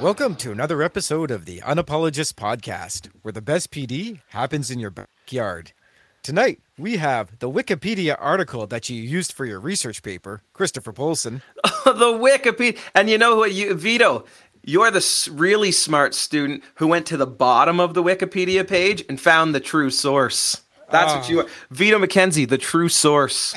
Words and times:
Welcome 0.00 0.36
to 0.36 0.52
another 0.52 0.82
episode 0.82 1.30
of 1.30 1.46
the 1.46 1.60
Unapologist 1.60 2.34
Podcast, 2.34 3.08
where 3.22 3.32
the 3.32 3.40
best 3.40 3.70
PD 3.70 4.20
happens 4.28 4.70
in 4.70 4.78
your 4.78 4.90
backyard. 4.90 5.72
Tonight, 6.22 6.60
we 6.76 6.98
have 6.98 7.38
the 7.38 7.50
Wikipedia 7.50 8.14
article 8.20 8.66
that 8.66 8.90
you 8.90 9.00
used 9.00 9.32
for 9.32 9.46
your 9.46 9.58
research 9.58 10.02
paper, 10.02 10.42
Christopher 10.52 10.92
Polson. 10.92 11.40
the 11.86 12.12
Wikipedia. 12.12 12.78
And 12.94 13.08
you 13.08 13.16
know 13.16 13.36
what, 13.36 13.54
you, 13.54 13.72
Vito, 13.72 14.26
you're 14.62 14.90
the 14.90 15.30
really 15.32 15.72
smart 15.72 16.14
student 16.14 16.62
who 16.74 16.86
went 16.86 17.06
to 17.06 17.16
the 17.16 17.26
bottom 17.26 17.80
of 17.80 17.94
the 17.94 18.02
Wikipedia 18.02 18.68
page 18.68 19.02
and 19.08 19.18
found 19.18 19.54
the 19.54 19.60
true 19.60 19.88
source. 19.88 20.60
That's 20.90 21.14
what 21.14 21.24
ah. 21.24 21.28
you 21.28 21.40
are. 21.40 21.46
Vito 21.70 21.98
McKenzie, 21.98 22.46
the 22.46 22.58
true 22.58 22.90
source. 22.90 23.56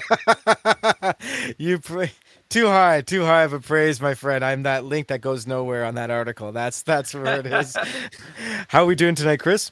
you 1.57 1.79
pra- 1.79 2.11
too 2.49 2.67
high, 2.67 3.01
too 3.01 3.25
high 3.25 3.43
of 3.43 3.53
a 3.53 3.59
praise, 3.59 4.01
my 4.01 4.15
friend. 4.15 4.43
I'm 4.43 4.63
that 4.63 4.83
link 4.83 5.07
that 5.07 5.21
goes 5.21 5.45
nowhere 5.45 5.85
on 5.85 5.95
that 5.95 6.09
article. 6.09 6.51
That's 6.51 6.81
that's 6.81 7.13
where 7.13 7.39
it 7.39 7.45
is. 7.45 7.75
How 8.69 8.83
are 8.83 8.85
we 8.87 8.95
doing 8.95 9.15
tonight, 9.15 9.39
Chris? 9.39 9.71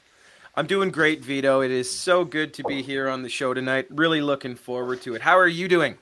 I'm 0.55 0.67
doing 0.67 0.89
great, 0.89 1.21
Vito. 1.21 1.61
It 1.61 1.71
is 1.71 1.91
so 1.91 2.25
good 2.25 2.53
to 2.55 2.63
be 2.63 2.81
here 2.81 3.07
on 3.09 3.21
the 3.21 3.29
show 3.29 3.53
tonight. 3.53 3.87
Really 3.89 4.21
looking 4.21 4.55
forward 4.55 5.01
to 5.03 5.13
it. 5.13 5.21
How 5.21 5.37
are 5.37 5.47
you 5.47 5.67
doing? 5.67 5.97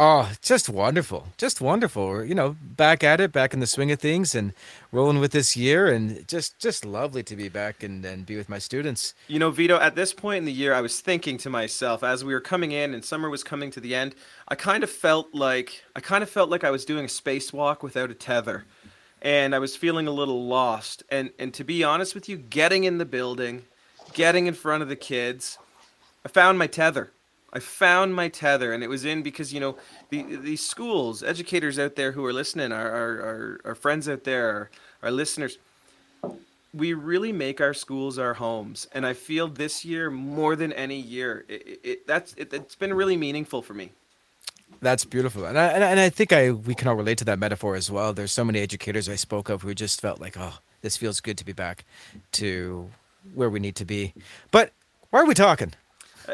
Oh, 0.00 0.30
just 0.42 0.68
wonderful. 0.68 1.26
Just 1.38 1.60
wonderful. 1.60 2.24
You 2.24 2.34
know, 2.34 2.56
back 2.62 3.02
at 3.02 3.20
it, 3.20 3.32
back 3.32 3.52
in 3.52 3.58
the 3.58 3.66
swing 3.66 3.90
of 3.90 3.98
things 3.98 4.32
and 4.32 4.52
rolling 4.92 5.18
with 5.18 5.32
this 5.32 5.56
year 5.56 5.88
and 5.88 6.26
just 6.28 6.56
just 6.60 6.84
lovely 6.84 7.24
to 7.24 7.34
be 7.34 7.48
back 7.48 7.82
and, 7.82 8.04
and 8.04 8.24
be 8.24 8.36
with 8.36 8.48
my 8.48 8.60
students. 8.60 9.12
You 9.26 9.40
know, 9.40 9.50
Vito, 9.50 9.76
at 9.80 9.96
this 9.96 10.14
point 10.14 10.38
in 10.38 10.44
the 10.44 10.52
year, 10.52 10.72
I 10.72 10.82
was 10.82 11.00
thinking 11.00 11.36
to 11.38 11.50
myself 11.50 12.04
as 12.04 12.24
we 12.24 12.32
were 12.32 12.40
coming 12.40 12.70
in 12.70 12.94
and 12.94 13.04
summer 13.04 13.28
was 13.28 13.42
coming 13.42 13.72
to 13.72 13.80
the 13.80 13.96
end, 13.96 14.14
I 14.46 14.54
kind 14.54 14.84
of 14.84 14.90
felt 14.90 15.34
like 15.34 15.82
I 15.96 16.00
kind 16.00 16.22
of 16.22 16.30
felt 16.30 16.48
like 16.48 16.62
I 16.62 16.70
was 16.70 16.84
doing 16.84 17.04
a 17.04 17.08
spacewalk 17.08 17.82
without 17.82 18.12
a 18.12 18.14
tether. 18.14 18.66
And 19.20 19.52
I 19.52 19.58
was 19.58 19.74
feeling 19.74 20.06
a 20.06 20.12
little 20.12 20.46
lost. 20.46 21.02
And 21.10 21.32
and 21.40 21.52
to 21.54 21.64
be 21.64 21.82
honest 21.82 22.14
with 22.14 22.28
you, 22.28 22.36
getting 22.36 22.84
in 22.84 22.98
the 22.98 23.04
building, 23.04 23.64
getting 24.14 24.46
in 24.46 24.54
front 24.54 24.84
of 24.84 24.88
the 24.88 24.94
kids, 24.94 25.58
I 26.24 26.28
found 26.28 26.56
my 26.56 26.68
tether. 26.68 27.10
I 27.52 27.60
found 27.60 28.14
my 28.14 28.28
tether, 28.28 28.72
and 28.72 28.84
it 28.84 28.88
was 28.88 29.04
in 29.04 29.22
because 29.22 29.52
you 29.54 29.60
know 29.60 29.76
the 30.10 30.22
these 30.36 30.64
schools, 30.64 31.22
educators 31.22 31.78
out 31.78 31.96
there 31.96 32.12
who 32.12 32.24
are 32.24 32.32
listening, 32.32 32.72
our 32.72 32.90
our, 32.90 33.60
our, 33.64 33.74
friends 33.74 34.08
out 34.08 34.24
there, 34.24 34.48
our, 34.50 34.70
our 35.04 35.10
listeners, 35.10 35.58
we 36.74 36.92
really 36.92 37.32
make 37.32 37.60
our 37.60 37.72
schools 37.72 38.18
our 38.18 38.34
homes, 38.34 38.86
and 38.92 39.06
I 39.06 39.14
feel 39.14 39.48
this 39.48 39.84
year 39.84 40.10
more 40.10 40.56
than 40.56 40.72
any 40.74 41.00
year, 41.00 41.44
it, 41.48 41.80
it, 41.82 42.06
that's 42.06 42.34
it, 42.34 42.52
it's 42.52 42.74
been 42.74 42.92
really 42.92 43.16
meaningful 43.16 43.62
for 43.62 43.72
me. 43.74 43.92
That's 44.82 45.06
beautiful, 45.06 45.46
and 45.46 45.58
I, 45.58 45.66
and 45.68 45.82
I- 45.82 45.90
and 45.90 46.00
I 46.00 46.10
think 46.10 46.32
I 46.32 46.50
we 46.50 46.74
can 46.74 46.86
all 46.88 46.96
relate 46.96 47.16
to 47.18 47.24
that 47.24 47.38
metaphor 47.38 47.74
as 47.76 47.90
well. 47.90 48.12
There's 48.12 48.32
so 48.32 48.44
many 48.44 48.60
educators 48.60 49.08
I 49.08 49.16
spoke 49.16 49.48
of 49.48 49.62
who 49.62 49.74
just 49.74 50.00
felt 50.02 50.20
like, 50.20 50.36
oh, 50.38 50.58
this 50.82 50.98
feels 50.98 51.20
good 51.20 51.38
to 51.38 51.44
be 51.44 51.54
back 51.54 51.84
to 52.32 52.90
where 53.34 53.48
we 53.48 53.58
need 53.58 53.74
to 53.76 53.84
be. 53.86 54.12
But 54.50 54.72
why 55.10 55.20
are 55.20 55.26
we 55.26 55.34
talking? 55.34 55.72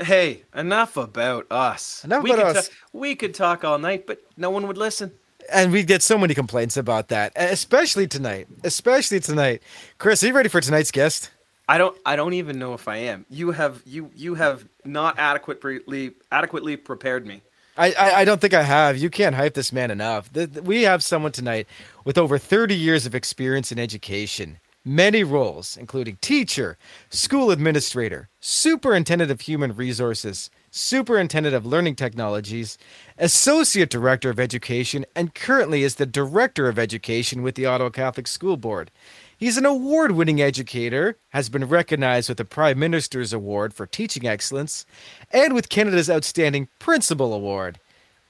Hey, 0.02 0.42
enough 0.54 0.96
about 0.96 1.46
us. 1.50 2.04
Enough 2.04 2.22
we 2.22 2.32
about 2.32 2.46
could 2.46 2.56
us. 2.56 2.68
ta- 2.68 2.74
we 2.92 3.14
could 3.14 3.34
talk 3.34 3.64
all 3.64 3.78
night, 3.78 4.06
but 4.06 4.20
no 4.36 4.50
one 4.50 4.66
would 4.66 4.78
listen. 4.78 5.12
And 5.52 5.72
we 5.72 5.82
get 5.82 6.02
so 6.02 6.16
many 6.16 6.34
complaints 6.34 6.76
about 6.76 7.08
that, 7.08 7.32
especially 7.36 8.06
tonight. 8.06 8.48
Especially 8.64 9.20
tonight. 9.20 9.62
Chris, 9.98 10.22
are 10.24 10.28
you 10.28 10.32
ready 10.34 10.48
for 10.48 10.60
tonight's 10.60 10.90
guest? 10.90 11.30
I 11.68 11.78
don't 11.78 11.96
I 12.04 12.16
don't 12.16 12.34
even 12.34 12.58
know 12.58 12.74
if 12.74 12.88
I 12.88 12.96
am. 12.96 13.24
You 13.30 13.52
have 13.52 13.82
you 13.86 14.10
you 14.14 14.34
have 14.34 14.66
not 14.84 15.18
adequately 15.18 16.12
adequately 16.32 16.76
prepared 16.76 17.26
me. 17.26 17.42
I, 17.76 17.92
I, 17.92 18.14
I 18.20 18.24
don't 18.24 18.40
think 18.40 18.54
I 18.54 18.62
have. 18.62 18.96
You 18.98 19.10
can't 19.10 19.34
hype 19.34 19.54
this 19.54 19.72
man 19.72 19.90
enough. 19.90 20.32
Th- 20.32 20.50
th- 20.52 20.64
We 20.64 20.82
have 20.82 21.02
someone 21.02 21.32
tonight 21.32 21.66
with 22.04 22.16
over 22.16 22.38
30 22.38 22.74
years 22.76 23.04
of 23.04 23.16
experience 23.16 23.72
in 23.72 23.80
education, 23.80 24.58
many 24.84 25.24
roles, 25.24 25.76
including 25.76 26.18
teacher, 26.20 26.76
school 27.08 27.50
administrator, 27.50 28.28
superintendent 28.40 29.30
of 29.30 29.42
human 29.42 29.74
resources, 29.74 30.50
superintendent 30.70 31.54
of 31.54 31.64
learning 31.64 31.96
technologies, 31.96 32.76
associate 33.16 33.88
director 33.88 34.28
of 34.28 34.38
education, 34.38 35.04
and 35.16 35.34
currently 35.34 35.82
is 35.82 35.94
the 35.94 36.06
director 36.06 36.68
of 36.68 36.78
education 36.78 37.42
with 37.42 37.54
the 37.54 37.66
Ottawa 37.66 37.90
Catholic 37.90 38.26
School 38.26 38.56
Board. 38.56 38.90
He's 39.36 39.56
an 39.56 39.66
award 39.66 40.12
winning 40.12 40.40
educator, 40.40 41.16
has 41.30 41.48
been 41.48 41.64
recognized 41.64 42.28
with 42.28 42.38
the 42.38 42.44
Prime 42.44 42.78
Minister's 42.78 43.32
Award 43.32 43.72
for 43.72 43.86
Teaching 43.86 44.26
Excellence, 44.26 44.84
and 45.30 45.54
with 45.54 45.68
Canada's 45.68 46.10
Outstanding 46.10 46.68
Principal 46.78 47.32
Award. 47.32 47.78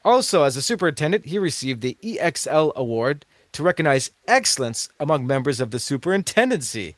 Also, 0.05 0.43
as 0.45 0.57
a 0.57 0.63
superintendent, 0.63 1.27
he 1.27 1.39
received 1.39 1.81
the 1.81 1.97
EXL 2.03 2.75
Award 2.75 3.25
to 3.55 3.63
recognize 3.63 4.11
excellence 4.27 4.89
among 5.01 5.27
members 5.27 5.61
of 5.61 5.71
the 5.71 5.79
superintendency. 5.79 6.97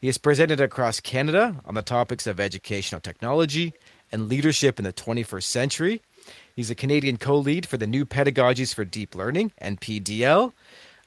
He 0.00 0.08
is 0.08 0.18
presented 0.18 0.60
across 0.60 1.00
Canada 1.00 1.60
on 1.64 1.74
the 1.74 1.82
topics 1.82 2.26
of 2.26 2.40
educational 2.40 3.00
technology 3.00 3.74
and 4.10 4.28
leadership 4.28 4.78
in 4.78 4.84
the 4.84 4.92
21st 4.92 5.42
century. 5.42 6.02
He's 6.56 6.70
a 6.70 6.74
Canadian 6.74 7.18
co 7.18 7.36
lead 7.36 7.66
for 7.66 7.76
the 7.76 7.86
New 7.86 8.06
Pedagogies 8.06 8.74
for 8.74 8.84
Deep 8.84 9.14
Learning, 9.14 9.52
NPDL, 9.62 10.52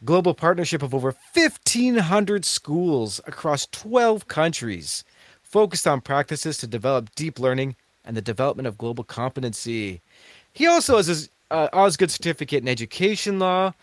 global 0.05 0.35
partnership 0.35 0.83
of 0.83 0.93
over 0.93 1.15
1,500 1.33 2.45
schools 2.45 3.19
across 3.25 3.67
12 3.71 4.27
countries, 4.27 5.03
focused 5.41 5.87
on 5.87 6.01
practices 6.01 6.57
to 6.59 6.67
develop 6.67 7.13
deep 7.15 7.39
learning 7.39 7.75
and 8.05 8.15
the 8.15 8.21
development 8.21 8.67
of 8.67 8.77
global 8.77 9.03
competency. 9.03 10.01
He 10.53 10.67
also 10.67 10.97
has 10.97 11.07
his 11.07 11.29
uh, 11.49 11.69
Osgoode 11.73 12.11
certificate 12.11 12.61
in 12.61 12.69
education 12.69 13.39
law. 13.39 13.73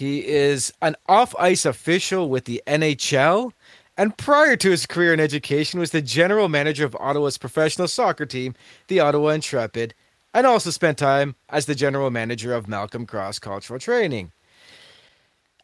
He 0.00 0.26
is 0.26 0.72
an 0.80 0.96
off 1.10 1.34
ice 1.38 1.66
official 1.66 2.30
with 2.30 2.46
the 2.46 2.62
NHL. 2.66 3.52
And 3.98 4.16
prior 4.16 4.56
to 4.56 4.70
his 4.70 4.86
career 4.86 5.12
in 5.12 5.20
education, 5.20 5.78
was 5.78 5.90
the 5.90 6.00
general 6.00 6.48
manager 6.48 6.86
of 6.86 6.96
Ottawa's 6.98 7.36
professional 7.36 7.86
soccer 7.86 8.24
team, 8.24 8.54
the 8.88 8.98
Ottawa 8.98 9.28
Intrepid, 9.28 9.92
and 10.32 10.46
also 10.46 10.70
spent 10.70 10.96
time 10.96 11.34
as 11.50 11.66
the 11.66 11.74
general 11.74 12.10
manager 12.10 12.54
of 12.54 12.66
Malcolm 12.66 13.04
Cross 13.04 13.40
Cultural 13.40 13.78
Training. 13.78 14.32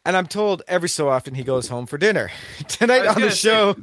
And 0.04 0.18
I'm 0.18 0.26
told 0.26 0.60
every 0.68 0.90
so 0.90 1.08
often 1.08 1.34
he 1.34 1.42
goes 1.42 1.68
home 1.68 1.86
for 1.86 1.96
dinner. 1.96 2.30
Tonight 2.68 3.06
on 3.06 3.14
the 3.14 3.20
gonna 3.20 3.30
say- 3.30 3.48
show, 3.48 3.76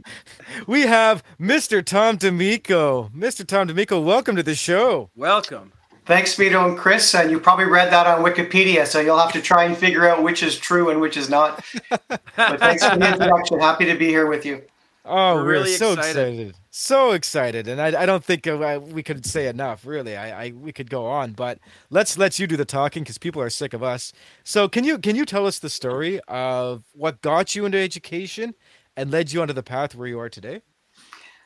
we 0.68 0.82
have 0.82 1.24
Mr. 1.42 1.84
Tom 1.84 2.18
D'Amico. 2.18 3.10
Mr. 3.10 3.44
Tom 3.44 3.66
D'Amico, 3.66 4.00
welcome 4.00 4.36
to 4.36 4.44
the 4.44 4.54
show. 4.54 5.10
Welcome. 5.16 5.74
Thanks, 6.06 6.36
Vito 6.36 6.68
and 6.68 6.78
Chris. 6.78 7.16
And 7.16 7.32
you 7.32 7.40
probably 7.40 7.66
read 7.66 7.92
that 7.92 8.08
on 8.08 8.24
Wikipedia, 8.24 8.86
so 8.86 9.00
you'll 9.00 9.18
have 9.18 9.32
to 9.34 9.42
try 9.42 9.64
and 9.64 9.78
figure 9.78 10.08
out 10.08 10.22
which 10.22 10.44
is 10.44 10.58
true 10.58 10.90
and 10.90 11.00
which 11.00 11.16
is 11.16 11.30
not. 11.30 11.64
but 11.90 12.22
thanks 12.36 12.86
for 12.86 12.98
the 12.98 13.08
introduction. 13.14 13.60
Happy 13.60 13.86
to 13.86 13.96
be 13.96 14.08
here 14.08 14.28
with 14.28 14.46
you. 14.46 14.64
Oh, 15.06 15.36
We're 15.36 15.44
we're, 15.44 15.52
really 15.52 15.72
so 15.72 15.94
excited. 15.94 16.30
excited. 16.30 16.56
So 16.70 17.12
excited. 17.12 17.68
And 17.68 17.82
I, 17.82 18.04
I 18.04 18.06
don't 18.06 18.24
think 18.24 18.48
uh, 18.48 18.80
we 18.82 19.04
could 19.04 19.26
say 19.26 19.48
enough, 19.48 19.86
really. 19.86 20.16
I, 20.16 20.46
I 20.46 20.52
we 20.52 20.72
could 20.72 20.90
go 20.90 21.06
on, 21.06 21.34
but 21.34 21.60
let's 21.90 22.18
let 22.18 22.40
you 22.40 22.48
do 22.48 22.56
the 22.56 22.66
talking 22.66 23.04
because 23.04 23.18
people 23.18 23.42
are 23.42 23.50
sick 23.50 23.74
of 23.74 23.84
us. 23.84 24.14
So 24.44 24.70
can 24.70 24.86
you 24.86 24.98
can 24.98 25.16
you 25.16 25.26
tell 25.26 25.46
us 25.46 25.60
the 25.60 25.70
story 25.70 26.22
of 26.28 26.84
what 26.94 27.22
got 27.22 27.54
you 27.54 27.66
into 27.66 27.78
education 27.78 28.56
and 28.96 29.12
led 29.12 29.34
you 29.34 29.42
onto 29.42 29.54
the 29.54 29.64
path 29.64 29.94
where 29.94 30.08
you 30.08 30.20
are 30.20 30.30
today? 30.30 30.62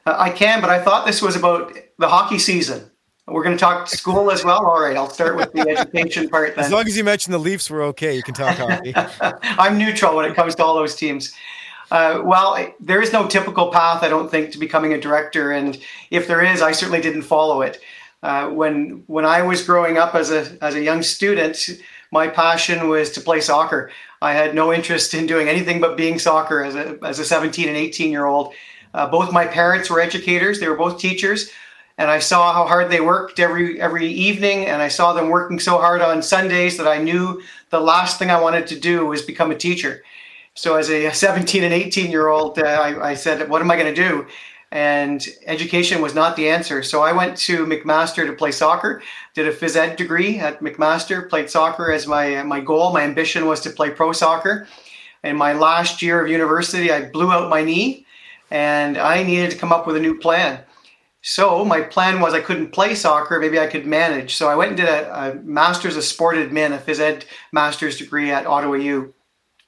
Uh, 0.06 0.16
I 0.17 0.29
can, 0.29 0.62
but 0.62 0.69
I 0.69 0.84
thought 0.84 1.06
this 1.07 1.22
was 1.22 1.35
about 1.35 1.73
the 1.97 2.07
hockey 2.07 2.38
season. 2.38 2.91
We're 3.27 3.43
going 3.43 3.57
to 3.57 3.59
talk 3.59 3.89
school 3.89 4.31
as 4.31 4.45
well. 4.45 4.65
All 4.65 4.79
right, 4.79 4.95
I'll 4.95 5.09
start 5.09 5.35
with 5.35 5.51
the 5.51 5.67
education 5.69 6.29
part 6.29 6.55
then. 6.55 6.63
As 6.63 6.71
long 6.71 6.88
as 6.88 6.95
you 6.95 7.03
mention 7.03 7.33
the 7.33 7.38
Leafs, 7.38 7.69
we're 7.69 7.83
okay. 7.88 8.15
You 8.15 8.23
can 8.23 8.33
talk 8.33 8.55
hockey. 8.55 8.93
I'm 9.59 9.77
neutral 9.77 10.15
when 10.15 10.23
it 10.23 10.33
comes 10.33 10.55
to 10.55 10.63
all 10.63 10.75
those 10.75 10.95
teams. 10.95 11.35
Uh, 11.91 12.21
well, 12.23 12.73
there 12.79 13.02
is 13.02 13.11
no 13.11 13.28
typical 13.28 13.69
path, 13.69 14.02
I 14.02 14.07
don't 14.07 14.31
think, 14.31 14.52
to 14.52 14.57
becoming 14.57 14.93
a 14.93 14.99
director, 14.99 15.52
and 15.52 15.78
if 16.09 16.28
there 16.28 16.41
is, 16.41 16.61
I 16.61 16.72
certainly 16.72 17.02
didn't 17.02 17.23
follow 17.23 17.61
it. 17.61 17.81
Uh, 18.23 18.49
when 18.49 19.03
when 19.07 19.25
I 19.25 19.41
was 19.41 19.63
growing 19.63 19.97
up 19.97 20.16
as 20.16 20.31
a 20.31 20.57
as 20.61 20.75
a 20.75 20.81
young 20.81 21.03
student, 21.03 21.69
my 22.11 22.28
passion 22.28 22.87
was 22.87 23.11
to 23.11 23.22
play 23.22 23.41
soccer. 23.41 23.91
I 24.22 24.34
had 24.34 24.55
no 24.55 24.73
interest 24.73 25.13
in 25.13 25.28
doing 25.28 25.47
anything 25.47 25.79
but 25.79 25.97
being 25.97 26.17
soccer 26.17 26.63
as 26.63 26.75
a 26.75 26.97
as 27.03 27.19
a 27.19 27.25
17 27.25 27.67
and 27.67 27.78
18 27.78 28.09
year 28.09 28.25
old. 28.25 28.53
Uh, 28.93 29.07
both 29.07 29.31
my 29.31 29.46
parents 29.46 29.90
were 29.90 29.99
educators; 29.99 30.59
they 30.59 30.67
were 30.67 30.78
both 30.78 30.99
teachers, 30.99 31.52
and 31.97 32.11
I 32.11 32.20
saw 32.20 32.53
how 32.53 32.66
hard 32.67 32.91
they 32.91 33.02
worked 33.02 33.40
every 33.40 33.82
every 33.82 34.08
evening, 34.08 34.66
and 34.66 34.82
I 34.82 34.88
saw 34.88 35.14
them 35.14 35.29
working 35.29 35.59
so 35.59 35.78
hard 35.78 36.02
on 36.02 36.22
Sundays 36.22 36.78
that 36.78 36.88
I 36.88 36.99
knew 36.99 37.41
the 37.72 37.79
last 37.79 38.20
thing 38.20 38.29
I 38.29 38.40
wanted 38.40 38.67
to 38.67 38.79
do 38.79 39.05
was 39.08 39.22
become 39.22 39.52
a 39.52 39.58
teacher. 39.58 40.03
So 40.53 40.76
as 40.76 40.90
a 40.90 41.11
17 41.11 41.64
and 41.64 41.73
18 41.73 42.11
year 42.11 42.29
old, 42.29 42.59
uh, 42.59 42.64
I, 42.64 43.09
I 43.11 43.14
said, 43.16 43.49
"What 43.49 43.61
am 43.61 43.72
I 43.72 43.76
going 43.76 43.94
to 43.94 44.09
do?" 44.09 44.28
And 44.72 45.26
education 45.46 46.02
was 46.02 46.14
not 46.14 46.35
the 46.35 46.49
answer. 46.49 46.84
So 46.84 47.02
I 47.02 47.14
went 47.14 47.38
to 47.38 47.66
McMaster 47.66 48.28
to 48.28 48.34
play 48.34 48.52
soccer. 48.52 49.02
Did 49.34 49.47
a 49.47 49.53
phys 49.53 49.76
ed 49.76 49.96
degree 49.96 50.40
at 50.40 50.59
McMaster. 50.59 51.29
Played 51.29 51.50
soccer 51.50 51.91
as 51.91 52.05
my 52.05 52.43
my 52.43 52.59
goal. 52.59 52.93
My 52.93 53.02
ambition 53.02 53.47
was 53.47 53.61
to 53.61 53.72
play 53.72 53.90
pro 53.90 54.11
soccer. 54.11 54.67
In 55.23 55.35
my 55.35 55.53
last 55.53 56.02
year 56.02 56.23
of 56.23 56.29
university, 56.29 56.91
I 56.91 57.09
blew 57.09 57.32
out 57.32 57.50
my 57.50 57.64
knee, 57.64 58.05
and 58.52 58.97
I 59.00 59.23
needed 59.23 59.50
to 59.52 59.58
come 59.58 59.73
up 59.73 59.88
with 59.88 59.96
a 59.96 60.00
new 60.00 60.20
plan. 60.20 60.59
So 61.22 61.66
my 61.66 61.81
plan 61.81 62.19
was 62.19 62.34
I 62.34 62.41
couldn't 62.41 62.72
play 62.72 62.96
soccer, 62.96 63.40
maybe 63.40 63.59
I 63.59 63.67
could 63.67 63.85
manage. 63.85 64.35
So 64.35 64.49
I 64.49 64.55
went 64.55 64.69
and 64.69 64.78
did 64.78 64.87
a, 64.87 65.31
a 65.31 65.35
master's 65.35 65.97
of 65.97 66.03
sport 66.03 66.35
admin, 66.37 66.75
a 66.75 66.78
phys 66.78 66.99
ed 66.99 67.25
master's 67.52 67.97
degree 67.97 68.31
at 68.31 68.46
Ottawa 68.46 68.75
U. 68.75 69.14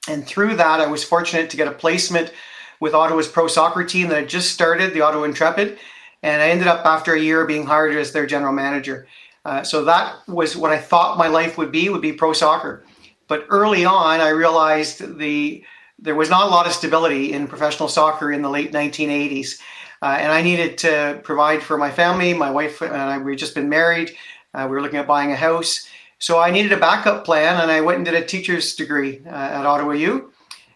And 0.08 0.26
through 0.26 0.56
that, 0.56 0.80
I 0.80 0.86
was 0.86 1.04
fortunate 1.04 1.50
to 1.50 1.56
get 1.56 1.68
a 1.68 1.72
placement 1.72 2.32
with 2.80 2.94
Ottawa's 2.94 3.28
pro 3.28 3.46
soccer 3.46 3.84
team 3.84 4.08
that 4.08 4.20
had 4.20 4.28
just 4.28 4.52
started, 4.52 4.94
the 4.94 5.02
Ottawa 5.02 5.24
Intrepid. 5.24 5.78
And 6.22 6.40
I 6.40 6.50
ended 6.50 6.66
up, 6.66 6.84
after 6.84 7.14
a 7.14 7.20
year, 7.20 7.46
being 7.46 7.66
hired 7.66 7.94
as 7.94 8.12
their 8.12 8.26
general 8.26 8.52
manager. 8.52 9.06
Uh, 9.44 9.62
so 9.62 9.84
that 9.84 10.16
was 10.28 10.56
what 10.56 10.72
I 10.72 10.78
thought 10.78 11.18
my 11.18 11.28
life 11.28 11.56
would 11.58 11.72
be, 11.72 11.88
would 11.88 12.02
be 12.02 12.12
pro 12.12 12.32
soccer. 12.32 12.84
But 13.28 13.46
early 13.48 13.84
on, 13.84 14.20
I 14.20 14.30
realized 14.30 15.18
the 15.18 15.64
there 15.98 16.14
was 16.14 16.30
not 16.30 16.46
a 16.46 16.50
lot 16.50 16.66
of 16.66 16.72
stability 16.72 17.32
in 17.32 17.46
professional 17.46 17.88
soccer 17.88 18.32
in 18.32 18.40
the 18.40 18.48
late 18.48 18.72
1980s. 18.72 19.60
Uh, 20.02 20.16
and 20.18 20.32
I 20.32 20.42
needed 20.42 20.78
to 20.78 21.20
provide 21.22 21.62
for 21.62 21.76
my 21.76 21.90
family. 21.90 22.32
My 22.32 22.50
wife 22.50 22.80
and 22.80 22.94
I, 22.94 23.18
we 23.18 23.36
just 23.36 23.54
been 23.54 23.68
married. 23.68 24.16
Uh, 24.54 24.66
we 24.68 24.76
were 24.76 24.82
looking 24.82 24.98
at 24.98 25.06
buying 25.06 25.32
a 25.32 25.36
house. 25.36 25.88
So 26.18 26.38
I 26.38 26.50
needed 26.50 26.72
a 26.72 26.76
backup 26.76 27.24
plan, 27.24 27.60
and 27.60 27.70
I 27.70 27.80
went 27.80 27.96
and 27.96 28.04
did 28.04 28.14
a 28.14 28.24
teacher's 28.24 28.74
degree 28.74 29.22
uh, 29.26 29.30
at 29.30 29.66
Ottawa 29.66 29.92
U, 29.92 30.32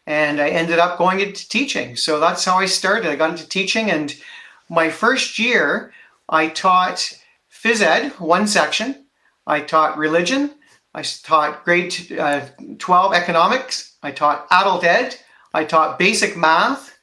and 0.06 0.41
I 0.41 0.49
ended 0.49 0.79
up 0.79 0.97
going 0.97 1.21
into 1.21 1.49
teaching. 1.49 1.97
So 1.97 2.19
that's 2.19 2.44
how 2.44 2.59
I 2.59 2.67
started. 2.67 3.11
I 3.11 3.17
got 3.17 3.31
into 3.31 3.49
teaching, 3.49 3.91
and 3.91 4.15
my 4.71 4.88
first 4.88 5.38
year, 5.38 5.93
I 6.29 6.49
taught 6.49 7.19
phys 7.53 7.82
ed, 7.82 8.12
one 8.12 8.47
section. 8.47 9.05
I 9.47 9.61
taught 9.61 9.99
religion. 9.99 10.55
I 10.94 11.03
taught 11.03 11.65
grade 11.65 11.94
uh, 12.19 12.47
12 12.79 13.12
economics. 13.12 13.97
I 14.03 14.12
taught 14.12 14.47
adult 14.50 14.85
ed. 14.85 15.17
I 15.53 15.65
taught 15.65 15.99
basic 15.99 16.37
math. 16.37 16.94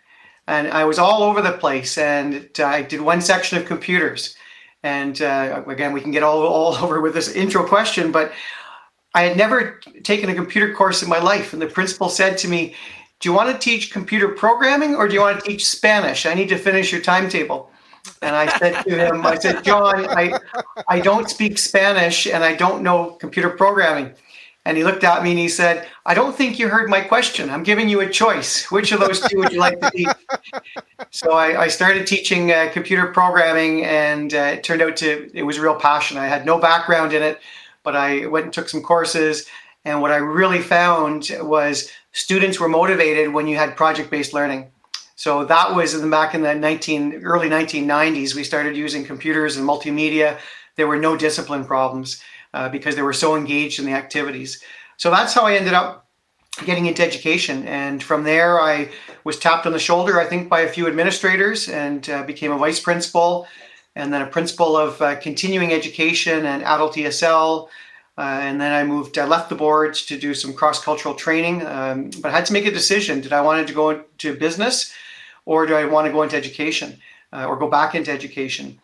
And 0.48 0.68
I 0.68 0.84
was 0.86 1.00
all 1.00 1.24
over 1.24 1.42
the 1.42 1.54
place. 1.54 1.98
And 1.98 2.50
I 2.60 2.82
did 2.82 3.02
one 3.02 3.22
section 3.22 3.58
of 3.58 3.66
computers. 3.66 4.36
And 4.84 5.22
uh, 5.22 5.64
again, 5.68 5.94
we 5.94 6.02
can 6.02 6.12
get 6.12 6.24
all, 6.24 6.42
all 6.46 6.76
over 6.84 7.02
with 7.02 7.14
this 7.14 7.34
intro 7.34 7.66
question, 7.66 8.12
but 8.12 8.32
I 9.14 9.24
had 9.24 9.38
never 9.38 9.80
taken 10.04 10.30
a 10.30 10.36
computer 10.36 10.74
course 10.74 11.04
in 11.04 11.10
my 11.10 11.20
life. 11.20 11.54
And 11.54 11.62
the 11.62 11.68
principal 11.68 12.10
said 12.10 12.38
to 12.40 12.48
me, 12.48 12.76
Do 13.20 13.30
you 13.30 13.34
want 13.34 13.52
to 13.52 13.58
teach 13.58 13.92
computer 13.92 14.30
programming 14.30 14.96
or 14.96 15.08
do 15.08 15.14
you 15.14 15.22
want 15.22 15.40
to 15.40 15.46
teach 15.46 15.68
Spanish? 15.68 16.26
I 16.26 16.34
need 16.34 16.50
to 16.50 16.58
finish 16.58 16.92
your 16.92 17.02
timetable. 17.02 17.70
And 18.22 18.36
I 18.36 18.58
said 18.58 18.84
to 18.84 18.96
him, 18.96 19.26
I 19.26 19.38
said, 19.38 19.64
John, 19.64 20.08
I, 20.10 20.40
I 20.88 21.00
don't 21.00 21.30
speak 21.30 21.58
Spanish 21.58 22.26
and 22.26 22.44
I 22.44 22.56
don't 22.56 22.82
know 22.82 23.12
computer 23.20 23.50
programming. 23.50 24.14
And 24.66 24.78
he 24.78 24.84
looked 24.84 25.04
at 25.04 25.24
me 25.24 25.32
and 25.32 25.40
he 25.40 25.50
said, 25.50 25.88
I 26.06 26.14
don't 26.14 26.36
think 26.36 26.60
you 26.60 26.68
heard 26.68 26.88
my 26.88 27.02
question. 27.02 27.50
I'm 27.50 27.64
giving 27.64 27.90
you 27.90 28.02
a 28.02 28.10
choice. 28.10 28.70
Which 28.70 28.92
of 28.92 29.00
those 29.00 29.20
two 29.20 29.40
would 29.40 29.52
you 29.52 29.60
like 29.60 29.80
to 29.82 29.90
teach? 29.90 30.08
so 31.10 31.32
I, 31.32 31.64
I 31.64 31.68
started 31.68 32.06
teaching 32.06 32.52
uh, 32.52 32.70
computer 32.72 33.08
programming, 33.08 33.84
and 33.86 34.32
uh, 34.34 34.54
it 34.54 34.64
turned 34.64 34.84
out 34.84 34.96
to 34.98 35.32
it 35.34 35.42
was 35.42 35.58
a 35.58 35.62
real 35.62 35.76
passion. 35.76 36.18
I 36.18 36.28
had 36.28 36.46
no 36.46 36.60
background 36.60 37.14
in 37.14 37.24
it, 37.24 37.40
but 37.82 37.96
I 37.96 38.28
went 38.28 38.46
and 38.46 38.54
took 38.54 38.70
some 38.70 38.84
courses. 38.84 39.48
And 39.84 40.00
what 40.00 40.12
I 40.12 40.18
really 40.18 40.62
found 40.62 41.32
was 41.40 41.92
students 42.12 42.60
were 42.60 42.70
motivated 42.70 43.34
when 43.34 43.48
you 43.48 43.58
had 43.58 43.76
project 43.76 44.12
based 44.12 44.32
learning. 44.32 44.70
So 45.16 45.44
that 45.46 45.76
was 45.76 45.96
in 45.96 46.02
the, 46.02 46.08
back 46.08 46.36
in 46.36 46.44
the 46.44 46.54
19 46.54 47.24
early 47.24 47.50
1990s. 47.50 48.36
We 48.36 48.44
started 48.44 48.78
using 48.78 49.06
computers 49.06 49.58
and 49.58 49.68
multimedia. 49.68 50.38
There 50.76 50.88
were 50.88 50.98
no 50.98 51.18
discipline 51.18 51.66
problems 51.66 52.22
uh, 52.54 52.70
because 52.70 52.96
they 52.96 53.02
were 53.02 53.14
so 53.14 53.36
engaged 53.36 53.80
in 53.80 53.86
the 53.86 53.94
activities. 53.94 54.62
So 54.98 55.10
that's 55.10 55.34
how 55.34 55.46
I 55.46 55.56
ended 55.56 55.74
up 55.74 56.08
getting 56.66 56.86
into 56.86 57.04
education. 57.04 57.66
And 57.68 58.04
from 58.04 58.24
there, 58.24 58.60
I 58.60 58.90
was 59.24 59.40
tapped 59.40 59.66
on 59.66 59.74
the 59.74 59.80
shoulder, 59.80 60.20
I 60.20 60.26
think, 60.26 60.50
by 60.50 60.62
a 60.62 60.68
few 60.68 60.88
administrators 60.88 61.70
and 61.70 62.08
uh, 62.10 62.24
became 62.24 62.52
a 62.52 62.58
vice 62.58 62.80
principal 62.80 63.48
and 63.96 64.14
then 64.14 64.22
a 64.22 64.28
principal 64.28 64.78
of 64.78 65.02
uh, 65.02 65.16
continuing 65.18 65.74
education 65.74 66.46
and 66.46 66.64
adult 66.64 66.96
ESL. 66.96 67.68
Uh, 68.18 68.22
and 68.22 68.60
then 68.60 68.74
I 68.74 68.84
moved, 68.84 69.18
I 69.18 69.26
left 69.26 69.50
the 69.50 69.56
board 69.56 69.94
to 69.96 70.18
do 70.18 70.34
some 70.34 70.54
cross 70.54 70.84
cultural 70.84 71.16
training, 71.16 71.66
um, 71.66 72.12
but 72.22 72.32
I 72.32 72.36
had 72.36 72.46
to 72.48 72.54
make 72.54 72.66
a 72.66 72.72
decision. 72.72 73.22
Did 73.22 73.34
I 73.34 73.42
want 73.42 73.68
to 73.68 73.74
go 73.74 73.90
into 73.90 74.36
business 74.36 74.94
or 75.46 75.66
do 75.66 75.76
I 75.76 75.86
want 75.86 76.08
to 76.08 76.12
go 76.12 76.22
into 76.22 76.36
education 76.36 77.00
uh, 77.34 77.46
or 77.46 77.58
go 77.58 77.70
back 77.70 77.96
into 77.96 78.12
education? 78.12 78.80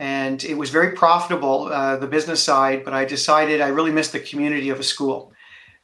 And 0.00 0.42
it 0.44 0.54
was 0.54 0.70
very 0.70 0.92
profitable, 0.92 1.66
uh, 1.66 1.94
the 1.96 2.06
business 2.06 2.42
side. 2.42 2.84
But 2.84 2.94
I 2.94 3.04
decided 3.04 3.60
I 3.60 3.68
really 3.68 3.92
missed 3.92 4.12
the 4.12 4.18
community 4.18 4.70
of 4.70 4.80
a 4.80 4.82
school, 4.82 5.32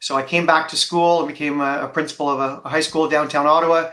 so 0.01 0.17
I 0.17 0.23
came 0.23 0.47
back 0.47 0.69
to 0.69 0.77
school 0.77 1.21
and 1.21 1.29
became 1.29 1.61
a, 1.61 1.83
a 1.83 1.89
principal 1.89 2.29
of 2.29 2.41
a, 2.41 2.63
a, 2.65 2.69
high 2.69 2.81
school 2.81 3.09
downtown 3.09 3.47
Ottawa, 3.47 3.91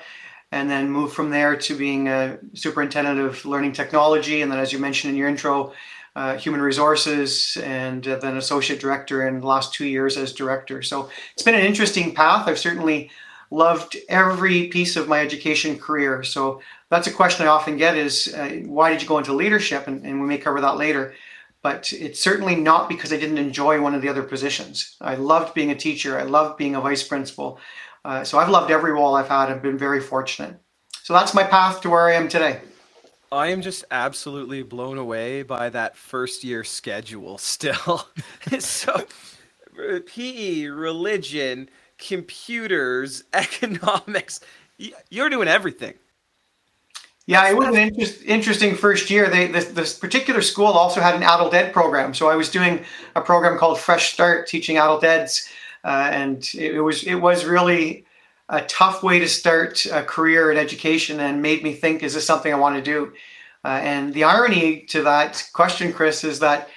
and 0.52 0.70
then 0.70 0.90
moved 0.90 1.14
from 1.14 1.30
there 1.30 1.58
to 1.58 1.76
being 1.76 2.08
a 2.08 2.40
superintendent 2.54 3.20
of 3.20 3.46
learning 3.46 3.74
technology, 3.74 4.42
and 4.42 4.52
then, 4.52 4.60
as 4.60 4.72
you 4.74 4.80
mentioned 4.80 5.12
in 5.12 5.18
your 5.18 5.28
intro. 5.28 5.74
Uh, 6.16 6.38
human 6.38 6.62
resources 6.62 7.58
and 7.64 8.08
uh, 8.08 8.16
then 8.18 8.38
associate 8.38 8.80
director 8.80 9.28
in 9.28 9.40
the 9.40 9.48
last 9.48 9.74
two 9.74 9.88
years 9.88 10.16
as 10.16 10.32
director. 10.32 10.84
So 10.84 11.10
it's 11.34 11.42
been 11.42 11.56
an 11.56 11.66
interesting 11.66 12.14
path. 12.14 12.48
I've 12.48 12.60
certainly 12.60 13.10
loved 13.54 13.98
every 14.10 14.68
piece 14.68 14.96
of 14.96 15.08
my 15.08 15.20
education 15.20 15.78
career. 15.78 16.24
So 16.24 16.62
that's 16.90 17.08
a 17.08 17.12
question 17.12 17.46
I 17.46 17.50
often 17.50 17.78
get 17.78 17.96
is 17.96 18.34
uh, 18.34 18.62
why 18.66 18.90
did 18.90 19.02
you 19.02 19.08
go 19.08 19.20
into 19.20 19.34
leadership? 19.34 19.88
And, 19.88 20.04
and 20.06 20.20
we 20.20 20.28
may 20.28 20.40
cover 20.40 20.60
that 20.62 20.78
later. 20.78 21.14
But 21.62 21.94
it's 21.94 22.20
certainly 22.20 22.56
not 22.56 22.90
because 22.90 23.14
I 23.14 23.18
didn't 23.18 23.38
enjoy 23.38 23.80
one 23.80 23.96
of 23.96 24.02
the 24.02 24.10
other 24.10 24.24
positions. 24.24 24.98
I 25.00 25.16
loved 25.16 25.54
being 25.54 25.72
a 25.72 25.76
teacher. 25.76 26.20
I 26.20 26.24
loved 26.24 26.58
being 26.58 26.76
a 26.76 26.82
vice 26.82 27.08
principal. 27.08 27.60
Uh, 28.04 28.24
so 28.24 28.38
I've 28.38 28.50
loved 28.50 28.70
every 28.70 28.92
role 28.92 29.16
I've 29.16 29.30
had. 29.30 29.50
I've 29.50 29.62
been 29.62 29.78
very 29.78 30.02
fortunate. 30.02 30.60
So 31.04 31.14
that's 31.14 31.34
my 31.34 31.44
path 31.44 31.82
to 31.82 31.90
where 31.90 32.10
I 32.10 32.14
am 32.14 32.28
today. 32.28 32.60
I 33.32 33.48
am 33.48 33.62
just 33.62 33.86
absolutely 33.92 34.62
blown 34.62 34.98
away 34.98 35.44
by 35.44 35.70
that 35.70 35.96
first 35.96 36.44
year 36.44 36.64
schedule 36.64 37.38
still. 37.38 38.08
so, 38.60 39.06
PE, 40.06 40.66
religion, 40.66 41.70
computers, 42.08 43.24
economics, 43.34 44.40
you're 45.10 45.30
doing 45.30 45.48
everything. 45.48 45.96
Yeah, 47.26 47.50
it 47.50 47.56
was 47.56 47.68
an 47.70 47.76
interest, 47.76 48.22
interesting 48.26 48.76
first 48.76 49.10
year. 49.10 49.30
They 49.30 49.48
this, 49.48 49.66
this 49.66 49.98
particular 49.98 50.42
school 50.42 50.66
also 50.66 51.00
had 51.00 51.16
an 51.16 51.24
adult 51.24 51.54
ed 51.54 51.72
program, 51.72 52.14
so 52.14 52.30
I 52.30 52.36
was 52.36 52.50
doing 52.50 52.84
a 53.16 53.22
program 53.22 53.58
called 53.58 53.80
Fresh 53.80 54.14
Start, 54.14 54.46
teaching 54.46 54.76
adult 54.78 55.06
eds, 55.06 55.48
uh, 55.86 56.10
and 56.12 56.40
it, 56.54 56.76
it, 56.76 56.82
was 56.82 57.04
it 57.04 57.16
was 57.16 57.46
really 57.46 58.06
a 58.50 58.62
tough 58.64 59.04
way 59.04 59.20
to 59.20 59.30
start 59.30 59.86
a 59.86 60.04
career 60.04 60.52
in 60.52 60.58
education, 60.58 61.22
and 61.22 61.42
made 61.42 61.64
me 61.64 61.74
think, 61.74 62.04
is 62.04 62.14
this 62.14 62.26
something 62.26 62.54
I 62.54 62.58
want 62.58 62.76
to 62.76 62.82
do? 62.82 63.14
Uh, 63.64 63.80
and 63.82 64.14
the 64.14 64.26
irony 64.26 64.82
to 64.90 65.04
that 65.04 65.48
question, 65.54 65.94
Chris, 65.94 66.26
is 66.26 66.40
that 66.40 66.68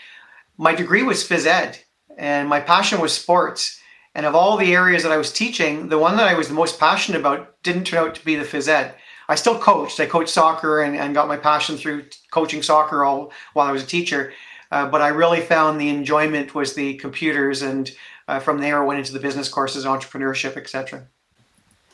my 0.58 0.76
degree 0.76 1.02
was 1.02 1.28
phys 1.28 1.46
ed, 1.46 1.76
and 2.16 2.48
my 2.48 2.60
passion 2.60 3.00
was 3.00 3.12
sports. 3.12 3.75
And 4.16 4.24
of 4.24 4.34
all 4.34 4.56
the 4.56 4.74
areas 4.74 5.02
that 5.02 5.12
I 5.12 5.18
was 5.18 5.30
teaching, 5.30 5.90
the 5.90 5.98
one 5.98 6.16
that 6.16 6.26
I 6.26 6.32
was 6.32 6.48
the 6.48 6.54
most 6.54 6.80
passionate 6.80 7.20
about 7.20 7.62
didn't 7.62 7.84
turn 7.84 7.98
out 7.98 8.14
to 8.14 8.24
be 8.24 8.34
the 8.34 8.46
phys 8.46 8.66
ed. 8.66 8.94
I 9.28 9.34
still 9.34 9.58
coached. 9.58 10.00
I 10.00 10.06
coached 10.06 10.30
soccer 10.30 10.80
and, 10.80 10.96
and 10.96 11.14
got 11.14 11.28
my 11.28 11.36
passion 11.36 11.76
through 11.76 12.06
coaching 12.30 12.62
soccer 12.62 13.04
all 13.04 13.30
while 13.52 13.68
I 13.68 13.72
was 13.72 13.82
a 13.82 13.86
teacher. 13.86 14.32
Uh, 14.72 14.86
but 14.88 15.02
I 15.02 15.08
really 15.08 15.42
found 15.42 15.78
the 15.78 15.90
enjoyment 15.90 16.54
was 16.54 16.72
the 16.72 16.94
computers, 16.94 17.60
and 17.60 17.90
uh, 18.26 18.40
from 18.40 18.58
there 18.58 18.82
went 18.84 19.00
into 19.00 19.12
the 19.12 19.20
business 19.20 19.50
courses, 19.50 19.84
entrepreneurship, 19.84 20.56
etc. 20.56 21.06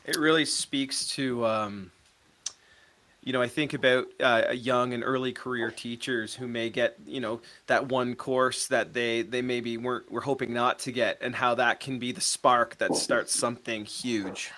It 0.07 0.17
really 0.17 0.45
speaks 0.45 1.09
to, 1.17 1.45
um, 1.45 1.91
you 3.23 3.33
know, 3.33 3.41
I 3.41 3.47
think 3.47 3.73
about 3.73 4.07
uh, 4.21 4.53
young 4.53 4.93
and 4.93 5.05
early 5.05 5.33
career 5.33 5.71
teachers 5.71 6.35
who 6.35 6.49
may 6.49 6.71
get, 6.71 6.97
you 7.07 7.21
know, 7.21 7.41
that 7.69 7.89
one 7.89 8.17
course 8.17 8.67
that 8.67 8.95
they 8.95 9.23
they 9.23 9.43
maybe 9.43 9.77
weren't 9.77 10.11
were 10.11 10.23
hoping 10.23 10.53
not 10.53 10.81
to 10.81 10.93
get, 10.93 11.19
and 11.21 11.37
how 11.37 11.55
that 11.55 11.79
can 11.79 11.99
be 11.99 12.11
the 12.11 12.21
spark 12.21 12.79
that 12.79 12.95
starts 12.97 13.39
something 13.39 13.85
huge. 13.85 14.51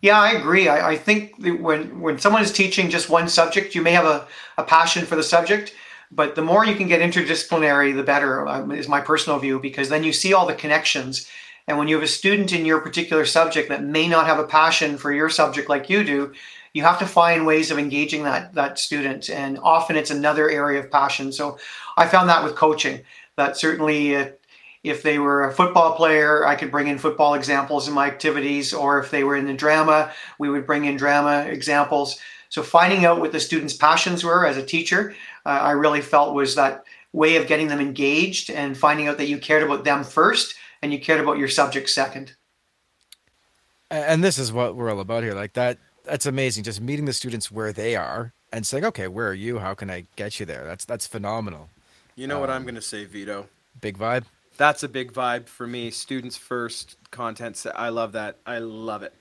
Yeah, 0.00 0.20
I 0.20 0.32
agree. 0.32 0.68
I, 0.68 0.90
I 0.90 0.96
think 0.96 1.34
when 1.38 2.00
when 2.00 2.18
someone 2.18 2.42
is 2.42 2.52
teaching 2.52 2.90
just 2.90 3.08
one 3.08 3.28
subject, 3.28 3.74
you 3.74 3.82
may 3.82 3.92
have 3.92 4.04
a, 4.06 4.26
a 4.58 4.64
passion 4.64 5.06
for 5.06 5.16
the 5.16 5.22
subject, 5.22 5.72
but 6.10 6.34
the 6.34 6.42
more 6.42 6.66
you 6.66 6.74
can 6.74 6.88
get 6.88 7.00
interdisciplinary, 7.00 7.94
the 7.94 8.02
better, 8.02 8.46
um, 8.46 8.72
is 8.72 8.88
my 8.88 9.00
personal 9.00 9.38
view, 9.38 9.60
because 9.60 9.88
then 9.88 10.04
you 10.04 10.12
see 10.12 10.34
all 10.34 10.46
the 10.46 10.54
connections. 10.54 11.30
And 11.66 11.78
when 11.78 11.88
you 11.88 11.94
have 11.94 12.04
a 12.04 12.08
student 12.08 12.52
in 12.52 12.66
your 12.66 12.80
particular 12.80 13.24
subject 13.24 13.70
that 13.70 13.82
may 13.82 14.06
not 14.06 14.26
have 14.26 14.38
a 14.38 14.46
passion 14.46 14.98
for 14.98 15.12
your 15.12 15.30
subject 15.30 15.70
like 15.70 15.88
you 15.88 16.04
do, 16.04 16.32
you 16.74 16.82
have 16.82 16.98
to 16.98 17.06
find 17.06 17.46
ways 17.46 17.70
of 17.70 17.78
engaging 17.78 18.24
that 18.24 18.52
that 18.54 18.78
student. 18.78 19.30
And 19.30 19.58
often 19.58 19.96
it's 19.96 20.10
another 20.10 20.50
area 20.50 20.80
of 20.80 20.90
passion. 20.90 21.32
So 21.32 21.58
I 21.96 22.06
found 22.06 22.28
that 22.28 22.44
with 22.44 22.56
coaching, 22.56 23.02
that 23.36 23.56
certainly 23.56 24.16
uh, 24.16 24.30
if 24.82 25.02
they 25.02 25.18
were 25.18 25.44
a 25.44 25.52
football 25.52 25.94
player, 25.96 26.46
I 26.46 26.56
could 26.56 26.70
bring 26.70 26.88
in 26.88 26.98
football 26.98 27.34
examples 27.34 27.88
in 27.88 27.94
my 27.94 28.06
activities, 28.06 28.74
or 28.74 28.98
if 28.98 29.10
they 29.10 29.24
were 29.24 29.36
in 29.36 29.46
the 29.46 29.54
drama, 29.54 30.12
we 30.38 30.50
would 30.50 30.66
bring 30.66 30.84
in 30.84 30.96
drama 30.96 31.46
examples. 31.46 32.18
So 32.50 32.62
finding 32.62 33.04
out 33.06 33.18
what 33.18 33.32
the 33.32 33.40
students' 33.40 33.74
passions 33.74 34.22
were 34.22 34.46
as 34.46 34.58
a 34.58 34.66
teacher, 34.66 35.14
uh, 35.46 35.48
I 35.48 35.70
really 35.70 36.02
felt 36.02 36.34
was 36.34 36.54
that 36.56 36.84
way 37.12 37.36
of 37.36 37.46
getting 37.46 37.68
them 37.68 37.80
engaged 37.80 38.50
and 38.50 38.76
finding 38.76 39.08
out 39.08 39.16
that 39.18 39.28
you 39.28 39.38
cared 39.38 39.62
about 39.62 39.84
them 39.84 40.04
first 40.04 40.54
and 40.82 40.92
you 40.92 41.00
cared 41.00 41.20
about 41.20 41.38
your 41.38 41.48
subject 41.48 41.88
second. 41.88 42.34
And 43.90 44.22
this 44.22 44.38
is 44.38 44.52
what 44.52 44.76
we're 44.76 44.90
all 44.90 45.00
about 45.00 45.22
here. 45.22 45.34
Like 45.34 45.54
that, 45.54 45.78
that's 46.04 46.26
amazing. 46.26 46.64
Just 46.64 46.80
meeting 46.80 47.04
the 47.04 47.12
students 47.12 47.50
where 47.50 47.72
they 47.72 47.96
are 47.96 48.32
and 48.52 48.66
saying, 48.66 48.84
okay, 48.84 49.08
where 49.08 49.28
are 49.28 49.34
you? 49.34 49.58
How 49.58 49.74
can 49.74 49.90
I 49.90 50.04
get 50.16 50.38
you 50.38 50.46
there? 50.46 50.64
That's 50.64 50.84
that's 50.84 51.06
phenomenal. 51.06 51.70
You 52.14 52.26
know 52.26 52.36
um, 52.36 52.40
what 52.42 52.50
I'm 52.50 52.62
going 52.62 52.76
to 52.76 52.82
say, 52.82 53.04
Vito? 53.04 53.48
Big 53.80 53.98
vibe. 53.98 54.24
that's 54.56 54.82
a 54.82 54.88
big 54.88 55.12
vibe 55.12 55.48
for 55.48 55.66
me. 55.66 55.90
Students 55.90 56.36
first, 56.36 56.96
content. 57.10 57.64
I 57.74 57.88
love 57.88 58.12
that. 58.12 58.36
I 58.46 58.58
love 58.58 59.02
it. 59.02 59.14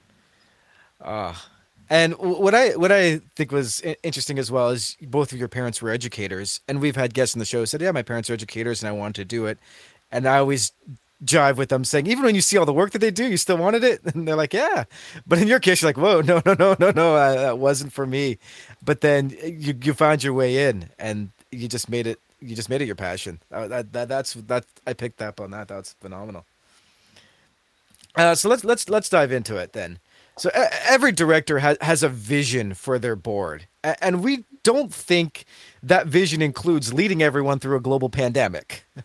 Ah. 1.01 1.31
Uh, 1.31 1.49
and 1.89 2.13
what 2.13 2.55
I 2.55 2.71
what 2.71 2.91
I 2.91 3.19
think 3.35 3.51
was 3.51 3.81
interesting 4.03 4.39
as 4.39 4.49
well 4.49 4.69
is 4.69 4.95
both 5.01 5.33
of 5.33 5.37
your 5.37 5.49
parents 5.49 5.81
were 5.81 5.89
educators, 5.89 6.61
and 6.67 6.79
we've 6.79 6.95
had 6.95 7.13
guests 7.13 7.35
on 7.35 7.39
the 7.39 7.45
show 7.45 7.65
said, 7.65 7.81
"Yeah, 7.81 7.91
my 7.91 8.01
parents 8.01 8.29
are 8.29 8.33
educators, 8.33 8.81
and 8.81 8.89
I 8.89 8.93
wanted 8.93 9.15
to 9.15 9.25
do 9.25 9.45
it." 9.45 9.59
And 10.11 10.25
I 10.25 10.37
always 10.37 10.71
jive 11.25 11.55
with 11.55 11.69
them, 11.69 11.83
saying, 11.83 12.07
"Even 12.07 12.23
when 12.23 12.35
you 12.35 12.41
see 12.41 12.57
all 12.57 12.65
the 12.65 12.73
work 12.73 12.91
that 12.91 12.99
they 12.99 13.11
do, 13.11 13.25
you 13.25 13.37
still 13.37 13.57
wanted 13.57 13.83
it." 13.83 14.01
And 14.13 14.27
they're 14.27 14.35
like, 14.35 14.53
"Yeah," 14.53 14.85
but 15.25 15.39
in 15.39 15.47
your 15.47 15.59
case, 15.59 15.81
you're 15.81 15.89
like, 15.89 15.97
"Whoa, 15.97 16.21
no, 16.21 16.41
no, 16.45 16.55
no, 16.57 16.75
no, 16.79 16.91
no, 16.91 17.15
uh, 17.15 17.35
that 17.35 17.57
wasn't 17.57 17.93
for 17.93 18.05
me." 18.05 18.37
But 18.83 19.01
then 19.01 19.35
you 19.41 19.75
you 19.81 19.93
find 19.93 20.23
your 20.23 20.33
way 20.33 20.67
in, 20.69 20.89
and 20.99 21.31
you 21.51 21.67
just 21.67 21.89
made 21.89 22.07
it. 22.07 22.19
You 22.41 22.55
just 22.55 22.69
made 22.69 22.81
it 22.81 22.85
your 22.85 22.95
passion. 22.95 23.39
Uh, 23.51 23.67
that, 23.67 23.93
that 23.93 24.09
that's 24.09 24.33
that 24.33 24.65
I 24.85 24.93
picked 24.93 25.21
up 25.21 25.39
on 25.39 25.51
that. 25.51 25.67
That's 25.67 25.93
phenomenal. 25.93 26.45
Uh, 28.15 28.35
so 28.35 28.49
let's 28.49 28.63
let's 28.63 28.89
let's 28.89 29.09
dive 29.09 29.31
into 29.31 29.57
it 29.57 29.73
then. 29.73 29.99
So 30.37 30.49
every 30.53 31.11
director 31.11 31.59
has 31.59 31.77
has 31.81 32.03
a 32.03 32.09
vision 32.09 32.73
for 32.73 32.99
their 32.99 33.15
board, 33.15 33.67
and 33.83 34.23
we 34.23 34.45
don't 34.63 34.93
think 34.93 35.45
that 35.81 36.07
vision 36.07 36.41
includes 36.41 36.93
leading 36.93 37.21
everyone 37.21 37.59
through 37.59 37.77
a 37.77 37.81
global 37.81 38.09
pandemic. 38.09 38.85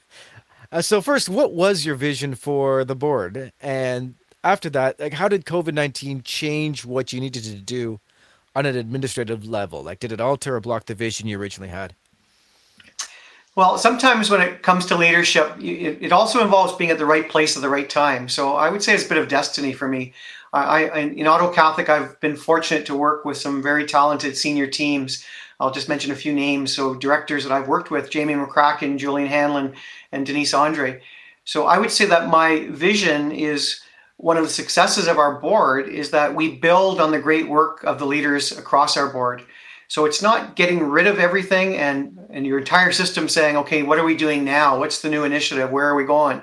Uh, 0.70 0.82
so 0.82 1.00
first, 1.00 1.28
what 1.28 1.52
was 1.52 1.86
your 1.86 1.94
vision 1.94 2.34
for 2.34 2.84
the 2.84 2.94
board, 2.94 3.52
and 3.60 4.14
after 4.44 4.68
that, 4.70 5.00
like 5.00 5.14
how 5.14 5.28
did 5.28 5.44
COVID 5.46 5.72
nineteen 5.72 6.22
change 6.22 6.84
what 6.84 7.12
you 7.12 7.20
needed 7.20 7.42
to 7.44 7.54
do 7.54 8.00
on 8.54 8.66
an 8.66 8.76
administrative 8.76 9.46
level? 9.46 9.82
Like, 9.82 9.98
did 9.98 10.12
it 10.12 10.20
alter 10.20 10.56
or 10.56 10.60
block 10.60 10.86
the 10.86 10.94
vision 10.94 11.26
you 11.26 11.38
originally 11.38 11.70
had? 11.70 11.94
Well, 13.56 13.78
sometimes 13.78 14.30
when 14.30 14.40
it 14.40 14.62
comes 14.62 14.86
to 14.86 14.96
leadership, 14.96 15.56
it, 15.58 15.98
it 16.00 16.12
also 16.12 16.42
involves 16.42 16.74
being 16.74 16.90
at 16.90 16.98
the 16.98 17.06
right 17.06 17.28
place 17.28 17.56
at 17.56 17.62
the 17.62 17.68
right 17.68 17.90
time. 17.90 18.28
So 18.28 18.52
I 18.52 18.68
would 18.68 18.82
say 18.82 18.94
it's 18.94 19.06
a 19.06 19.08
bit 19.08 19.18
of 19.18 19.26
destiny 19.26 19.72
for 19.72 19.88
me. 19.88 20.12
I, 20.52 20.88
I, 20.88 20.98
in 21.00 21.26
Ottawa 21.26 21.50
Catholic, 21.50 21.88
I've 21.88 22.20
been 22.20 22.36
fortunate 22.36 22.86
to 22.86 22.94
work 22.94 23.24
with 23.24 23.36
some 23.36 23.60
very 23.60 23.84
talented 23.84 24.36
senior 24.36 24.68
teams. 24.68 25.24
I'll 25.60 25.70
just 25.70 25.88
mention 25.88 26.12
a 26.12 26.16
few 26.16 26.32
names. 26.32 26.74
So 26.74 26.94
directors 26.94 27.44
that 27.44 27.52
I've 27.52 27.68
worked 27.68 27.90
with, 27.90 28.10
Jamie 28.10 28.34
McCracken, 28.34 28.98
Julian 28.98 29.28
Hanlon, 29.28 29.74
and 30.12 30.24
Denise 30.24 30.54
Andre. 30.54 31.02
So 31.44 31.66
I 31.66 31.78
would 31.78 31.90
say 31.90 32.04
that 32.06 32.28
my 32.28 32.68
vision 32.70 33.32
is 33.32 33.80
one 34.18 34.36
of 34.36 34.44
the 34.44 34.50
successes 34.50 35.06
of 35.06 35.18
our 35.18 35.40
board 35.40 35.88
is 35.88 36.10
that 36.10 36.34
we 36.34 36.56
build 36.56 37.00
on 37.00 37.10
the 37.10 37.20
great 37.20 37.48
work 37.48 37.82
of 37.84 37.98
the 37.98 38.06
leaders 38.06 38.52
across 38.52 38.96
our 38.96 39.12
board. 39.12 39.42
So 39.86 40.04
it's 40.04 40.20
not 40.20 40.54
getting 40.54 40.82
rid 40.82 41.06
of 41.06 41.18
everything 41.18 41.76
and, 41.76 42.18
and 42.30 42.46
your 42.46 42.58
entire 42.58 42.92
system 42.92 43.28
saying, 43.28 43.56
okay, 43.56 43.82
what 43.82 43.98
are 43.98 44.04
we 44.04 44.16
doing 44.16 44.44
now? 44.44 44.78
What's 44.78 45.00
the 45.00 45.08
new 45.08 45.24
initiative? 45.24 45.70
Where 45.70 45.88
are 45.88 45.94
we 45.94 46.04
going? 46.04 46.42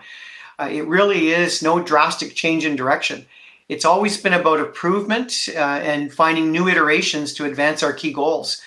Uh, 0.57 0.69
it 0.71 0.87
really 0.87 1.29
is 1.29 1.61
no 1.61 1.81
drastic 1.81 2.33
change 2.33 2.65
in 2.65 2.75
direction 2.75 3.25
it's 3.67 3.85
always 3.85 4.21
been 4.21 4.33
about 4.33 4.59
improvement 4.59 5.49
uh, 5.55 5.59
and 5.59 6.13
finding 6.13 6.51
new 6.51 6.67
iterations 6.67 7.33
to 7.33 7.45
advance 7.45 7.81
our 7.81 7.93
key 7.93 8.13
goals. 8.13 8.61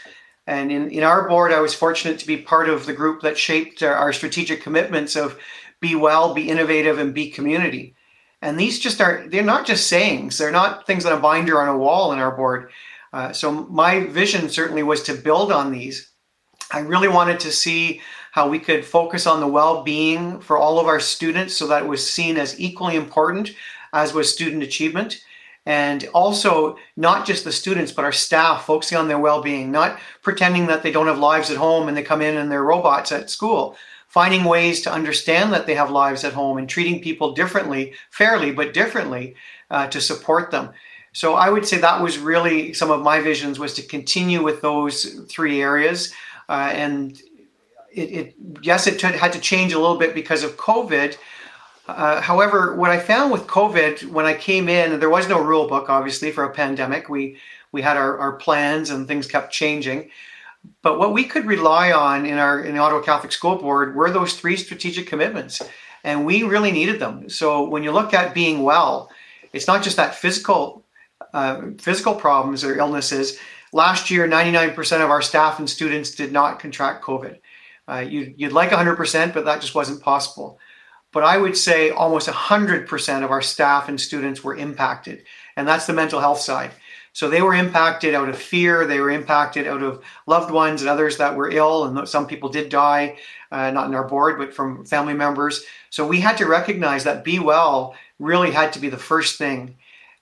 And 0.48 0.72
in, 0.72 0.90
in 0.90 1.04
our 1.04 1.28
board, 1.28 1.52
I 1.52 1.60
was 1.60 1.74
fortunate 1.74 2.18
to 2.20 2.26
be 2.26 2.38
part 2.38 2.70
of 2.70 2.86
the 2.86 2.94
group 2.94 3.20
that 3.20 3.36
shaped 3.36 3.82
our, 3.82 3.94
our 3.94 4.14
strategic 4.14 4.62
commitments 4.62 5.14
of 5.14 5.38
be 5.78 5.94
well, 5.94 6.32
be 6.32 6.48
innovative, 6.48 6.98
and 6.98 7.12
be 7.12 7.28
community. 7.30 7.94
And 8.40 8.58
these 8.58 8.78
just 8.78 8.98
are, 9.02 9.26
they're 9.28 9.42
not 9.42 9.66
just 9.66 9.88
sayings, 9.88 10.38
they're 10.38 10.50
not 10.50 10.86
things 10.86 11.04
on 11.04 11.12
a 11.12 11.20
binder 11.20 11.60
on 11.60 11.68
a 11.68 11.76
wall 11.76 12.14
in 12.14 12.18
our 12.18 12.34
board. 12.34 12.70
Uh, 13.12 13.30
so 13.30 13.66
my 13.66 14.06
vision 14.06 14.48
certainly 14.48 14.82
was 14.82 15.02
to 15.02 15.12
build 15.12 15.52
on 15.52 15.70
these. 15.70 16.12
I 16.72 16.80
really 16.80 17.08
wanted 17.08 17.40
to 17.40 17.52
see 17.52 18.00
how 18.32 18.48
we 18.48 18.58
could 18.58 18.86
focus 18.86 19.26
on 19.26 19.40
the 19.40 19.46
well 19.46 19.82
being 19.82 20.40
for 20.40 20.56
all 20.56 20.80
of 20.80 20.86
our 20.86 21.00
students 21.00 21.54
so 21.54 21.66
that 21.66 21.82
it 21.82 21.88
was 21.88 22.10
seen 22.10 22.38
as 22.38 22.58
equally 22.58 22.96
important 22.96 23.54
as 23.92 24.14
was 24.14 24.32
student 24.32 24.62
achievement. 24.62 25.22
And 25.68 26.08
also, 26.14 26.78
not 26.96 27.26
just 27.26 27.44
the 27.44 27.52
students, 27.52 27.92
but 27.92 28.06
our 28.06 28.10
staff 28.10 28.64
focusing 28.64 28.96
on 28.96 29.06
their 29.06 29.18
well 29.18 29.42
being, 29.42 29.70
not 29.70 29.98
pretending 30.22 30.66
that 30.68 30.82
they 30.82 30.90
don't 30.90 31.08
have 31.08 31.18
lives 31.18 31.50
at 31.50 31.58
home 31.58 31.88
and 31.88 31.96
they 31.96 32.02
come 32.02 32.22
in 32.22 32.38
and 32.38 32.50
they're 32.50 32.64
robots 32.64 33.12
at 33.12 33.28
school. 33.28 33.76
Finding 34.06 34.44
ways 34.44 34.80
to 34.80 34.90
understand 34.90 35.52
that 35.52 35.66
they 35.66 35.74
have 35.74 35.90
lives 35.90 36.24
at 36.24 36.32
home 36.32 36.56
and 36.56 36.70
treating 36.70 37.02
people 37.02 37.34
differently, 37.34 37.92
fairly, 38.08 38.50
but 38.50 38.72
differently 38.72 39.34
uh, 39.70 39.86
to 39.88 40.00
support 40.00 40.50
them. 40.50 40.70
So 41.12 41.34
I 41.34 41.50
would 41.50 41.66
say 41.66 41.76
that 41.76 42.02
was 42.02 42.16
really 42.16 42.72
some 42.72 42.90
of 42.90 43.02
my 43.02 43.20
visions 43.20 43.58
was 43.58 43.74
to 43.74 43.82
continue 43.82 44.42
with 44.42 44.62
those 44.62 45.20
three 45.28 45.60
areas. 45.60 46.14
Uh, 46.48 46.70
and 46.72 47.20
it, 47.92 48.10
it, 48.10 48.34
yes, 48.62 48.86
it 48.86 48.98
t- 48.98 49.08
had 49.08 49.34
to 49.34 49.40
change 49.40 49.74
a 49.74 49.78
little 49.78 49.98
bit 49.98 50.14
because 50.14 50.44
of 50.44 50.56
COVID, 50.56 51.18
uh, 51.88 52.20
however, 52.20 52.74
what 52.74 52.90
I 52.90 52.98
found 52.98 53.32
with 53.32 53.46
COVID, 53.46 54.10
when 54.10 54.26
I 54.26 54.34
came 54.34 54.68
in, 54.68 55.00
there 55.00 55.08
was 55.08 55.26
no 55.26 55.42
rule 55.42 55.66
book, 55.66 55.88
obviously, 55.88 56.30
for 56.30 56.44
a 56.44 56.52
pandemic. 56.52 57.08
We 57.08 57.38
we 57.72 57.82
had 57.82 57.96
our, 57.96 58.18
our 58.18 58.32
plans 58.36 58.90
and 58.90 59.06
things 59.06 59.26
kept 59.26 59.52
changing. 59.52 60.10
But 60.82 60.98
what 60.98 61.12
we 61.12 61.24
could 61.24 61.46
rely 61.46 61.92
on 61.92 62.26
in 62.26 62.38
our 62.38 62.60
in 62.60 62.74
the 62.74 62.80
Ottawa 62.80 63.00
Catholic 63.00 63.32
School 63.32 63.56
Board 63.56 63.94
were 63.94 64.10
those 64.10 64.34
three 64.34 64.56
strategic 64.56 65.06
commitments, 65.06 65.62
and 66.04 66.26
we 66.26 66.42
really 66.42 66.72
needed 66.72 67.00
them. 67.00 67.30
So 67.30 67.66
when 67.66 67.82
you 67.82 67.92
look 67.92 68.12
at 68.12 68.34
being 68.34 68.62
well, 68.62 69.10
it's 69.54 69.66
not 69.66 69.82
just 69.82 69.96
that 69.96 70.14
physical 70.14 70.84
uh, 71.32 71.62
physical 71.78 72.14
problems 72.14 72.64
or 72.64 72.76
illnesses. 72.76 73.38
Last 73.72 74.10
year, 74.10 74.26
99% 74.26 75.04
of 75.04 75.10
our 75.10 75.20
staff 75.20 75.58
and 75.58 75.68
students 75.68 76.12
did 76.12 76.32
not 76.32 76.58
contract 76.58 77.04
COVID. 77.04 77.38
Uh, 77.86 77.98
you, 77.98 78.32
you'd 78.34 78.52
like 78.52 78.70
100%, 78.70 79.34
but 79.34 79.44
that 79.44 79.60
just 79.60 79.74
wasn't 79.74 80.00
possible 80.00 80.58
but 81.18 81.26
I 81.26 81.36
would 81.36 81.56
say 81.56 81.90
almost 81.90 82.28
100% 82.28 83.24
of 83.24 83.32
our 83.32 83.42
staff 83.42 83.88
and 83.88 84.00
students 84.00 84.44
were 84.44 84.54
impacted. 84.54 85.24
And 85.56 85.66
that's 85.66 85.84
the 85.84 85.92
mental 85.92 86.20
health 86.20 86.38
side. 86.38 86.70
So 87.12 87.28
they 87.28 87.42
were 87.42 87.54
impacted 87.54 88.14
out 88.14 88.28
of 88.28 88.38
fear, 88.38 88.86
they 88.86 89.00
were 89.00 89.10
impacted 89.10 89.66
out 89.66 89.82
of 89.82 90.00
loved 90.28 90.52
ones 90.52 90.80
and 90.80 90.88
others 90.88 91.16
that 91.16 91.34
were 91.34 91.50
ill, 91.50 91.86
and 91.86 92.08
some 92.08 92.28
people 92.28 92.50
did 92.50 92.68
die, 92.68 93.18
uh, 93.50 93.72
not 93.72 93.88
in 93.88 93.96
our 93.96 94.06
board, 94.06 94.38
but 94.38 94.54
from 94.54 94.84
family 94.84 95.12
members. 95.12 95.64
So 95.90 96.06
we 96.06 96.20
had 96.20 96.38
to 96.38 96.46
recognize 96.46 97.02
that 97.02 97.24
be 97.24 97.40
well 97.40 97.96
really 98.20 98.52
had 98.52 98.72
to 98.74 98.78
be 98.78 98.88
the 98.88 98.96
first 98.96 99.38
thing. 99.38 99.76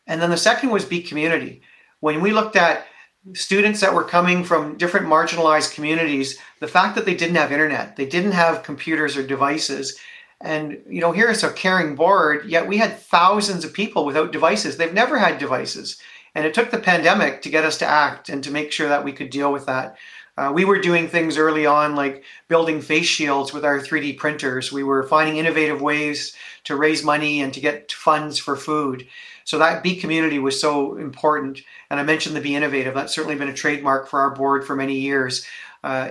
And 0.07 0.23
then 0.23 0.31
the 0.31 0.39
second 0.39 0.71
was 0.71 0.87
be 0.87 1.03
community. 1.03 1.61
When 2.01 2.23
we 2.23 2.33
looked 2.33 2.57
at 2.57 2.87
students 3.35 3.81
that 3.81 3.93
were 3.93 4.03
coming 4.03 4.45
from 4.45 4.79
different 4.79 5.09
marginalized 5.09 5.75
communities, 5.75 6.39
the 6.61 6.69
fact 6.69 6.95
that 6.95 7.05
they 7.05 7.15
didn't 7.15 7.37
have 7.37 7.53
internet, 7.53 7.97
they 7.97 8.07
didn't 8.07 8.33
have 8.33 8.63
computers 8.63 9.15
or 9.15 9.27
devices, 9.27 9.99
and 10.41 10.83
you 10.89 11.01
know, 11.01 11.13
here's 11.13 11.43
a 11.43 11.53
caring 11.53 11.95
board, 11.95 12.47
yet 12.47 12.69
we 12.69 12.77
had 12.77 12.99
thousands 12.99 13.65
of 13.65 13.73
people 13.73 14.05
without 14.05 14.33
devices. 14.33 14.77
They've 14.77 14.93
never 14.93 15.19
had 15.19 15.39
devices. 15.39 15.99
And 16.35 16.45
it 16.45 16.53
took 16.53 16.71
the 16.71 16.79
pandemic 16.79 17.41
to 17.43 17.51
get 17.51 17.65
us 17.65 17.79
to 17.79 17.87
act 17.87 18.29
and 18.29 18.45
to 18.45 18.51
make 18.51 18.71
sure 18.71 18.89
that 18.89 19.05
we 19.05 19.13
could 19.13 19.31
deal 19.31 19.51
with 19.51 19.67
that. 19.67 19.97
Uh, 20.37 20.53
we 20.55 20.67
were 20.67 20.79
doing 20.79 21.09
things 21.09 21.39
early 21.39 21.65
on 21.65 21.97
like 21.97 22.23
building 22.49 22.83
face 22.83 23.07
shields 23.07 23.55
with 23.55 23.65
our 23.65 23.81
3D 23.81 24.19
printers. 24.19 24.71
We 24.71 24.83
were 24.83 25.03
finding 25.05 25.39
innovative 25.39 25.81
ways 25.81 26.37
to 26.65 26.77
raise 26.77 27.03
money 27.03 27.41
and 27.41 27.55
to 27.55 27.61
get 27.61 27.91
funds 27.91 28.39
for 28.39 28.55
food. 28.55 29.07
So 29.45 29.59
that 29.59 29.83
Be 29.83 29.97
Community 29.97 30.39
was 30.39 30.61
so 30.61 30.97
important. 30.97 31.63
And 31.89 31.99
I 31.99 32.03
mentioned 32.03 32.37
the 32.37 32.43
Be 32.43 32.55
Innovative. 32.55 32.95
That's 32.95 33.15
certainly 33.15 33.37
been 33.37 33.49
a 33.49 33.55
trademark 33.55 34.09
for 34.09 34.21
our 34.21 34.35
board 34.35 34.67
for 34.67 34.77
many 34.77 34.99
years. 34.99 35.47
Uh, 35.83 36.11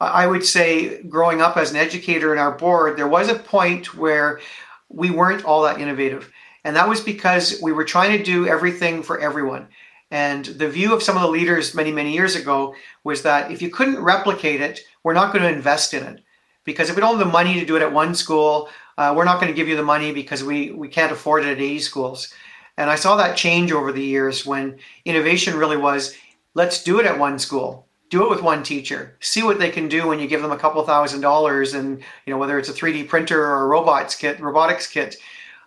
I 0.00 0.26
would 0.26 0.44
say 0.44 1.02
growing 1.02 1.40
up 1.40 1.56
as 1.56 1.70
an 1.70 1.76
educator 1.76 2.32
in 2.32 2.38
our 2.38 2.52
board, 2.52 2.96
there 2.96 3.08
was 3.08 3.28
a 3.28 3.38
point 3.38 3.94
where 3.94 4.40
we 4.88 5.10
weren't 5.10 5.44
all 5.44 5.62
that 5.62 5.80
innovative. 5.80 6.30
And 6.64 6.76
that 6.76 6.88
was 6.88 7.00
because 7.00 7.60
we 7.62 7.72
were 7.72 7.84
trying 7.84 8.16
to 8.16 8.24
do 8.24 8.46
everything 8.46 9.02
for 9.02 9.20
everyone. 9.20 9.68
And 10.10 10.44
the 10.44 10.68
view 10.68 10.94
of 10.94 11.02
some 11.02 11.16
of 11.16 11.22
the 11.22 11.28
leaders 11.28 11.74
many, 11.74 11.92
many 11.92 12.12
years 12.12 12.34
ago 12.34 12.74
was 13.04 13.22
that 13.22 13.50
if 13.50 13.60
you 13.60 13.70
couldn't 13.70 14.02
replicate 14.02 14.60
it, 14.60 14.80
we're 15.04 15.14
not 15.14 15.32
going 15.32 15.42
to 15.42 15.52
invest 15.52 15.94
in 15.94 16.02
it. 16.04 16.22
Because 16.64 16.90
if 16.90 16.96
we 16.96 17.00
don't 17.00 17.18
have 17.18 17.26
the 17.26 17.32
money 17.32 17.58
to 17.60 17.66
do 17.66 17.76
it 17.76 17.82
at 17.82 17.92
one 17.92 18.14
school, 18.14 18.68
uh, 18.96 19.14
we're 19.16 19.24
not 19.24 19.40
going 19.40 19.52
to 19.52 19.56
give 19.56 19.68
you 19.68 19.76
the 19.76 19.82
money 19.82 20.12
because 20.12 20.42
we, 20.42 20.70
we 20.70 20.88
can't 20.88 21.12
afford 21.12 21.44
it 21.44 21.52
at 21.52 21.60
80 21.60 21.78
schools. 21.80 22.32
And 22.76 22.90
I 22.90 22.96
saw 22.96 23.16
that 23.16 23.36
change 23.36 23.72
over 23.72 23.92
the 23.92 24.04
years 24.04 24.46
when 24.46 24.78
innovation 25.04 25.56
really 25.56 25.76
was 25.76 26.16
let's 26.54 26.82
do 26.82 27.00
it 27.00 27.06
at 27.06 27.18
one 27.18 27.38
school 27.38 27.87
do 28.10 28.24
it 28.24 28.30
with 28.30 28.42
one 28.42 28.62
teacher. 28.62 29.16
See 29.20 29.42
what 29.42 29.58
they 29.58 29.70
can 29.70 29.88
do 29.88 30.08
when 30.08 30.18
you 30.18 30.26
give 30.26 30.42
them 30.42 30.52
a 30.52 30.58
couple 30.58 30.82
thousand 30.84 31.20
dollars 31.20 31.74
and 31.74 31.98
you 32.26 32.32
know 32.32 32.38
whether 32.38 32.58
it's 32.58 32.68
a 32.68 32.72
3d 32.72 33.08
printer 33.08 33.44
or 33.44 33.64
a 33.64 33.66
robots 33.66 34.14
kit 34.14 34.40
robotics 34.40 34.86
kit. 34.86 35.16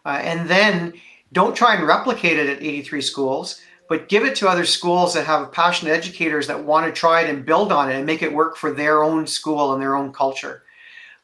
Uh, 0.05 0.19
and 0.21 0.50
then 0.50 0.93
don't 1.33 1.55
try 1.55 1.75
and 1.75 1.88
replicate 1.88 2.38
it 2.38 2.50
at 2.50 2.63
83 2.63 3.01
schools 3.01 3.62
but 3.91 4.07
give 4.07 4.24
it 4.24 4.38
to 4.38 4.48
other 4.48 4.63
schools 4.63 5.13
that 5.13 5.25
have 5.25 5.51
passionate 5.51 5.91
educators 5.91 6.48
that 6.48 6.63
want 6.63 6.86
to 6.86 6.98
try 6.98 7.24
it 7.24 7.29
and 7.29 7.45
build 7.45 7.74
on 7.74 7.91
it 7.91 7.95
and 7.98 8.05
make 8.05 8.21
it 8.21 8.31
work 8.31 8.55
for 8.55 8.71
their 8.71 9.03
own 9.03 9.27
school 9.27 9.74
and 9.74 9.81
their 9.81 9.98
own 9.98 10.13
culture. 10.13 10.63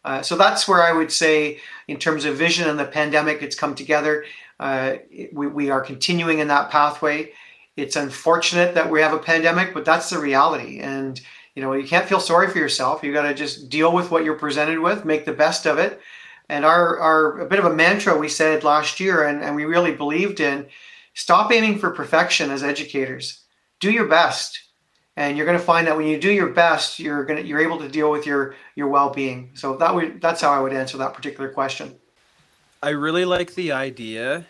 Uh, 0.03 0.21
so 0.21 0.35
that's 0.35 0.67
where 0.67 0.83
i 0.83 0.91
would 0.91 1.09
say 1.09 1.61
in 1.87 1.97
terms 1.97 2.25
of 2.25 2.35
vision 2.35 2.67
and 2.67 2.77
the 2.77 2.83
pandemic 2.83 3.41
it's 3.41 3.55
come 3.55 3.73
together. 3.73 4.25
Uh, 4.59 4.95
we, 5.31 5.47
we 5.47 5.69
are 5.69 5.79
continuing 5.79 6.39
in 6.39 6.49
that 6.49 6.69
pathway 6.69 7.31
it's 7.77 7.95
unfortunate 7.95 8.73
that 8.73 8.89
we 8.89 8.99
have 8.99 9.13
a 9.13 9.19
pandemic, 9.19 9.73
but 9.73 9.85
that's 9.85 10.09
the 10.09 10.19
reality. 10.19 10.79
And 10.79 11.21
you 11.55 11.63
know, 11.63 11.73
you 11.73 11.87
can't 11.87 12.07
feel 12.07 12.19
sorry 12.19 12.49
for 12.49 12.59
yourself. 12.59 13.03
You 13.03 13.11
got 13.11 13.23
to 13.23 13.33
just 13.33 13.69
deal 13.69 13.91
with 13.91 14.11
what 14.11 14.23
you're 14.23 14.35
presented 14.35 14.79
with, 14.79 15.05
make 15.05 15.25
the 15.25 15.33
best 15.33 15.65
of 15.65 15.79
it. 15.79 15.99
And 16.49 16.63
our, 16.63 16.99
our 16.99 17.39
a 17.39 17.45
bit 17.47 17.57
of 17.57 17.65
a 17.65 17.73
mantra 17.73 18.15
we 18.15 18.29
said 18.29 18.63
last 18.63 18.99
year 18.99 19.23
and, 19.23 19.41
and 19.41 19.55
we 19.55 19.65
really 19.65 19.91
believed 19.91 20.39
in 20.39 20.67
stop 21.15 21.51
aiming 21.51 21.79
for 21.79 21.89
perfection 21.89 22.51
as 22.51 22.61
educators. 22.61 23.41
Do 23.79 23.91
your 23.91 24.05
best. 24.05 24.59
And 25.15 25.35
you're 25.35 25.47
going 25.47 25.57
to 25.57 25.63
find 25.63 25.87
that 25.87 25.97
when 25.97 26.05
you 26.05 26.19
do 26.19 26.31
your 26.31 26.49
best, 26.49 26.99
you're 26.99 27.25
going 27.25 27.41
to 27.41 27.47
you're 27.47 27.59
able 27.59 27.79
to 27.79 27.89
deal 27.89 28.11
with 28.11 28.27
your 28.27 28.53
your 28.75 28.87
well-being. 28.87 29.49
So 29.55 29.75
that 29.77 29.95
would 29.95 30.21
that's 30.21 30.41
how 30.41 30.51
I 30.51 30.59
would 30.59 30.73
answer 30.73 30.99
that 30.99 31.15
particular 31.15 31.49
question. 31.49 31.95
I 32.83 32.89
really 32.89 33.25
like 33.25 33.55
the 33.55 33.71
idea 33.71 34.45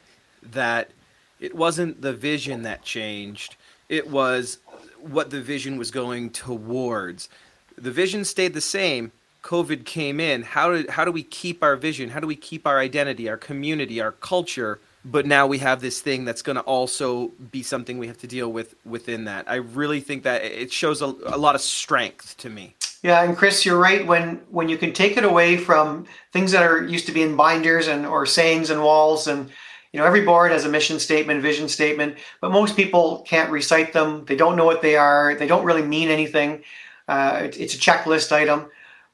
that 0.52 0.92
it 1.40 1.56
wasn't 1.56 2.02
the 2.02 2.14
vision 2.14 2.64
that 2.64 2.84
changed, 2.84 3.56
it 3.90 4.10
was 4.10 4.60
what 5.00 5.30
the 5.30 5.42
vision 5.42 5.78
was 5.78 5.92
going 5.92 6.30
towards. 6.30 7.30
The 7.78 7.92
vision 7.92 8.26
stayed 8.26 8.54
the 8.54 8.62
same. 8.62 9.12
COVID 9.44 9.86
came 9.86 10.20
in. 10.20 10.42
How 10.42 10.74
did 10.74 10.90
how 10.90 11.06
do 11.06 11.12
we 11.12 11.24
keep 11.24 11.64
our 11.64 11.76
vision? 11.76 12.10
How 12.10 12.20
do 12.20 12.28
we 12.28 12.36
keep 12.36 12.68
our 12.68 12.80
identity, 12.80 13.30
our 13.30 13.38
community, 13.38 14.02
our 14.02 14.12
culture? 14.12 14.80
But 15.06 15.26
now 15.26 15.48
we 15.48 15.60
have 15.60 15.80
this 15.80 16.02
thing 16.02 16.26
that's 16.26 16.42
going 16.42 16.58
to 16.58 16.64
also 16.64 17.30
be 17.52 17.64
something 17.64 17.98
we 17.98 18.08
have 18.08 18.18
to 18.18 18.28
deal 18.28 18.52
with 18.52 18.76
within 18.84 19.24
that. 19.24 19.50
I 19.50 19.56
really 19.56 20.02
think 20.02 20.24
that 20.24 20.44
it 20.44 20.74
shows 20.74 21.02
a, 21.02 21.06
a 21.06 21.38
lot 21.38 21.56
of 21.56 21.62
strength 21.62 22.36
to 22.40 22.50
me. 22.50 22.76
Yeah, 23.04 23.24
and 23.24 23.38
Chris, 23.38 23.66
you're 23.66 23.78
right. 23.78 24.06
When 24.06 24.42
when 24.50 24.68
you 24.68 24.78
can 24.78 24.92
take 24.92 25.16
it 25.16 25.24
away 25.24 25.56
from 25.56 26.08
things 26.34 26.52
that 26.52 26.64
are 26.64 26.84
used 26.84 27.06
to 27.06 27.14
be 27.14 27.22
in 27.22 27.38
binders 27.38 27.88
and 27.88 28.06
or 28.06 28.26
sayings 28.26 28.70
and 28.70 28.82
walls, 28.82 29.28
and 29.28 29.50
you 29.98 30.04
know 30.04 30.08
every 30.08 30.22
board 30.22 30.52
has 30.52 30.64
a 30.64 30.70
mission 30.70 31.00
statement, 31.00 31.42
vision 31.42 31.68
statement, 31.68 32.18
but 32.40 32.52
most 32.52 32.76
people 32.76 33.24
can't 33.28 33.50
recite 33.50 33.94
them. 33.94 34.26
They 34.26 34.36
don't 34.36 34.56
know 34.56 34.64
what 34.64 34.84
they 34.84 34.96
are. 34.96 35.34
They 35.34 35.48
don't 35.48 35.66
really 35.66 35.82
mean 35.82 36.10
anything. 36.10 36.64
Uh, 37.08 37.42
it, 37.46 37.60
it's 37.60 37.74
a 37.74 37.80
checklist 37.80 38.32
item. 38.32 38.68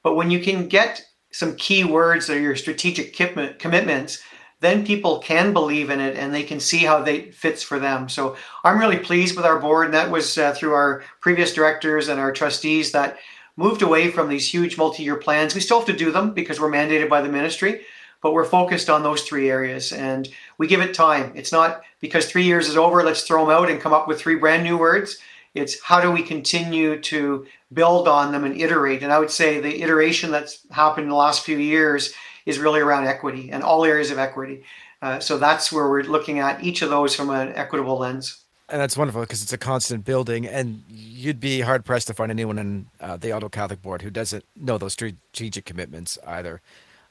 But 0.04 0.16
when 0.16 0.30
you 0.30 0.42
can 0.42 0.68
get 0.68 1.06
some 1.32 1.56
key 1.56 1.86
words 1.86 2.28
that 2.28 2.36
are 2.36 2.42
your 2.42 2.58
strategic 2.58 3.16
commitments, 3.16 4.22
then 4.60 4.86
people 4.86 5.20
can 5.20 5.54
believe 5.54 5.90
in 5.90 6.02
it 6.02 6.18
and 6.18 6.34
they 6.34 6.44
can 6.44 6.60
see 6.60 6.80
how 6.80 7.02
they 7.02 7.32
fits 7.32 7.64
for 7.64 7.80
them. 7.80 8.10
So 8.10 8.36
I'm 8.66 8.78
really 8.78 9.00
pleased 9.00 9.38
with 9.38 9.46
our 9.46 9.60
board, 9.60 9.86
and 9.86 9.94
that 9.94 10.12
was 10.12 10.38
uh, 10.38 10.54
through 10.54 10.74
our 10.74 11.06
previous 11.22 11.54
directors 11.54 12.10
and 12.10 12.20
our 12.20 12.34
trustees 12.34 12.92
that 12.92 13.20
moved 13.56 13.84
away 13.84 14.12
from 14.12 14.28
these 14.28 14.54
huge 14.54 14.78
multi-year 14.78 15.16
plans. 15.16 15.56
We 15.56 15.62
still 15.62 15.80
have 15.80 15.88
to 15.88 15.96
do 15.96 16.12
them 16.12 16.34
because 16.34 16.60
we're 16.60 16.70
mandated 16.70 17.08
by 17.08 17.22
the 17.22 17.30
ministry, 17.30 17.86
but 18.24 18.34
we're 18.34 18.46
focused 18.46 18.90
on 18.90 19.04
those 19.04 19.22
three 19.22 19.52
areas 19.52 19.92
and 19.92 20.30
we 20.58 20.66
give 20.66 20.82
it 20.82 20.96
time. 20.96 21.32
It's 21.36 21.52
not 21.52 21.84
because 22.00 22.26
three 22.26 22.46
years 22.46 22.70
is 22.70 22.78
over, 22.78 23.04
let's 23.04 23.24
throw 23.24 23.46
them 23.46 23.56
out 23.56 23.70
and 23.70 23.80
come 23.80 23.94
up 23.94 24.08
with 24.08 24.20
three 24.20 24.38
brand 24.38 24.64
new 24.64 24.78
words. 24.78 25.20
It's 25.54 25.80
how 25.84 26.02
do 26.02 26.10
we 26.10 26.24
continue 26.24 27.00
to 27.02 27.46
build 27.74 28.08
on 28.08 28.32
them 28.32 28.46
and 28.46 28.60
iterate? 28.60 29.04
And 29.04 29.12
I 29.12 29.20
would 29.20 29.30
say 29.30 29.60
the 29.60 29.84
iteration 29.84 30.32
that's 30.32 30.66
happened 30.72 31.04
in 31.04 31.10
the 31.10 31.16
last 31.16 31.44
few 31.44 31.58
years 31.60 32.14
is 32.46 32.58
really 32.58 32.80
around 32.80 33.06
equity 33.06 33.52
and 33.52 33.62
all 33.62 33.86
areas 33.86 34.10
of 34.10 34.18
equity. 34.18 34.64
Uh, 35.02 35.20
so 35.20 35.38
that's 35.38 35.72
where 35.72 35.88
we're 35.90 36.04
looking 36.04 36.40
at 36.40 36.64
each 36.64 36.82
of 36.82 36.90
those 36.90 37.14
from 37.14 37.30
an 37.30 37.54
equitable 37.56 38.00
lens 38.00 38.40
and 38.70 38.82
that's 38.82 38.98
wonderful 38.98 39.22
because 39.22 39.44
it's 39.44 39.54
a 39.54 39.58
constant 39.58 40.04
building, 40.04 40.48
and 40.48 40.84
you'd 40.90 41.40
be 41.40 41.62
hard 41.62 41.86
pressed 41.86 42.08
to 42.08 42.14
find 42.14 42.32
anyone 42.32 42.58
in 42.58 42.88
uh, 43.00 43.18
the 43.18 43.32
Ottawa 43.32 43.50
Catholic 43.50 43.84
Board 43.84 44.02
who 44.02 44.10
doesn't 44.10 44.46
know 44.56 44.80
those 44.80 44.94
strategic 44.94 45.66
commitments 45.66 46.18
either. 46.26 46.60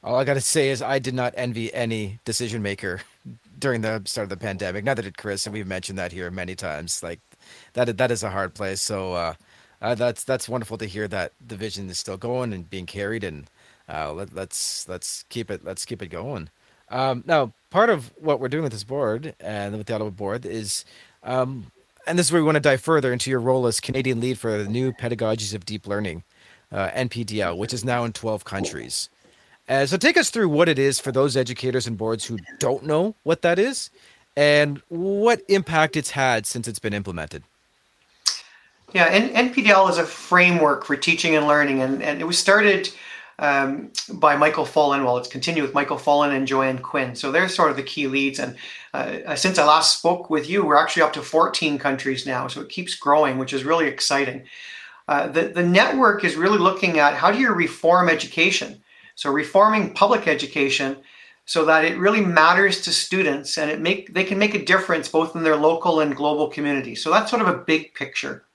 All 0.03 0.17
I 0.17 0.25
got 0.25 0.33
to 0.33 0.41
say 0.41 0.69
is 0.69 0.81
I 0.81 0.99
did 0.99 1.13
not 1.13 1.33
envy 1.37 1.73
any 1.73 2.19
decision 2.25 2.61
maker 2.61 3.01
during 3.57 3.81
the 3.81 4.01
start 4.05 4.23
of 4.23 4.29
the 4.29 4.37
pandemic. 4.37 4.83
Neither 4.83 5.01
did 5.01 5.17
Chris, 5.17 5.45
and 5.45 5.53
we've 5.53 5.65
mentioned 5.65 5.97
that 5.97 6.11
here 6.11 6.29
many 6.29 6.55
times. 6.55 7.01
Like 7.01 7.21
that, 7.73 7.97
that 7.97 8.11
is 8.11 8.21
a 8.21 8.29
hard 8.29 8.53
place. 8.53 8.81
So 8.81 9.13
uh, 9.13 9.33
uh, 9.81 9.95
that's 9.95 10.25
that's 10.25 10.49
wonderful 10.49 10.77
to 10.79 10.85
hear 10.85 11.07
that 11.07 11.31
the 11.45 11.55
vision 11.55 11.89
is 11.89 11.99
still 11.99 12.17
going 12.17 12.51
and 12.51 12.69
being 12.69 12.85
carried, 12.85 13.23
and 13.23 13.49
uh, 13.87 14.11
let, 14.11 14.29
us 14.29 14.35
let's, 14.35 14.89
let's 14.89 15.25
keep 15.29 15.49
it 15.49 15.63
let's 15.63 15.85
keep 15.85 16.01
it 16.01 16.07
going. 16.07 16.49
Um, 16.89 17.23
now, 17.25 17.53
part 17.69 17.89
of 17.89 18.11
what 18.17 18.41
we're 18.41 18.49
doing 18.49 18.63
with 18.63 18.73
this 18.73 18.83
board 18.83 19.35
and 19.39 19.77
with 19.77 19.87
the 19.87 19.95
Ottawa 19.95 20.09
board 20.09 20.45
is 20.45 20.83
um, 21.23 21.71
and 22.05 22.19
this 22.19 22.27
is 22.27 22.31
where 22.33 22.41
we 22.41 22.45
want 22.45 22.55
to 22.57 22.61
dive 22.61 22.81
further 22.81 23.13
into 23.13 23.29
your 23.29 23.39
role 23.39 23.67
as 23.67 23.79
Canadian 23.79 24.19
lead 24.19 24.37
for 24.37 24.61
the 24.61 24.69
new 24.69 24.91
Pedagogies 24.91 25.53
of 25.53 25.65
Deep 25.65 25.87
Learning, 25.87 26.23
uh, 26.71 26.89
NPDL, 26.89 27.57
which 27.57 27.73
is 27.73 27.85
now 27.85 28.03
in 28.03 28.11
12 28.11 28.43
countries. 28.43 29.09
Uh, 29.69 29.85
so 29.85 29.97
take 29.97 30.17
us 30.17 30.29
through 30.29 30.49
what 30.49 30.67
it 30.67 30.77
is 30.77 30.99
for 30.99 31.11
those 31.11 31.37
educators 31.37 31.87
and 31.87 31.97
boards 31.97 32.25
who 32.25 32.37
don't 32.59 32.83
know 32.83 33.15
what 33.23 33.41
that 33.41 33.57
is 33.57 33.89
and 34.35 34.81
what 34.89 35.41
impact 35.47 35.95
it's 35.95 36.11
had 36.11 36.45
since 36.45 36.67
it's 36.67 36.79
been 36.79 36.93
implemented. 36.93 37.43
Yeah, 38.93 39.17
NPDL 39.29 39.89
is 39.89 39.97
a 39.97 40.05
framework 40.05 40.85
for 40.85 40.95
teaching 40.95 41.35
and 41.35 41.47
learning, 41.47 41.81
and, 41.81 42.03
and 42.03 42.21
it 42.21 42.25
was 42.25 42.37
started 42.37 42.89
um, 43.39 43.91
by 44.13 44.35
Michael 44.35 44.65
Fullan. 44.65 45.03
Well, 45.03 45.17
it's 45.17 45.27
continued 45.27 45.63
with 45.63 45.73
Michael 45.73 45.97
Fullan 45.97 46.35
and 46.35 46.47
Joanne 46.47 46.77
Quinn. 46.77 47.15
So 47.15 47.31
they're 47.31 47.49
sort 47.49 47.71
of 47.71 47.77
the 47.77 47.83
key 47.83 48.05
leads. 48.07 48.37
And 48.37 48.55
uh, 48.93 49.17
uh, 49.25 49.35
since 49.35 49.57
I 49.57 49.65
last 49.65 49.97
spoke 49.97 50.29
with 50.29 50.47
you, 50.47 50.63
we're 50.63 50.77
actually 50.77 51.01
up 51.01 51.13
to 51.13 51.23
14 51.23 51.79
countries 51.79 52.27
now. 52.27 52.47
So 52.47 52.61
it 52.61 52.69
keeps 52.69 52.95
growing, 52.95 53.39
which 53.39 53.53
is 53.53 53.63
really 53.63 53.87
exciting. 53.87 54.43
Uh, 55.07 55.27
the, 55.27 55.47
the 55.47 55.63
network 55.63 56.23
is 56.23 56.35
really 56.35 56.59
looking 56.59 56.99
at 56.99 57.15
how 57.15 57.31
do 57.31 57.39
you 57.39 57.51
reform 57.51 58.09
education? 58.09 58.82
So 59.15 59.31
reforming 59.31 59.93
public 59.93 60.27
education 60.27 60.97
so 61.45 61.65
that 61.65 61.85
it 61.85 61.97
really 61.97 62.21
matters 62.21 62.81
to 62.81 62.91
students 62.91 63.57
and 63.57 63.69
it 63.69 63.81
make 63.81 64.13
they 64.13 64.23
can 64.23 64.39
make 64.39 64.53
a 64.53 64.65
difference 64.65 65.09
both 65.09 65.35
in 65.35 65.43
their 65.43 65.57
local 65.57 65.99
and 65.99 66.15
global 66.15 66.47
community. 66.47 66.95
So 66.95 67.11
that's 67.11 67.29
sort 67.29 67.41
of 67.41 67.47
a 67.47 67.57
big 67.57 67.93
picture. 67.93 68.45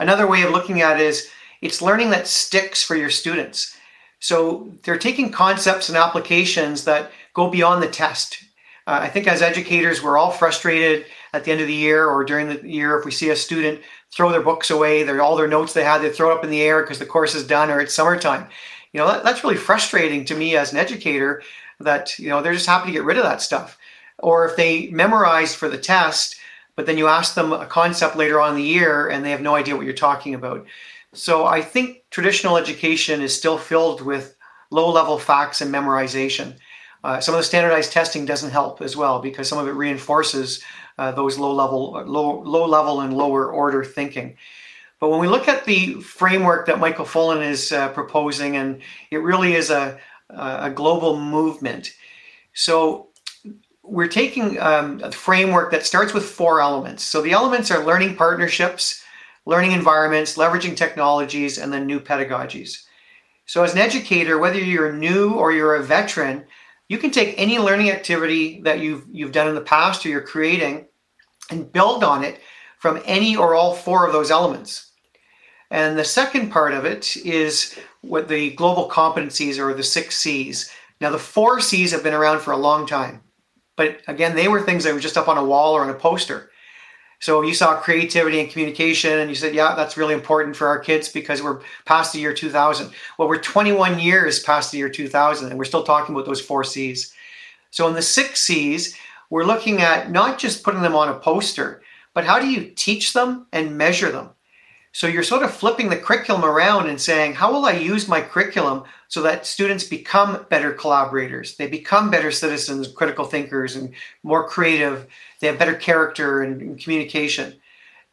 Another 0.00 0.26
way 0.26 0.42
of 0.42 0.50
looking 0.50 0.80
at 0.80 1.00
it 1.00 1.06
is 1.06 1.30
it's 1.60 1.82
learning 1.82 2.10
that 2.10 2.26
sticks 2.26 2.82
for 2.82 2.96
your 2.96 3.10
students. 3.10 3.76
So 4.18 4.72
they're 4.82 4.98
taking 4.98 5.30
concepts 5.30 5.88
and 5.88 5.98
applications 5.98 6.84
that 6.84 7.12
go 7.34 7.50
beyond 7.50 7.82
the 7.82 7.88
test. 7.88 8.42
Uh, 8.86 8.98
I 9.02 9.08
think 9.08 9.26
as 9.26 9.42
educators, 9.42 10.02
we're 10.02 10.18
all 10.18 10.30
frustrated 10.30 11.06
at 11.32 11.44
the 11.44 11.52
end 11.52 11.60
of 11.60 11.66
the 11.66 11.74
year 11.74 12.06
or 12.06 12.24
during 12.24 12.48
the 12.48 12.66
year 12.66 12.98
if 12.98 13.04
we 13.04 13.10
see 13.10 13.30
a 13.30 13.36
student 13.36 13.80
throw 14.14 14.30
their 14.30 14.42
books 14.42 14.70
away, 14.70 15.02
their 15.02 15.20
all 15.20 15.36
their 15.36 15.48
notes 15.48 15.72
they 15.72 15.84
had, 15.84 15.98
they 15.98 16.10
throw 16.10 16.30
it 16.30 16.38
up 16.38 16.44
in 16.44 16.50
the 16.50 16.62
air 16.62 16.82
because 16.82 16.98
the 16.98 17.06
course 17.06 17.34
is 17.34 17.46
done 17.46 17.70
or 17.70 17.80
it's 17.80 17.94
summertime. 17.94 18.46
You 18.94 19.00
know, 19.00 19.08
that, 19.08 19.24
that's 19.24 19.42
really 19.42 19.56
frustrating 19.56 20.24
to 20.26 20.36
me 20.36 20.56
as 20.56 20.72
an 20.72 20.78
educator 20.78 21.42
that, 21.80 22.16
you 22.18 22.28
know, 22.28 22.40
they're 22.40 22.54
just 22.54 22.66
happy 22.66 22.86
to 22.86 22.92
get 22.92 23.04
rid 23.04 23.18
of 23.18 23.24
that 23.24 23.42
stuff. 23.42 23.76
Or 24.20 24.46
if 24.46 24.56
they 24.56 24.86
memorize 24.88 25.52
for 25.52 25.68
the 25.68 25.76
test, 25.76 26.36
but 26.76 26.86
then 26.86 26.96
you 26.96 27.08
ask 27.08 27.34
them 27.34 27.52
a 27.52 27.66
concept 27.66 28.16
later 28.16 28.40
on 28.40 28.50
in 28.50 28.56
the 28.56 28.62
year 28.62 29.08
and 29.08 29.24
they 29.24 29.32
have 29.32 29.42
no 29.42 29.56
idea 29.56 29.74
what 29.76 29.84
you're 29.84 29.94
talking 29.94 30.34
about. 30.34 30.64
So 31.12 31.44
I 31.44 31.60
think 31.60 32.04
traditional 32.10 32.56
education 32.56 33.20
is 33.20 33.36
still 33.36 33.58
filled 33.58 34.00
with 34.00 34.36
low 34.70 34.90
level 34.90 35.18
facts 35.18 35.60
and 35.60 35.74
memorization. 35.74 36.56
Uh, 37.02 37.20
some 37.20 37.34
of 37.34 37.40
the 37.40 37.44
standardized 37.44 37.92
testing 37.92 38.24
doesn't 38.24 38.50
help 38.50 38.80
as 38.80 38.96
well 38.96 39.20
because 39.20 39.48
some 39.48 39.58
of 39.58 39.66
it 39.66 39.72
reinforces 39.72 40.62
uh, 40.98 41.10
those 41.10 41.36
low 41.36 41.52
level, 41.52 42.02
low, 42.06 42.40
low 42.42 42.66
level 42.66 43.00
and 43.00 43.12
lower 43.12 43.50
order 43.50 43.84
thinking. 43.84 44.36
But 45.04 45.10
when 45.10 45.20
we 45.20 45.28
look 45.28 45.48
at 45.48 45.66
the 45.66 46.00
framework 46.00 46.64
that 46.64 46.80
Michael 46.80 47.04
Fullan 47.04 47.46
is 47.46 47.72
uh, 47.72 47.90
proposing, 47.90 48.56
and 48.56 48.80
it 49.10 49.18
really 49.18 49.52
is 49.52 49.68
a, 49.68 49.98
a 50.30 50.70
global 50.70 51.20
movement. 51.20 51.92
So 52.54 53.08
we're 53.82 54.08
taking 54.08 54.58
um, 54.58 55.02
a 55.04 55.12
framework 55.12 55.72
that 55.72 55.84
starts 55.84 56.14
with 56.14 56.24
four 56.24 56.62
elements. 56.62 57.02
So 57.02 57.20
the 57.20 57.32
elements 57.32 57.70
are 57.70 57.84
learning 57.84 58.16
partnerships, 58.16 59.04
learning 59.44 59.72
environments, 59.72 60.38
leveraging 60.38 60.74
technologies, 60.74 61.58
and 61.58 61.70
then 61.70 61.84
new 61.84 62.00
pedagogies. 62.00 62.86
So, 63.44 63.62
as 63.62 63.74
an 63.74 63.80
educator, 63.80 64.38
whether 64.38 64.58
you're 64.58 64.90
new 64.90 65.34
or 65.34 65.52
you're 65.52 65.74
a 65.74 65.82
veteran, 65.82 66.46
you 66.88 66.96
can 66.96 67.10
take 67.10 67.34
any 67.36 67.58
learning 67.58 67.90
activity 67.90 68.62
that 68.62 68.80
you've 68.80 69.04
you've 69.12 69.32
done 69.32 69.48
in 69.48 69.54
the 69.54 69.60
past 69.60 70.06
or 70.06 70.08
you're 70.08 70.22
creating 70.22 70.86
and 71.50 71.70
build 71.70 72.02
on 72.02 72.24
it 72.24 72.40
from 72.78 73.02
any 73.04 73.36
or 73.36 73.54
all 73.54 73.74
four 73.74 74.06
of 74.06 74.14
those 74.14 74.30
elements. 74.30 74.92
And 75.74 75.98
the 75.98 76.04
second 76.04 76.50
part 76.50 76.72
of 76.72 76.84
it 76.84 77.16
is 77.16 77.76
what 78.02 78.28
the 78.28 78.50
global 78.50 78.88
competencies 78.88 79.58
or 79.58 79.74
the 79.74 79.82
six 79.82 80.16
C's. 80.16 80.70
Now, 81.00 81.10
the 81.10 81.18
four 81.18 81.60
C's 81.60 81.90
have 81.90 82.04
been 82.04 82.14
around 82.14 82.42
for 82.42 82.52
a 82.52 82.56
long 82.56 82.86
time, 82.86 83.22
but 83.74 84.00
again, 84.06 84.36
they 84.36 84.46
were 84.46 84.62
things 84.62 84.84
that 84.84 84.94
were 84.94 85.00
just 85.00 85.16
up 85.16 85.26
on 85.26 85.36
a 85.36 85.44
wall 85.44 85.74
or 85.74 85.82
on 85.82 85.90
a 85.90 85.94
poster. 85.94 86.52
So 87.18 87.42
you 87.42 87.54
saw 87.54 87.74
creativity 87.74 88.38
and 88.38 88.48
communication, 88.48 89.18
and 89.18 89.28
you 89.28 89.34
said, 89.34 89.52
yeah, 89.52 89.74
that's 89.74 89.96
really 89.96 90.14
important 90.14 90.54
for 90.54 90.68
our 90.68 90.78
kids 90.78 91.08
because 91.08 91.42
we're 91.42 91.60
past 91.86 92.12
the 92.12 92.20
year 92.20 92.32
2000. 92.32 92.92
Well, 93.18 93.26
we're 93.26 93.38
21 93.40 93.98
years 93.98 94.44
past 94.44 94.70
the 94.70 94.78
year 94.78 94.88
2000, 94.88 95.48
and 95.48 95.58
we're 95.58 95.64
still 95.64 95.82
talking 95.82 96.14
about 96.14 96.24
those 96.24 96.40
four 96.40 96.62
C's. 96.62 97.12
So 97.72 97.88
in 97.88 97.94
the 97.94 98.02
six 98.02 98.42
C's, 98.42 98.96
we're 99.28 99.42
looking 99.42 99.82
at 99.82 100.08
not 100.08 100.38
just 100.38 100.62
putting 100.62 100.82
them 100.82 100.94
on 100.94 101.08
a 101.08 101.18
poster, 101.18 101.82
but 102.12 102.24
how 102.24 102.38
do 102.38 102.46
you 102.46 102.70
teach 102.76 103.12
them 103.12 103.48
and 103.52 103.76
measure 103.76 104.12
them? 104.12 104.30
So 104.94 105.08
you're 105.08 105.24
sort 105.24 105.42
of 105.42 105.52
flipping 105.52 105.88
the 105.88 105.96
curriculum 105.96 106.44
around 106.44 106.88
and 106.88 107.00
saying, 107.00 107.34
how 107.34 107.52
will 107.52 107.66
I 107.66 107.72
use 107.72 108.06
my 108.06 108.20
curriculum 108.20 108.84
so 109.08 109.22
that 109.22 109.44
students 109.44 109.82
become 109.82 110.46
better 110.50 110.72
collaborators? 110.72 111.56
They 111.56 111.66
become 111.66 112.12
better 112.12 112.30
citizens, 112.30 112.86
critical 112.86 113.24
thinkers, 113.24 113.74
and 113.74 113.92
more 114.22 114.48
creative. 114.48 115.08
They 115.40 115.48
have 115.48 115.58
better 115.58 115.74
character 115.74 116.42
and, 116.42 116.62
and 116.62 116.80
communication. 116.80 117.54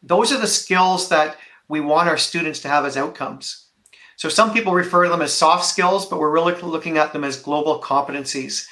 Those 0.02 0.32
are 0.32 0.40
the 0.40 0.48
skills 0.48 1.08
that 1.10 1.38
we 1.68 1.82
want 1.82 2.10
our 2.10 2.18
students 2.18 2.60
to 2.62 2.68
have 2.68 2.84
as 2.84 2.98
outcomes. 2.98 3.68
So 4.16 4.28
some 4.28 4.52
people 4.52 4.74
refer 4.74 5.04
to 5.04 5.10
them 5.12 5.22
as 5.22 5.32
soft 5.32 5.66
skills, 5.66 6.08
but 6.08 6.20
we're 6.20 6.32
really 6.32 6.60
looking 6.62 6.98
at 6.98 7.14
them 7.14 7.24
as 7.24 7.40
global 7.40 7.80
competencies. 7.80 8.66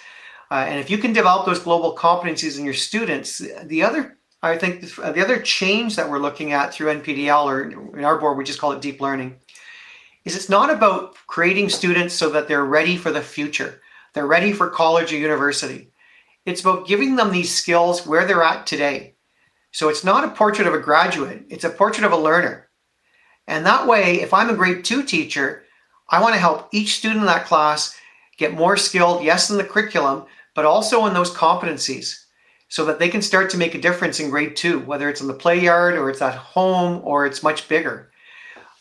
Uh, 0.50 0.66
and 0.68 0.80
if 0.80 0.90
you 0.90 0.98
can 0.98 1.14
develop 1.14 1.46
those 1.46 1.60
global 1.60 1.96
competencies 1.96 2.58
in 2.58 2.66
your 2.66 2.74
students, 2.74 3.38
the 3.66 3.84
other 3.84 4.18
I 4.42 4.58
think 4.58 4.86
uh, 5.00 5.12
the 5.12 5.24
other 5.24 5.42
change 5.42 5.96
that 5.96 6.10
we're 6.10 6.20
looking 6.20 6.54
at 6.54 6.74
through 6.74 6.94
NPDL, 6.94 7.46
or 7.46 7.98
in 7.98 8.06
our 8.06 8.18
board, 8.18 8.38
we 8.38 8.46
just 8.46 8.60
call 8.60 8.72
it 8.72 8.82
deep 8.82 9.02
learning, 9.02 9.36
is 10.24 10.36
it's 10.36 10.50
not 10.50 10.70
about 10.70 11.16
creating 11.28 11.70
students 11.70 12.14
so 12.14 12.30
that 12.30 12.48
they're 12.48 12.66
ready 12.66 12.96
for 12.96 13.12
the 13.12 13.22
future. 13.22 13.82
They're 14.14 14.28
ready 14.28 14.54
for 14.54 14.70
college 14.70 15.12
or 15.12 15.18
university. 15.18 15.92
It's 16.46 16.62
about 16.62 16.88
giving 16.88 17.16
them 17.16 17.32
these 17.32 17.54
skills 17.54 18.08
where 18.08 18.26
they're 18.26 18.44
at 18.44 18.66
today. 18.66 19.16
So 19.72 19.90
it's 19.90 20.04
not 20.04 20.24
a 20.24 20.30
portrait 20.30 20.68
of 20.68 20.74
a 20.74 20.80
graduate, 20.80 21.46
it's 21.50 21.66
a 21.66 21.70
portrait 21.70 22.06
of 22.06 22.14
a 22.14 22.18
learner. 22.18 22.70
And 23.46 23.66
that 23.66 23.88
way, 23.88 24.22
if 24.22 24.34
I'm 24.34 24.50
a 24.50 24.56
grade 24.56 24.86
two 24.86 25.04
teacher, 25.04 25.64
I 26.10 26.22
want 26.22 26.34
to 26.34 26.40
help 26.40 26.70
each 26.72 26.98
student 26.98 27.22
in 27.22 27.26
that 27.28 27.46
class 27.46 27.96
get 28.38 28.54
more 28.54 28.78
skilled, 28.78 29.24
yes, 29.24 29.50
in 29.50 29.58
the 29.58 29.64
curriculum, 29.64 30.26
but 30.56 30.66
also 30.66 31.06
in 31.06 31.14
those 31.14 31.32
competencies 31.32 32.26
so 32.70 32.86
that 32.86 33.00
they 33.00 33.10
can 33.10 33.22
start 33.22 33.50
to 33.50 33.58
make 33.58 33.76
a 33.76 33.82
difference 33.82 34.20
in 34.20 34.30
grade 34.30 34.56
two, 34.56 34.80
whether 34.82 35.10
it's 35.10 35.22
in 35.22 35.28
the 35.28 35.34
play 35.34 35.60
yard 35.60 35.96
or 35.96 36.10
it's 36.10 36.22
at 36.22 36.36
home 36.36 37.02
or 37.04 37.26
it's 37.26 37.44
much 37.44 37.68
bigger. 37.68 38.12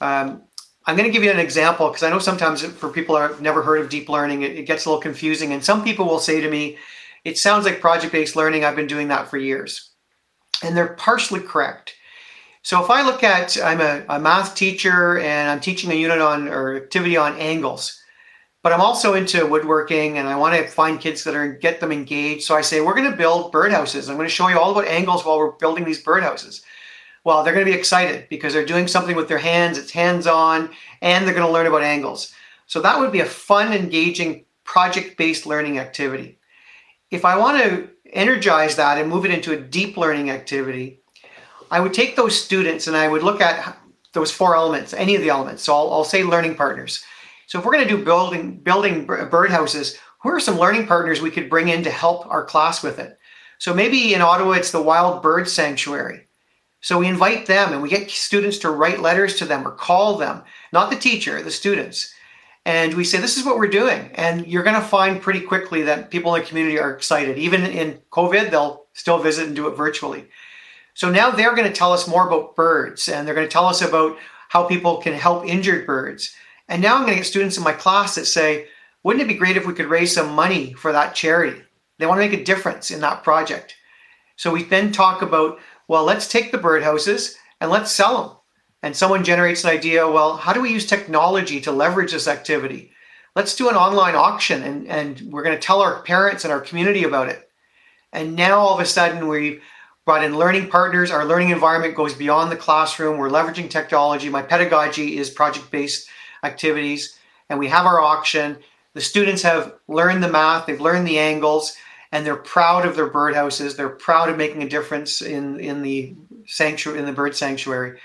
Um, 0.01 0.42
I'm 0.87 0.96
going 0.96 1.09
to 1.09 1.12
give 1.12 1.24
you 1.24 1.31
an 1.31 1.38
example 1.38 1.88
because 1.88 2.03
I 2.03 2.11
know 2.11 2.18
sometimes 2.18 2.62
for 2.62 2.90
people 2.90 3.16
who 3.16 3.22
have 3.22 3.40
never 3.40 3.62
heard 3.62 3.81
of 3.81 3.88
deep 3.88 4.09
learning, 4.09 4.42
it, 4.42 4.53
it 4.53 4.66
gets 4.66 4.85
a 4.85 4.90
little 4.90 5.03
confusing. 5.03 5.53
And 5.53 5.64
some 5.64 5.83
people 5.83 6.07
will 6.07 6.18
say 6.18 6.40
to 6.40 6.51
me, 6.51 6.77
it 7.24 7.38
sounds 7.38 7.64
like 7.64 7.81
project 7.81 8.12
based 8.12 8.37
learning. 8.37 8.64
I've 8.64 8.77
been 8.77 8.87
doing 8.87 9.09
that 9.09 9.29
for 9.29 9.38
years. 9.38 9.90
And 10.62 10.77
they're 10.77 10.94
partially 10.94 11.40
correct. 11.40 11.94
So 12.62 12.83
if 12.83 12.90
I 12.90 13.03
look 13.03 13.24
at, 13.24 13.57
I'm 13.62 13.81
a, 13.81 14.05
a 14.09 14.20
math 14.20 14.55
teacher 14.55 15.18
and 15.18 15.51
I'm 15.51 15.61
teaching 15.61 15.90
a 15.90 15.94
unit 15.94 16.20
on 16.20 16.48
or 16.48 16.77
activity 16.77 17.16
on 17.16 17.38
angles 17.38 17.98
but 18.62 18.73
I'm 18.73 18.81
also 18.81 19.14
into 19.14 19.47
woodworking 19.47 20.18
and 20.18 20.29
I 20.29 20.37
want 20.37 20.57
to 20.57 20.66
find 20.66 21.01
kids 21.01 21.25
that 21.25 21.35
are 21.35 21.53
get 21.53 21.81
them 21.81 21.92
engaged. 21.92 22.42
So 22.42 22.57
I 22.57 22.61
say, 22.61 22.81
we're 22.81 22.94
going 22.94 23.11
to 23.11 23.16
build 23.16 23.53
birdhouses. 23.53 24.09
I'm 24.09 24.16
going 24.16 24.29
to 24.29 24.35
show 24.35 24.49
you 24.49 24.59
all 24.59 24.73
about 24.73 24.88
angles 24.88 25.25
while 25.25 25.38
we're 25.38 25.53
building 25.53 25.85
these 25.85 26.03
birdhouses. 26.03 26.62
Well, 27.25 27.42
they're 27.42 27.55
going 27.55 27.66
to 27.66 27.73
be 27.73 27.79
excited 27.79 28.29
because 28.29 28.53
they're 28.53 28.64
doing 28.64 28.88
something 28.88 29.16
with 29.16 29.29
their 29.29 29.38
hands, 29.38 29.79
it's 29.79 29.90
hands 29.90 30.27
on, 30.27 30.71
and 31.03 31.27
they're 31.27 31.35
going 31.35 31.47
to 31.47 31.53
learn 31.53 31.66
about 31.66 31.83
angles. 31.83 32.33
So 32.66 32.81
that 32.81 32.99
would 32.99 33.12
be 33.12 33.21
a 33.21 33.27
fun, 33.27 33.73
engaging, 33.73 34.44
project 34.64 35.16
based 35.16 35.47
learning 35.47 35.79
activity. 35.79 36.38
If 37.11 37.25
I 37.25 37.38
want 37.38 37.62
to 37.62 37.88
energize 38.12 38.77
that 38.77 38.99
and 38.99 39.09
move 39.09 39.25
it 39.25 39.31
into 39.31 39.53
a 39.53 39.61
deep 39.61 39.97
learning 39.97 40.31
activity, 40.31 41.01
I 41.71 41.81
would 41.81 41.94
take 41.94 42.16
those 42.16 42.40
students 42.40 42.87
and 42.87 42.97
I 42.97 43.09
would 43.09 43.23
look 43.23 43.40
at 43.40 43.79
those 44.12 44.31
four 44.31 44.55
elements, 44.55 44.92
any 44.92 45.14
of 45.14 45.23
the 45.23 45.31
elements. 45.31 45.62
So 45.62 45.75
I'll, 45.75 45.90
I'll 45.92 46.05
say 46.05 46.23
learning 46.23 46.55
partners. 46.55 47.05
So 47.48 47.58
if 47.58 47.64
we're 47.64 47.72
going 47.72 47.88
to 47.88 47.96
do 47.96 48.04
building 48.04 48.58
building 48.58 49.06
birdhouses, 49.06 49.96
who 50.22 50.28
are 50.28 50.38
some 50.38 50.58
learning 50.58 50.87
partners 50.87 51.22
we 51.22 51.30
could 51.30 51.48
bring 51.48 51.68
in 51.68 51.82
to 51.82 51.90
help 51.90 52.26
our 52.26 52.44
class 52.44 52.82
with 52.82 52.98
it? 52.98 53.18
So 53.56 53.72
maybe 53.72 54.12
in 54.12 54.20
Ottawa 54.20 54.52
it's 54.52 54.70
the 54.70 54.82
Wild 54.82 55.22
Bird 55.22 55.48
Sanctuary. 55.48 56.28
So 56.82 56.98
we 56.98 57.08
invite 57.08 57.46
them 57.46 57.72
and 57.72 57.80
we 57.80 57.88
get 57.88 58.11
students 58.11 58.58
to 58.58 58.70
write 58.70 59.00
letters 59.00 59.37
to 59.37 59.46
them 59.46 59.66
or 59.66 59.70
call 59.70 60.18
them, 60.18 60.42
not 60.74 60.90
the 60.90 60.96
teacher, 60.96 61.40
the 61.40 61.50
students. 61.50 62.12
And 62.66 62.92
we 62.92 63.02
say, 63.02 63.18
this 63.18 63.38
is 63.38 63.46
what 63.46 63.56
we're 63.56 63.68
doing. 63.68 64.11
And 64.14 64.46
you're 64.46 64.62
going 64.62 64.76
to 64.76 64.87
find 64.87 65.22
pretty 65.22 65.40
quickly 65.40 65.80
that 65.84 66.11
people 66.11 66.34
in 66.34 66.42
the 66.42 66.46
community 66.46 66.78
are 66.78 66.94
excited. 66.94 67.38
Even 67.38 67.64
in 67.64 67.98
COVID, 68.12 68.50
they'll 68.50 68.84
still 68.92 69.22
visit 69.22 69.46
and 69.46 69.56
do 69.56 69.68
it 69.68 69.76
virtually. 69.76 70.28
So 70.92 71.11
now 71.11 71.30
they're 71.30 71.54
going 71.54 71.66
to 71.66 71.74
tell 71.74 71.94
us 71.94 72.06
more 72.06 72.26
about 72.26 72.56
birds 72.56 73.08
and 73.08 73.26
they're 73.26 73.34
going 73.34 73.48
to 73.48 73.52
tell 73.52 73.66
us 73.66 73.80
about 73.80 74.18
how 74.50 74.64
people 74.64 74.98
can 74.98 75.14
help 75.14 75.46
injured 75.46 75.87
birds. 75.87 76.34
And 76.68 76.83
now 76.83 76.94
I'm 76.94 77.02
going 77.02 77.14
to 77.14 77.16
get 77.16 77.26
students 77.26 77.57
in 77.57 77.64
my 77.64 77.72
class 77.72 78.14
that 78.14 78.26
say, 78.26 78.66
wouldn't 79.02 79.22
it 79.22 79.33
be 79.33 79.38
great 79.38 79.57
if 79.57 79.66
we 79.66 79.74
could 79.74 79.87
raise 79.87 80.14
some 80.14 80.35
money 80.35 80.74
for 80.74 80.92
that 80.92 81.14
charity? 81.14 81.61
They 81.98 82.07
want 82.07 82.20
to 82.20 82.28
make 82.28 82.38
a 82.38 82.44
difference 82.44 82.90
in 82.90 83.00
that 83.00 83.24
project. 83.24 83.74
So 84.37 84.52
we 84.52 84.64
then 84.64 84.92
talk 84.92 85.22
about, 85.22 85.59
well, 85.88 86.04
let's 86.04 86.28
take 86.28 86.52
the 86.52 86.59
birdhouses 86.59 87.35
and 87.61 87.70
let's 87.70 87.90
sell 87.90 88.22
them. 88.22 88.37
And 88.83 88.94
someone 88.94 89.24
generates 89.24 89.64
an 89.64 89.70
idea, 89.70 90.09
well, 90.09 90.37
how 90.37 90.52
do 90.52 90.61
we 90.61 90.72
use 90.72 90.87
technology 90.87 91.61
to 91.62 91.72
leverage 91.72 92.12
this 92.12 92.28
activity? 92.28 92.92
Let's 93.35 93.57
do 93.57 93.68
an 93.68 93.74
online 93.74 94.14
auction 94.14 94.62
and, 94.62 94.87
and 94.87 95.20
we're 95.33 95.42
going 95.42 95.57
to 95.57 95.62
tell 95.62 95.81
our 95.81 96.02
parents 96.02 96.44
and 96.44 96.52
our 96.52 96.61
community 96.61 97.04
about 97.04 97.28
it. 97.28 97.50
And 98.12 98.37
now 98.37 98.59
all 98.59 98.74
of 98.74 98.81
a 98.81 98.87
sudden 98.87 99.26
we've 99.26 99.62
brought 100.04 100.24
in 100.24 100.38
learning 100.38 100.70
partners. 100.70 101.11
Our 101.11 101.24
learning 101.24 101.50
environment 101.50 101.96
goes 101.96 102.14
beyond 102.14 102.50
the 102.50 102.57
classroom. 102.57 103.18
We're 103.18 103.28
leveraging 103.28 103.68
technology. 103.68 104.28
My 104.28 104.42
pedagogy 104.42 105.18
is 105.18 105.28
project 105.28 105.70
based 105.70 106.09
activities, 106.42 107.18
and 107.48 107.59
we 107.59 107.68
have 107.68 107.87
our 107.87 108.01
auction. 108.01 108.59
The 108.94 109.01
students 109.01 109.42
have 109.42 109.74
learned 109.88 110.22
the 110.22 110.31
math, 110.31 110.66
they've 110.66 110.81
learned 110.81 111.07
the 111.07 111.18
angles, 111.18 111.77
and 112.12 112.24
they're 112.24 112.37
proud 112.37 112.87
of 112.87 112.96
their 112.96 113.09
birdhouses. 113.09 113.77
They're 113.77 113.88
proud 113.88 114.29
of 114.29 114.37
making 114.37 114.62
a 114.62 114.68
difference 114.68 115.20
in, 115.20 115.61
in 115.61 115.83
the 115.83 116.14
sanctuary 116.46 116.98
in 116.98 117.07
the 117.07 117.12
bird 117.12 117.37
sanctuary. 117.37 118.01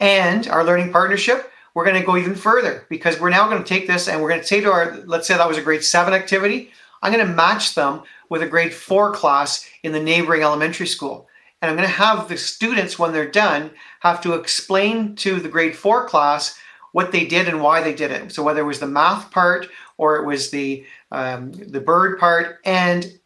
And 0.00 0.48
our 0.48 0.64
learning 0.64 0.92
partnership, 0.92 1.50
we're 1.74 1.84
going 1.84 2.00
to 2.00 2.06
go 2.06 2.16
even 2.16 2.34
further 2.34 2.86
because 2.88 3.20
we're 3.20 3.30
now 3.30 3.48
going 3.48 3.62
to 3.62 3.68
take 3.68 3.86
this 3.86 4.08
and 4.08 4.22
we're 4.22 4.28
going 4.28 4.40
to 4.40 4.46
say 4.46 4.60
to 4.60 4.72
our, 4.72 4.96
let's 5.06 5.26
say 5.26 5.36
that 5.36 5.48
was 5.48 5.58
a 5.58 5.62
grade 5.62 5.84
seven 5.84 6.14
activity. 6.14 6.70
I'm 7.02 7.12
going 7.12 7.26
to 7.26 7.32
match 7.32 7.74
them 7.74 8.02
with 8.30 8.42
a 8.42 8.46
grade 8.46 8.72
four 8.72 9.12
class 9.12 9.68
in 9.82 9.92
the 9.92 10.02
neighboring 10.02 10.42
elementary 10.42 10.86
school. 10.86 11.28
And 11.60 11.70
I'm 11.70 11.76
going 11.76 11.88
to 11.88 11.94
have 11.94 12.28
the 12.28 12.36
students, 12.36 12.98
when 12.98 13.12
they're 13.12 13.30
done, 13.30 13.70
have 14.00 14.20
to 14.22 14.34
explain 14.34 15.16
to 15.16 15.40
the 15.40 15.48
grade 15.48 15.76
four 15.76 16.06
class 16.06 16.58
what 16.94 17.10
they 17.10 17.24
did 17.24 17.48
and 17.48 17.60
why 17.60 17.82
they 17.82 17.92
did 17.92 18.12
it. 18.12 18.30
So 18.30 18.44
whether 18.44 18.60
it 18.60 18.66
was 18.66 18.78
the 18.78 18.86
math 18.86 19.32
part 19.32 19.68
or 19.98 20.14
it 20.14 20.24
was 20.24 20.50
the 20.50 20.86
um, 21.10 21.50
the 21.50 21.80
bird 21.80 22.20
part, 22.20 22.60
and 22.64 23.18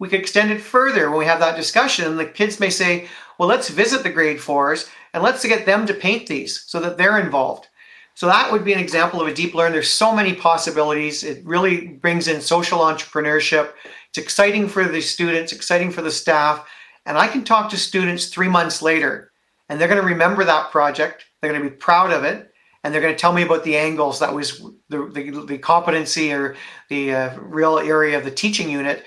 we 0.00 0.08
could 0.08 0.18
extend 0.18 0.50
it 0.50 0.60
further 0.60 1.08
when 1.08 1.20
we 1.20 1.24
have 1.24 1.38
that 1.38 1.54
discussion. 1.54 2.16
The 2.16 2.26
kids 2.26 2.58
may 2.58 2.68
say, 2.68 3.06
"Well, 3.38 3.48
let's 3.48 3.68
visit 3.68 4.02
the 4.02 4.10
grade 4.10 4.40
fours 4.40 4.90
and 5.14 5.22
let's 5.22 5.46
get 5.46 5.66
them 5.66 5.86
to 5.86 5.94
paint 5.94 6.26
these 6.26 6.64
so 6.66 6.80
that 6.80 6.98
they're 6.98 7.20
involved." 7.20 7.68
So 8.14 8.26
that 8.26 8.50
would 8.50 8.64
be 8.64 8.72
an 8.72 8.80
example 8.80 9.20
of 9.20 9.28
a 9.28 9.34
deep 9.34 9.54
learn. 9.54 9.70
There's 9.70 9.90
so 9.90 10.12
many 10.12 10.34
possibilities. 10.34 11.22
It 11.22 11.46
really 11.46 11.86
brings 11.86 12.26
in 12.26 12.40
social 12.40 12.80
entrepreneurship. 12.80 13.70
It's 14.08 14.18
exciting 14.18 14.66
for 14.66 14.84
the 14.84 15.00
students, 15.00 15.52
exciting 15.52 15.92
for 15.92 16.02
the 16.02 16.10
staff. 16.10 16.68
And 17.04 17.16
I 17.16 17.28
can 17.28 17.44
talk 17.44 17.70
to 17.70 17.76
students 17.76 18.26
three 18.26 18.48
months 18.48 18.82
later, 18.82 19.30
and 19.68 19.80
they're 19.80 19.86
going 19.86 20.00
to 20.00 20.06
remember 20.06 20.42
that 20.42 20.72
project. 20.72 21.26
They're 21.40 21.52
going 21.52 21.62
to 21.62 21.70
be 21.70 21.76
proud 21.76 22.10
of 22.10 22.24
it 22.24 22.52
and 22.86 22.94
they're 22.94 23.02
going 23.02 23.14
to 23.14 23.18
tell 23.18 23.32
me 23.32 23.42
about 23.42 23.64
the 23.64 23.76
angles 23.76 24.20
that 24.20 24.32
was 24.32 24.62
the, 24.88 25.10
the, 25.12 25.44
the 25.46 25.58
competency 25.58 26.32
or 26.32 26.54
the 26.88 27.12
uh, 27.12 27.38
real 27.40 27.78
area 27.78 28.16
of 28.16 28.24
the 28.24 28.30
teaching 28.30 28.70
unit 28.70 29.04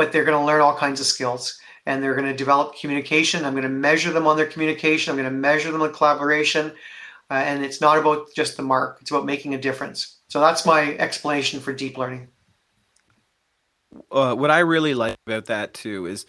but 0.00 0.12
they're 0.12 0.24
going 0.24 0.38
to 0.38 0.46
learn 0.46 0.62
all 0.62 0.74
kinds 0.74 0.98
of 0.98 1.04
skills. 1.04 1.60
And 1.84 2.02
they're 2.02 2.14
going 2.14 2.26
to 2.26 2.34
develop 2.34 2.74
communication. 2.74 3.44
I'm 3.44 3.52
going 3.52 3.64
to 3.64 3.68
measure 3.68 4.10
them 4.10 4.26
on 4.26 4.38
their 4.38 4.46
communication. 4.46 5.10
I'm 5.10 5.18
going 5.18 5.30
to 5.30 5.38
measure 5.38 5.70
them 5.70 5.82
in 5.82 5.92
collaboration. 5.92 6.72
Uh, 7.30 7.34
and 7.34 7.62
it's 7.62 7.82
not 7.82 7.98
about 7.98 8.28
just 8.34 8.56
the 8.56 8.62
mark. 8.62 8.96
It's 9.02 9.10
about 9.10 9.26
making 9.26 9.54
a 9.54 9.60
difference. 9.60 10.20
So 10.28 10.40
that's 10.40 10.64
my 10.64 10.94
explanation 10.96 11.60
for 11.60 11.74
deep 11.74 11.98
learning. 11.98 12.28
Uh, 14.10 14.34
what 14.34 14.50
i 14.52 14.60
really 14.60 14.94
like 14.94 15.16
about 15.26 15.46
that 15.46 15.74
too 15.74 16.06
is 16.06 16.24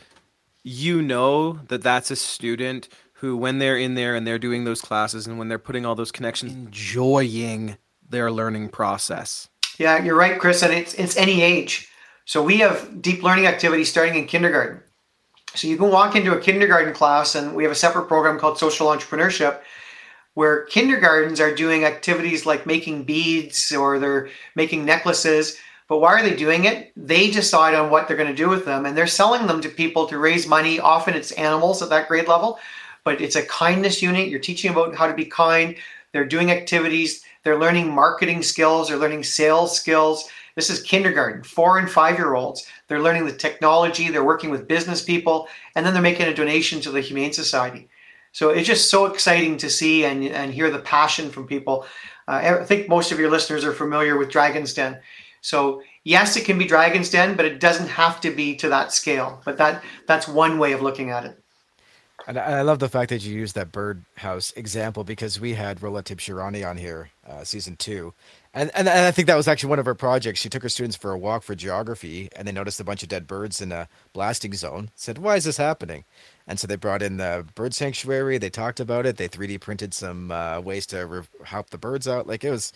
you 0.64 1.00
know 1.00 1.54
that 1.68 1.84
that's 1.84 2.10
a 2.10 2.16
student 2.16 2.90
who, 3.22 3.38
when 3.38 3.60
they're 3.60 3.78
in 3.78 3.94
there 3.94 4.16
and 4.16 4.26
they're 4.26 4.40
doing 4.40 4.64
those 4.64 4.82
classes 4.82 5.28
and 5.28 5.38
when 5.38 5.48
they're 5.48 5.60
putting 5.60 5.86
all 5.86 5.94
those 5.94 6.12
connections, 6.12 6.54
enjoying 6.54 7.78
their 8.10 8.32
learning 8.32 8.70
process. 8.70 9.48
Yeah, 9.78 10.04
you're 10.04 10.16
right, 10.16 10.40
Chris, 10.40 10.64
and 10.64 10.74
it's 10.74 10.96
it's 10.96 11.16
any 11.16 11.42
age. 11.44 11.88
So 12.26 12.44
we 12.44 12.58
have 12.58 13.02
deep 13.02 13.22
learning 13.22 13.46
activities 13.46 13.90
starting 13.90 14.16
in 14.16 14.26
kindergarten. 14.26 14.82
So 15.54 15.68
you 15.68 15.78
can 15.78 15.90
walk 15.90 16.16
into 16.16 16.36
a 16.36 16.42
kindergarten 16.42 16.94
class, 16.94 17.36
and 17.36 17.56
we 17.56 17.64
have 17.64 17.72
a 17.72 17.76
separate 17.76 18.08
program 18.08 18.40
called 18.40 18.58
social 18.58 18.88
entrepreneurship, 18.88 19.60
where 20.34 20.66
kindergartens 20.66 21.40
are 21.40 21.54
doing 21.54 21.84
activities 21.84 22.46
like 22.46 22.66
making 22.66 23.04
beads 23.04 23.72
or 23.72 24.00
they're 24.00 24.30
making 24.56 24.84
necklaces. 24.84 25.58
But 25.88 26.00
why 26.00 26.14
are 26.14 26.24
they 26.24 26.36
doing 26.36 26.66
it? 26.66 26.92
They 26.96 27.30
decide 27.30 27.76
on 27.76 27.92
what 27.92 28.08
they're 28.08 28.18
going 28.18 28.30
to 28.30 28.36
do 28.36 28.50
with 28.50 28.66
them, 28.66 28.86
and 28.86 28.98
they're 28.98 29.08
selling 29.08 29.46
them 29.46 29.62
to 29.62 29.70
people 29.70 30.08
to 30.08 30.18
raise 30.18 30.48
money. 30.48 30.80
Often 30.80 31.16
it's 31.16 31.34
animals 31.34 31.84
at 31.84 31.90
that 31.90 32.08
grade 32.08 32.28
level, 32.28 32.58
but 33.04 33.22
it's 33.22 33.36
a 33.36 33.46
kindness 33.46 34.02
unit. 34.02 34.30
You're 34.30 34.40
teaching 34.40 34.72
about 34.72 34.96
how 34.96 35.08
to 35.08 35.14
be 35.14 35.26
kind. 35.26 35.76
They're 36.12 36.26
doing 36.26 36.52
activities. 36.52 37.24
They're 37.44 37.60
learning 37.60 37.94
marketing 37.94 38.44
skills. 38.44 38.88
They're 38.88 38.98
learning 38.98 39.24
sales 39.24 39.76
skills. 39.76 40.30
This 40.56 40.70
is 40.70 40.84
kindergarten, 40.84 41.44
four 41.44 41.80
and 41.80 41.90
five 41.90 42.18
year 42.18 42.36
olds. 42.36 42.68
They're 42.88 43.02
learning 43.02 43.26
the 43.26 43.34
technology. 43.34 44.10
They're 44.10 44.24
working 44.24 44.50
with 44.50 44.68
business 44.68 45.02
people, 45.02 45.48
and 45.76 45.86
then 45.86 45.94
they're 45.94 46.04
making 46.04 46.28
a 46.28 46.34
donation 46.34 46.82
to 46.82 46.92
the 46.92 47.02
Humane 47.02 47.34
Society. 47.34 47.88
So 48.34 48.50
it's 48.50 48.68
just 48.68 48.90
so 48.90 49.06
exciting 49.06 49.58
to 49.58 49.70
see 49.70 50.06
and, 50.06 50.26
and 50.26 50.54
hear 50.54 50.70
the 50.70 50.80
passion 50.80 51.30
from 51.30 51.48
people. 51.48 51.86
Uh, 52.28 52.58
I 52.62 52.66
think 52.66 52.88
most 52.88 53.12
of 53.12 53.20
your 53.20 53.30
listeners 53.30 53.64
are 53.66 53.74
familiar 53.74 54.18
with 54.18 54.30
Dragon's 54.30 54.74
Den. 54.74 55.00
So 55.42 55.82
yes, 56.04 56.38
it 56.38 56.46
can 56.46 56.58
be 56.58 56.66
Dragon's 56.66 57.10
Den, 57.10 57.36
but 57.36 57.46
it 57.46 57.60
doesn't 57.60 57.88
have 57.88 58.22
to 58.22 58.32
be 58.32 58.56
to 58.58 58.70
that 58.70 58.94
scale. 58.94 59.42
But 59.44 59.58
that 59.58 59.84
that's 60.06 60.28
one 60.28 60.60
way 60.60 60.72
of 60.74 60.82
looking 60.82 61.10
at 61.10 61.26
it. 61.26 61.41
And 62.28 62.38
I 62.38 62.62
love 62.62 62.80
the 62.80 62.90
fact 62.90 63.10
that 63.10 63.24
you 63.24 63.34
used 63.34 63.56
that 63.56 63.72
birdhouse 63.72 64.54
example 64.56 65.04
because 65.04 65.40
we 65.40 65.56
had 65.56 65.82
Rola 65.82 66.04
Tibshirani 66.04 66.68
on 66.68 66.78
here 66.78 67.10
uh, 67.28 67.44
season 67.44 67.76
two. 67.76 68.14
And, 68.54 68.70
and 68.76 68.88
and 68.88 69.06
I 69.06 69.12
think 69.12 69.28
that 69.28 69.36
was 69.36 69.48
actually 69.48 69.70
one 69.70 69.80
of 69.80 69.86
her 69.86 69.96
projects. 69.96 70.40
She 70.40 70.50
took 70.50 70.64
her 70.64 70.70
students 70.70 70.98
for 70.98 71.12
a 71.12 71.18
walk 71.18 71.44
for 71.44 71.56
geography, 71.56 72.30
and 72.36 72.48
they 72.48 72.52
noticed 72.52 72.80
a 72.80 72.84
bunch 72.84 73.02
of 73.02 73.10
dead 73.10 73.26
birds 73.28 73.62
in 73.62 73.72
a 73.72 73.88
blasting 74.14 74.54
zone. 74.54 74.90
Said, 74.96 75.18
"Why 75.18 75.38
is 75.38 75.46
this 75.46 75.58
happening?" 75.58 76.04
And 76.48 76.60
so 76.60 76.68
they 76.68 76.76
brought 76.76 77.02
in 77.02 77.18
the 77.18 77.46
bird 77.56 77.74
sanctuary. 77.74 78.38
They 78.38 78.50
talked 78.50 78.80
about 78.82 79.06
it. 79.06 79.18
They 79.18 79.30
3D 79.30 79.62
printed 79.62 79.94
some 79.94 80.32
uh, 80.32 80.60
ways 80.60 80.86
to 80.88 81.06
re- 81.06 81.24
help 81.46 81.70
the 81.70 81.78
birds 81.78 82.08
out. 82.10 82.28
Like 82.28 82.44
it 82.44 82.52
was, 82.52 82.74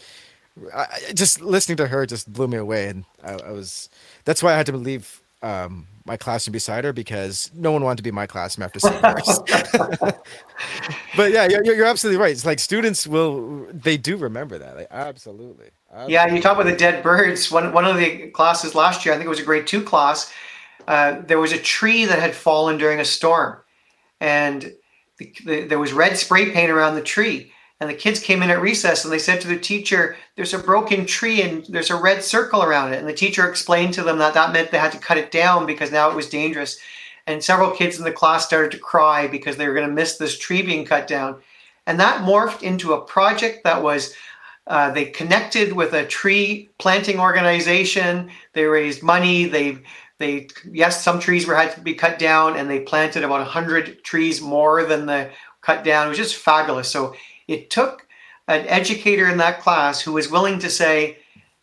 I, 0.73 0.87
just 1.13 1.41
listening 1.41 1.77
to 1.77 1.87
her 1.87 2.05
just 2.05 2.31
blew 2.31 2.47
me 2.47 2.57
away, 2.57 2.87
and 2.87 3.05
I, 3.23 3.33
I 3.33 3.51
was. 3.51 3.89
That's 4.23 4.41
why 4.41 4.53
I 4.53 4.57
had 4.57 4.67
to 4.67 4.77
leave 4.77 5.21
um, 5.41 5.87
my 6.05 6.15
classroom 6.15 6.53
beside 6.53 6.83
her 6.83 6.93
because 6.93 7.49
no 7.55 7.71
one 7.71 7.83
wanted 7.83 7.97
to 7.97 8.03
be 8.03 8.11
my 8.11 8.27
classroom 8.27 8.63
after 8.63 8.79
seeing 8.79 8.93
hers. 9.01 9.39
but 11.17 11.31
yeah, 11.31 11.47
you're, 11.49 11.63
you're 11.65 11.85
absolutely 11.85 12.21
right. 12.21 12.31
It's 12.31 12.45
like 12.45 12.59
students 12.59 13.07
will, 13.07 13.65
they 13.73 13.97
do 13.97 14.15
remember 14.15 14.59
that. 14.59 14.75
Like, 14.75 14.87
absolutely, 14.91 15.71
absolutely. 15.89 16.13
Yeah, 16.13 16.27
you 16.27 16.41
talk 16.41 16.53
about 16.53 16.69
the 16.69 16.75
dead 16.77 17.03
birds. 17.03 17.51
One 17.51 17.73
one 17.73 17.85
of 17.85 17.97
the 17.97 18.27
classes 18.29 18.75
last 18.75 19.03
year, 19.03 19.13
I 19.13 19.17
think 19.17 19.25
it 19.25 19.29
was 19.29 19.39
a 19.39 19.43
grade 19.43 19.65
two 19.65 19.83
class. 19.83 20.31
Uh, 20.87 21.21
there 21.21 21.39
was 21.39 21.51
a 21.51 21.57
tree 21.57 22.05
that 22.05 22.19
had 22.19 22.35
fallen 22.35 22.77
during 22.77 22.99
a 22.99 23.05
storm, 23.05 23.57
and 24.21 24.71
the, 25.17 25.33
the, 25.43 25.63
there 25.63 25.79
was 25.79 25.91
red 25.91 26.15
spray 26.17 26.51
paint 26.51 26.69
around 26.69 26.93
the 26.93 27.01
tree. 27.01 27.51
And 27.85 27.93
the 27.93 27.99
kids 27.99 28.19
came 28.19 28.41
in 28.41 28.49
at 28.49 28.61
recess 28.61 29.03
and 29.03 29.13
they 29.13 29.19
said 29.19 29.39
to 29.41 29.47
the 29.47 29.59
teacher, 29.59 30.17
There's 30.35 30.55
a 30.55 30.59
broken 30.59 31.05
tree 31.05 31.43
and 31.43 31.63
there's 31.65 31.91
a 31.91 32.01
red 32.01 32.23
circle 32.23 32.63
around 32.63 32.93
it. 32.93 32.99
And 32.99 33.07
the 33.07 33.13
teacher 33.13 33.47
explained 33.47 33.93
to 33.93 34.01
them 34.01 34.17
that 34.17 34.33
that 34.33 34.51
meant 34.51 34.71
they 34.71 34.79
had 34.79 34.91
to 34.93 34.97
cut 34.97 35.19
it 35.19 35.29
down 35.29 35.67
because 35.67 35.91
now 35.91 36.09
it 36.09 36.15
was 36.15 36.27
dangerous. 36.27 36.79
And 37.27 37.43
several 37.43 37.69
kids 37.69 37.99
in 37.99 38.03
the 38.03 38.11
class 38.11 38.43
started 38.43 38.71
to 38.71 38.79
cry 38.79 39.27
because 39.27 39.55
they 39.55 39.67
were 39.67 39.75
going 39.75 39.87
to 39.87 39.93
miss 39.93 40.17
this 40.17 40.35
tree 40.35 40.63
being 40.63 40.83
cut 40.83 41.05
down. 41.05 41.39
And 41.85 41.99
that 41.99 42.23
morphed 42.23 42.63
into 42.63 42.93
a 42.93 43.01
project 43.01 43.63
that 43.65 43.83
was 43.83 44.15
uh, 44.65 44.89
they 44.89 45.05
connected 45.05 45.73
with 45.73 45.93
a 45.93 46.07
tree 46.07 46.71
planting 46.79 47.19
organization. 47.19 48.31
They 48.53 48.63
raised 48.63 49.03
money. 49.03 49.45
They 49.45 49.77
they 50.17 50.47
yes, 50.71 51.03
some 51.03 51.19
trees 51.19 51.45
were 51.45 51.55
had 51.55 51.75
to 51.75 51.81
be 51.81 51.93
cut 51.93 52.17
down, 52.17 52.57
and 52.57 52.67
they 52.67 52.79
planted 52.79 53.23
about 53.23 53.45
hundred 53.45 54.03
trees 54.03 54.41
more 54.41 54.83
than 54.85 55.05
the 55.05 55.29
cut 55.61 55.83
down. 55.83 56.07
It 56.07 56.09
was 56.09 56.17
just 56.17 56.35
fabulous. 56.35 56.89
So 56.89 57.15
it 57.47 57.69
took 57.69 58.07
an 58.47 58.65
educator 58.67 59.27
in 59.27 59.37
that 59.37 59.61
class 59.61 60.01
who 60.01 60.13
was 60.13 60.31
willing 60.31 60.59
to 60.59 60.69
say, 60.69 61.17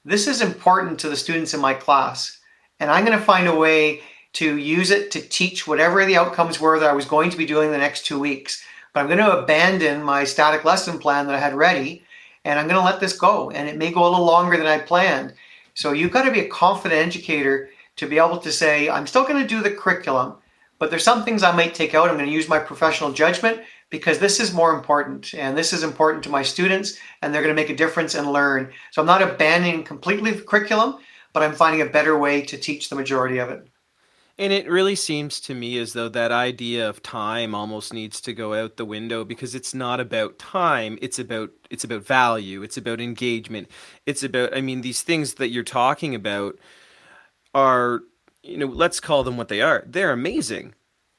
This 0.04 0.26
is 0.26 0.40
important 0.40 0.98
to 1.00 1.08
the 1.08 1.16
students 1.16 1.54
in 1.54 1.60
my 1.60 1.74
class, 1.74 2.38
and 2.80 2.90
I'm 2.90 3.04
going 3.04 3.18
to 3.18 3.24
find 3.24 3.46
a 3.46 3.54
way 3.54 4.02
to 4.34 4.56
use 4.56 4.90
it 4.90 5.10
to 5.10 5.20
teach 5.20 5.66
whatever 5.66 6.04
the 6.04 6.16
outcomes 6.16 6.58
were 6.58 6.78
that 6.78 6.90
I 6.90 6.94
was 6.94 7.04
going 7.04 7.30
to 7.30 7.36
be 7.36 7.46
doing 7.46 7.70
the 7.70 7.78
next 7.78 8.06
two 8.06 8.18
weeks. 8.18 8.64
But 8.92 9.00
I'm 9.00 9.06
going 9.06 9.18
to 9.18 9.38
abandon 9.38 10.02
my 10.02 10.24
static 10.24 10.64
lesson 10.64 10.98
plan 10.98 11.26
that 11.26 11.34
I 11.34 11.38
had 11.38 11.54
ready, 11.54 12.04
and 12.44 12.58
I'm 12.58 12.66
going 12.66 12.78
to 12.78 12.84
let 12.84 13.00
this 13.00 13.18
go. 13.18 13.50
And 13.50 13.68
it 13.68 13.76
may 13.76 13.90
go 13.90 14.02
a 14.02 14.10
little 14.10 14.24
longer 14.24 14.56
than 14.56 14.66
I 14.66 14.78
planned. 14.78 15.34
So 15.74 15.92
you've 15.92 16.12
got 16.12 16.24
to 16.24 16.32
be 16.32 16.40
a 16.40 16.48
confident 16.48 17.06
educator 17.06 17.70
to 17.96 18.06
be 18.06 18.18
able 18.18 18.38
to 18.38 18.52
say, 18.52 18.88
I'm 18.88 19.06
still 19.06 19.24
going 19.24 19.40
to 19.40 19.48
do 19.48 19.62
the 19.62 19.70
curriculum, 19.70 20.36
but 20.78 20.90
there's 20.90 21.04
some 21.04 21.24
things 21.24 21.42
I 21.42 21.54
might 21.54 21.74
take 21.74 21.94
out. 21.94 22.08
I'm 22.08 22.16
going 22.16 22.26
to 22.26 22.32
use 22.32 22.48
my 22.48 22.58
professional 22.58 23.12
judgment 23.12 23.62
because 23.92 24.18
this 24.18 24.40
is 24.40 24.54
more 24.54 24.74
important 24.74 25.34
and 25.34 25.56
this 25.56 25.74
is 25.74 25.82
important 25.82 26.24
to 26.24 26.30
my 26.30 26.42
students 26.42 26.98
and 27.20 27.32
they're 27.32 27.42
going 27.42 27.54
to 27.54 27.62
make 27.62 27.70
a 27.70 27.76
difference 27.76 28.14
and 28.14 28.32
learn. 28.32 28.72
So 28.90 29.02
I'm 29.02 29.06
not 29.06 29.20
abandoning 29.20 29.84
completely 29.84 30.30
the 30.30 30.40
curriculum, 30.40 30.96
but 31.34 31.42
I'm 31.42 31.52
finding 31.52 31.82
a 31.82 31.90
better 31.90 32.18
way 32.18 32.40
to 32.40 32.56
teach 32.56 32.88
the 32.88 32.96
majority 32.96 33.36
of 33.36 33.50
it. 33.50 33.68
And 34.38 34.50
it 34.50 34.66
really 34.66 34.94
seems 34.94 35.40
to 35.40 35.54
me 35.54 35.78
as 35.78 35.92
though 35.92 36.08
that 36.08 36.32
idea 36.32 36.88
of 36.88 37.02
time 37.02 37.54
almost 37.54 37.92
needs 37.92 38.18
to 38.22 38.32
go 38.32 38.54
out 38.54 38.78
the 38.78 38.86
window 38.86 39.26
because 39.26 39.54
it's 39.54 39.74
not 39.74 40.00
about 40.00 40.38
time, 40.38 40.98
it's 41.02 41.18
about 41.18 41.50
it's 41.68 41.84
about 41.84 42.02
value, 42.02 42.62
it's 42.62 42.78
about 42.78 42.98
engagement. 42.98 43.68
It's 44.06 44.22
about 44.22 44.56
I 44.56 44.62
mean 44.62 44.80
these 44.80 45.02
things 45.02 45.34
that 45.34 45.50
you're 45.50 45.62
talking 45.62 46.14
about 46.14 46.58
are 47.54 48.00
you 48.42 48.56
know, 48.56 48.66
let's 48.66 49.00
call 49.00 49.22
them 49.22 49.36
what 49.36 49.48
they 49.48 49.60
are. 49.60 49.84
They're 49.86 50.12
amazing. 50.12 50.74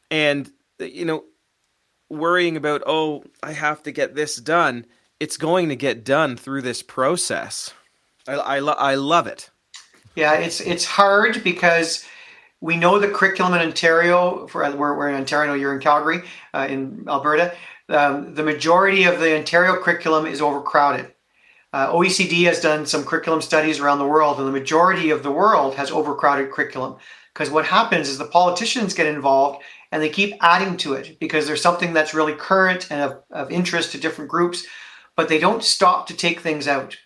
And 0.09 0.51
you 0.79 1.05
know, 1.05 1.23
worrying 2.17 2.57
about, 2.57 2.83
oh, 2.85 3.23
I 3.41 3.53
have 3.53 3.83
to 3.83 3.91
get 3.91 4.15
this 4.15 4.35
done. 4.37 4.85
It's 5.19 5.37
going 5.37 5.69
to 5.69 5.75
get 5.75 6.03
done 6.03 6.37
through 6.37 6.61
this 6.61 6.81
process. 6.81 7.73
I, 8.27 8.33
I, 8.33 8.59
lo- 8.59 8.75
I 8.77 8.95
love 8.95 9.27
it. 9.27 9.49
Yeah, 10.15 10.33
it's 10.33 10.61
it's 10.61 10.85
hard 10.85 11.43
because 11.43 12.05
we 12.61 12.77
know 12.77 12.99
the 12.99 13.09
curriculum 13.09 13.53
in 13.53 13.61
Ontario. 13.61 14.47
For 14.47 14.61
we're, 14.75 14.95
we're 14.95 15.09
in 15.09 15.15
Ontario, 15.15 15.53
you're 15.53 15.73
in 15.73 15.81
Calgary, 15.81 16.21
uh, 16.53 16.67
in 16.69 17.05
Alberta. 17.07 17.55
Um, 17.89 18.35
the 18.35 18.43
majority 18.43 19.05
of 19.05 19.19
the 19.19 19.35
Ontario 19.35 19.75
curriculum 19.81 20.25
is 20.25 20.41
overcrowded. 20.41 21.11
Uh, 21.73 21.91
OECD 21.91 22.45
has 22.45 22.61
done 22.61 22.85
some 22.85 23.03
curriculum 23.03 23.41
studies 23.41 23.79
around 23.79 23.97
the 23.97 24.07
world, 24.07 24.37
and 24.37 24.47
the 24.47 24.51
majority 24.51 25.09
of 25.09 25.23
the 25.23 25.31
world 25.31 25.75
has 25.75 25.89
overcrowded 25.89 26.51
curriculum. 26.51 26.95
Because 27.33 27.49
what 27.49 27.65
happens 27.65 28.07
is 28.07 28.19
the 28.19 28.25
politicians 28.25 28.93
get 28.93 29.07
involved 29.07 29.63
and 29.93 30.01
they 30.01 30.09
keep 30.09 30.33
adding 30.41 30.75
to 30.75 30.93
it 30.95 31.19
because 31.19 31.45
there's 31.45 31.61
something 31.61 31.93
that's 31.93 32.15
really 32.15 32.33
current 32.33 32.89
and 32.89 32.99
of, 32.99 33.21
of 33.29 33.51
interest 33.51 33.91
to 33.91 33.99
different 33.99 34.31
groups, 34.31 34.65
but 35.15 35.29
they 35.29 35.37
don't 35.37 35.63
stop 35.63 36.07
to 36.07 36.15
take 36.15 36.39
things 36.39 36.67
out. 36.67 36.97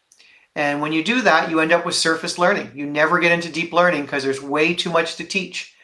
And 0.56 0.80
when 0.80 0.94
you 0.94 1.04
do 1.04 1.22
that, 1.24 1.50
you 1.50 1.60
end 1.60 1.74
up 1.74 1.86
with 1.86 1.96
surface 1.96 2.40
learning. 2.40 2.72
You 2.76 2.86
never 2.86 3.20
get 3.20 3.34
into 3.34 3.52
deep 3.52 3.74
learning 3.74 4.04
because 4.04 4.24
there's 4.24 4.42
way 4.42 4.74
too 4.74 4.90
much 4.90 5.18
to 5.18 5.26
teach. 5.26 5.76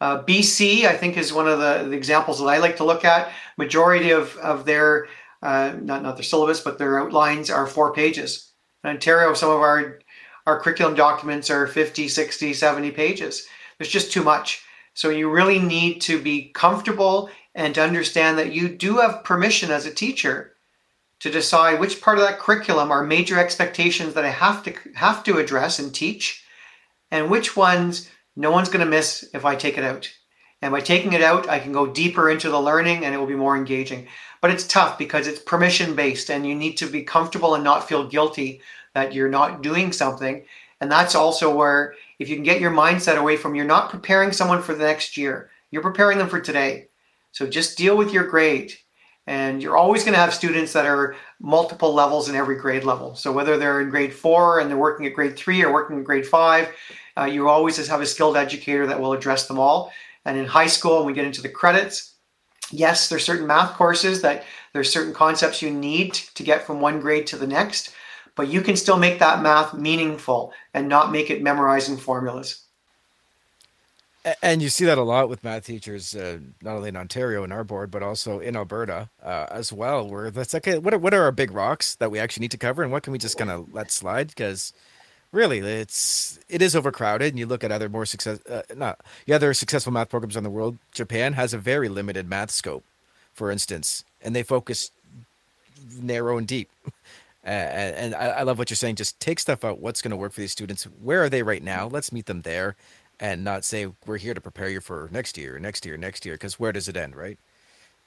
Uh, 0.00 0.24
BC, 0.24 0.84
I 0.84 0.96
think, 0.96 1.16
is 1.16 1.32
one 1.32 1.46
of 1.46 1.60
the, 1.60 1.88
the, 1.88 1.96
examples 1.96 2.40
that 2.40 2.46
I 2.46 2.58
like 2.58 2.78
to 2.78 2.84
look 2.84 3.04
at. 3.04 3.30
Majority 3.56 4.10
of, 4.10 4.36
of 4.38 4.64
their, 4.64 5.06
uh, 5.44 5.74
not, 5.80 6.02
not 6.02 6.16
their 6.16 6.24
syllabus, 6.24 6.60
but 6.60 6.76
their 6.76 6.98
outlines 6.98 7.50
are 7.50 7.68
four 7.68 7.92
pages. 7.92 8.52
In 8.82 8.90
Ontario, 8.90 9.32
some 9.32 9.50
of 9.50 9.60
our, 9.60 10.00
our 10.44 10.58
curriculum 10.58 10.96
documents 10.96 11.50
are 11.50 11.68
50, 11.68 12.08
60, 12.08 12.52
70 12.52 12.90
pages. 12.90 13.46
There's 13.78 13.88
just 13.88 14.10
too 14.10 14.24
much. 14.24 14.64
So 14.98 15.10
you 15.10 15.30
really 15.30 15.60
need 15.60 16.00
to 16.00 16.20
be 16.20 16.50
comfortable 16.54 17.30
and 17.54 17.72
to 17.76 17.80
understand 17.84 18.36
that 18.36 18.52
you 18.52 18.68
do 18.68 18.96
have 18.96 19.22
permission 19.22 19.70
as 19.70 19.86
a 19.86 19.94
teacher 19.94 20.56
to 21.20 21.30
decide 21.30 21.78
which 21.78 22.00
part 22.00 22.18
of 22.18 22.24
that 22.24 22.40
curriculum 22.40 22.90
are 22.90 23.04
major 23.04 23.38
expectations 23.38 24.14
that 24.14 24.24
I 24.24 24.30
have 24.30 24.64
to 24.64 24.74
have 24.96 25.22
to 25.22 25.38
address 25.38 25.78
and 25.78 25.94
teach, 25.94 26.42
and 27.12 27.30
which 27.30 27.56
ones 27.56 28.10
no 28.34 28.50
one's 28.50 28.70
going 28.70 28.84
to 28.84 28.90
miss 28.90 29.24
if 29.32 29.44
I 29.44 29.54
take 29.54 29.78
it 29.78 29.84
out. 29.84 30.10
And 30.62 30.72
by 30.72 30.80
taking 30.80 31.12
it 31.12 31.22
out, 31.22 31.48
I 31.48 31.60
can 31.60 31.70
go 31.70 31.86
deeper 31.86 32.28
into 32.28 32.50
the 32.50 32.60
learning 32.60 33.04
and 33.04 33.14
it 33.14 33.18
will 33.18 33.26
be 33.26 33.36
more 33.36 33.56
engaging. 33.56 34.08
But 34.40 34.50
it's 34.50 34.66
tough 34.66 34.98
because 34.98 35.28
it's 35.28 35.38
permission 35.38 35.94
based 35.94 36.28
and 36.28 36.44
you 36.44 36.56
need 36.56 36.76
to 36.78 36.86
be 36.90 37.04
comfortable 37.04 37.54
and 37.54 37.62
not 37.62 37.88
feel 37.88 38.08
guilty 38.08 38.62
that 38.94 39.14
you're 39.14 39.28
not 39.28 39.62
doing 39.62 39.92
something. 39.92 40.44
And 40.80 40.90
that's 40.90 41.14
also 41.14 41.54
where 41.54 41.94
if 42.18 42.28
you 42.28 42.34
can 42.34 42.44
get 42.44 42.60
your 42.60 42.70
mindset 42.70 43.16
away 43.16 43.36
from 43.36 43.54
you're 43.54 43.64
not 43.64 43.90
preparing 43.90 44.32
someone 44.32 44.62
for 44.62 44.74
the 44.74 44.84
next 44.84 45.16
year, 45.16 45.50
you're 45.70 45.82
preparing 45.82 46.18
them 46.18 46.28
for 46.28 46.40
today. 46.40 46.88
So 47.32 47.46
just 47.46 47.78
deal 47.78 47.96
with 47.96 48.12
your 48.12 48.26
grade. 48.26 48.72
And 49.26 49.62
you're 49.62 49.76
always 49.76 50.04
going 50.04 50.14
to 50.14 50.20
have 50.20 50.32
students 50.32 50.72
that 50.72 50.86
are 50.86 51.14
multiple 51.38 51.92
levels 51.92 52.30
in 52.30 52.34
every 52.34 52.56
grade 52.56 52.84
level. 52.84 53.14
So 53.14 53.30
whether 53.30 53.58
they're 53.58 53.82
in 53.82 53.90
grade 53.90 54.14
four 54.14 54.58
and 54.58 54.70
they're 54.70 54.78
working 54.78 55.04
at 55.06 55.12
grade 55.12 55.36
three 55.36 55.62
or 55.62 55.72
working 55.72 55.98
at 55.98 56.04
grade 56.04 56.26
five, 56.26 56.68
uh, 57.18 57.24
you 57.24 57.48
always 57.48 57.76
just 57.76 57.90
have 57.90 58.00
a 58.00 58.06
skilled 58.06 58.38
educator 58.38 58.86
that 58.86 58.98
will 58.98 59.12
address 59.12 59.46
them 59.46 59.58
all. 59.58 59.92
And 60.24 60.38
in 60.38 60.46
high 60.46 60.66
school, 60.66 60.98
when 60.98 61.06
we 61.06 61.12
get 61.12 61.26
into 61.26 61.42
the 61.42 61.48
credits, 61.48 62.14
yes, 62.70 63.08
there's 63.08 63.24
certain 63.24 63.46
math 63.46 63.76
courses 63.76 64.22
that 64.22 64.44
there's 64.72 64.90
certain 64.90 65.12
concepts 65.12 65.60
you 65.60 65.70
need 65.70 66.14
to 66.14 66.42
get 66.42 66.66
from 66.66 66.80
one 66.80 66.98
grade 66.98 67.26
to 67.28 67.36
the 67.36 67.46
next 67.46 67.92
but 68.38 68.48
you 68.48 68.62
can 68.62 68.76
still 68.76 68.96
make 68.96 69.18
that 69.18 69.42
math 69.42 69.74
meaningful 69.74 70.52
and 70.72 70.88
not 70.88 71.10
make 71.10 71.28
it 71.28 71.42
memorizing 71.42 71.96
formulas. 71.96 72.62
And 74.40 74.62
you 74.62 74.68
see 74.68 74.84
that 74.84 74.96
a 74.96 75.02
lot 75.02 75.28
with 75.28 75.42
math 75.42 75.66
teachers, 75.66 76.14
uh, 76.14 76.38
not 76.62 76.76
only 76.76 76.90
in 76.90 76.96
Ontario 76.96 77.42
in 77.42 77.50
our 77.50 77.64
board, 77.64 77.90
but 77.90 78.00
also 78.00 78.38
in 78.38 78.54
Alberta 78.54 79.08
uh, 79.24 79.46
as 79.50 79.72
well. 79.72 80.08
Where 80.08 80.30
that's 80.30 80.54
like, 80.54 80.66
what 80.66 80.94
are, 80.94 80.98
what 80.98 81.14
are 81.14 81.24
our 81.24 81.32
big 81.32 81.50
rocks 81.50 81.96
that 81.96 82.12
we 82.12 82.20
actually 82.20 82.42
need 82.42 82.52
to 82.52 82.58
cover, 82.58 82.84
and 82.84 82.92
what 82.92 83.02
can 83.02 83.12
we 83.12 83.18
just 83.18 83.36
kind 83.36 83.50
of 83.50 83.74
let 83.74 83.90
slide? 83.90 84.28
Because 84.28 84.72
really, 85.32 85.58
it's 85.58 86.38
it 86.48 86.62
is 86.62 86.76
overcrowded. 86.76 87.32
And 87.32 87.38
you 87.40 87.46
look 87.46 87.64
at 87.64 87.72
other 87.72 87.88
more 87.88 88.06
success, 88.06 88.38
uh, 88.46 88.62
not 88.76 89.00
the 89.26 89.32
other 89.32 89.52
successful 89.52 89.92
math 89.92 90.10
programs 90.10 90.36
in 90.36 90.44
the 90.44 90.50
world. 90.50 90.78
Japan 90.92 91.32
has 91.32 91.52
a 91.52 91.58
very 91.58 91.88
limited 91.88 92.28
math 92.28 92.52
scope, 92.52 92.84
for 93.34 93.50
instance, 93.50 94.04
and 94.22 94.36
they 94.36 94.44
focus 94.44 94.92
narrow 96.00 96.38
and 96.38 96.46
deep. 96.46 96.70
and, 97.44 97.96
and 97.96 98.14
I, 98.14 98.28
I, 98.28 98.42
love 98.42 98.58
what 98.58 98.70
you're 98.70 98.76
saying. 98.76 98.96
Just 98.96 99.20
take 99.20 99.38
stuff 99.38 99.64
out. 99.64 99.80
What's 99.80 100.02
going 100.02 100.10
to 100.10 100.16
work 100.16 100.32
for 100.32 100.40
these 100.40 100.52
students? 100.52 100.84
Where 100.84 101.22
are 101.22 101.28
they 101.28 101.42
right 101.42 101.62
now? 101.62 101.86
Let's 101.86 102.12
meet 102.12 102.26
them 102.26 102.42
there, 102.42 102.76
and 103.20 103.44
not 103.44 103.64
say 103.64 103.88
we're 104.06 104.18
here 104.18 104.34
to 104.34 104.40
prepare 104.40 104.68
you 104.68 104.80
for 104.80 105.08
next 105.12 105.38
year, 105.38 105.58
next 105.58 105.86
year, 105.86 105.96
next 105.96 106.26
year. 106.26 106.34
Because 106.34 106.58
where 106.58 106.72
does 106.72 106.88
it 106.88 106.96
end, 106.96 107.16
right? 107.16 107.38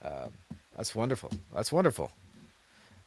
Uh, 0.03 0.27
that's 0.75 0.95
wonderful. 0.95 1.31
That's 1.53 1.71
wonderful. 1.71 2.11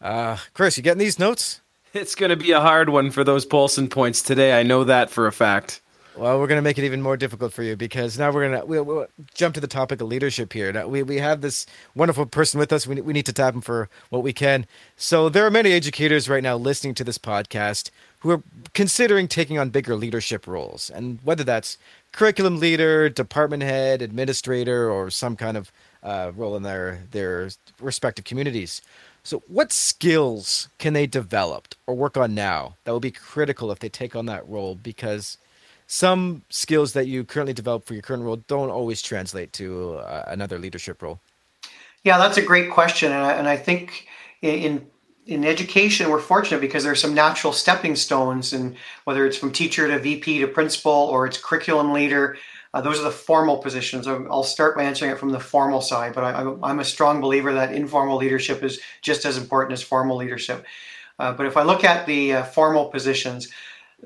Uh, 0.01 0.37
Chris, 0.53 0.77
you 0.77 0.83
getting 0.83 0.99
these 0.99 1.19
notes? 1.19 1.61
It's 1.93 2.15
going 2.17 2.31
to 2.31 2.37
be 2.37 2.51
a 2.51 2.61
hard 2.61 2.89
one 2.89 3.13
for 3.13 3.23
those 3.23 3.47
Polson 3.47 3.89
points 3.89 4.21
today. 4.21 4.59
I 4.59 4.65
know 4.65 4.85
that 4.85 5.11
for 5.11 5.27
a 5.29 5.33
fact. 5.33 5.81
Well, 6.17 6.39
we're 6.39 6.47
going 6.47 6.59
to 6.59 6.63
make 6.63 6.79
it 6.79 6.85
even 6.85 7.03
more 7.03 7.17
difficult 7.17 7.53
for 7.53 7.65
you 7.65 7.75
because 7.75 8.17
now 8.17 8.31
we're 8.31 8.49
going 8.49 8.61
to 8.61 8.67
we'll, 8.67 8.85
we'll 8.85 9.07
jump 9.35 9.57
to 9.57 9.61
the 9.61 9.67
topic 9.67 10.01
of 10.01 10.07
leadership 10.07 10.53
here. 10.53 10.73
Now, 10.73 10.87
we, 10.87 11.03
we 11.03 11.17
have 11.17 11.41
this 11.41 11.67
wonderful 11.97 12.27
person 12.27 12.61
with 12.61 12.73
us. 12.73 12.87
We, 12.87 13.01
we 13.01 13.13
need 13.13 13.27
to 13.27 13.33
tap 13.33 13.53
him 13.53 13.61
for 13.61 13.89
what 14.11 14.23
we 14.23 14.33
can. 14.33 14.65
So, 14.97 15.29
there 15.29 15.45
are 15.45 15.51
many 15.51 15.73
educators 15.73 16.29
right 16.29 16.43
now 16.43 16.57
listening 16.57 16.95
to 16.95 17.05
this 17.05 17.19
podcast 17.19 17.91
who 18.21 18.31
are 18.31 18.43
considering 18.75 19.27
taking 19.27 19.59
on 19.59 19.71
bigger 19.71 19.97
leadership 19.97 20.47
roles. 20.47 20.89
And 20.89 21.19
whether 21.25 21.43
that's 21.43 21.79
curriculum 22.13 22.61
leader, 22.61 23.09
department 23.09 23.65
head, 23.65 24.01
administrator, 24.01 24.89
or 24.89 25.11
some 25.11 25.35
kind 25.35 25.57
of 25.57 25.73
uh, 26.05 26.31
role 26.37 26.55
in 26.55 26.63
their, 26.63 27.03
their 27.11 27.49
respective 27.81 28.25
communities. 28.25 28.83
So, 29.25 29.43
what 29.49 29.73
skills 29.73 30.69
can 30.79 30.93
they 30.93 31.09
develop 31.09 31.75
or 31.89 31.97
work 31.97 32.17
on 32.17 32.37
now 32.37 32.77
that 32.85 32.93
will 32.93 33.01
be 33.01 33.11
critical 33.11 33.73
if 33.73 33.81
they 33.81 33.89
take 33.89 34.15
on 34.15 34.27
that 34.27 34.49
role? 34.49 34.77
Because 34.77 35.39
some 35.87 36.43
skills 36.49 36.93
that 36.95 37.07
you 37.07 37.25
currently 37.25 37.53
develop 37.53 37.85
for 37.85 37.95
your 37.95 38.03
current 38.03 38.23
role 38.23 38.37
don't 38.37 38.71
always 38.71 39.03
translate 39.03 39.53
to 39.55 39.97
uh, 39.97 40.25
another 40.29 40.59
leadership 40.59 41.03
role? 41.03 41.21
Yeah, 42.03 42.19
that's 42.19 42.37
a 42.37 42.43
great 42.43 42.71
question, 42.71 43.13
and 43.13 43.23
I, 43.23 43.33
and 43.33 43.49
I 43.49 43.57
think 43.57 44.07
in 44.43 44.87
in 45.27 45.43
education 45.43 46.11
we're 46.11 46.21
fortunate 46.21 46.61
because 46.61 46.85
there's 46.85 47.01
some 47.01 47.15
natural 47.15 47.53
stepping 47.53 47.97
stones, 47.97 48.53
and 48.53 48.77
whether 49.05 49.25
it's 49.25 49.39
from 49.39 49.53
teacher 49.53 49.89
to 49.89 49.99
VP 49.99 50.41
to 50.41 50.47
principal 50.47 50.93
or 50.93 51.27
it's 51.27 51.39
curriculum 51.39 51.93
leader. 51.93 52.37
Uh, 52.75 52.81
those 52.81 52.99
are 52.99 53.05
the 53.05 53.11
formal 53.11 53.59
positions. 53.59 54.09
I'll 54.09 54.43
start 54.43 54.77
by 54.77 54.83
answering 54.83 55.13
it 55.13 55.19
from 55.19 55.31
the 55.31 55.39
formal 55.39 55.81
side, 55.81 56.13
but 56.13 56.25
I, 56.25 56.41
am 56.71 56.81
a 56.81 56.85
strong 56.85 57.21
believer 57.21 57.55
that 57.55 57.73
informal 57.73 58.17
leadership 58.17 58.65
is 58.65 58.81
just 59.01 59.25
as 59.25 59.37
important 59.37 59.75
as 59.75 59.83
formal 59.83 60.17
leadership. 60.17 60.67
Uh, 61.21 61.33
but 61.33 61.47
if 61.47 61.57
I 61.57 61.63
look 61.63 61.85
at 61.85 62.05
the 62.05 62.33
uh, 62.33 62.43
formal 62.43 62.87
positions, 62.87 63.49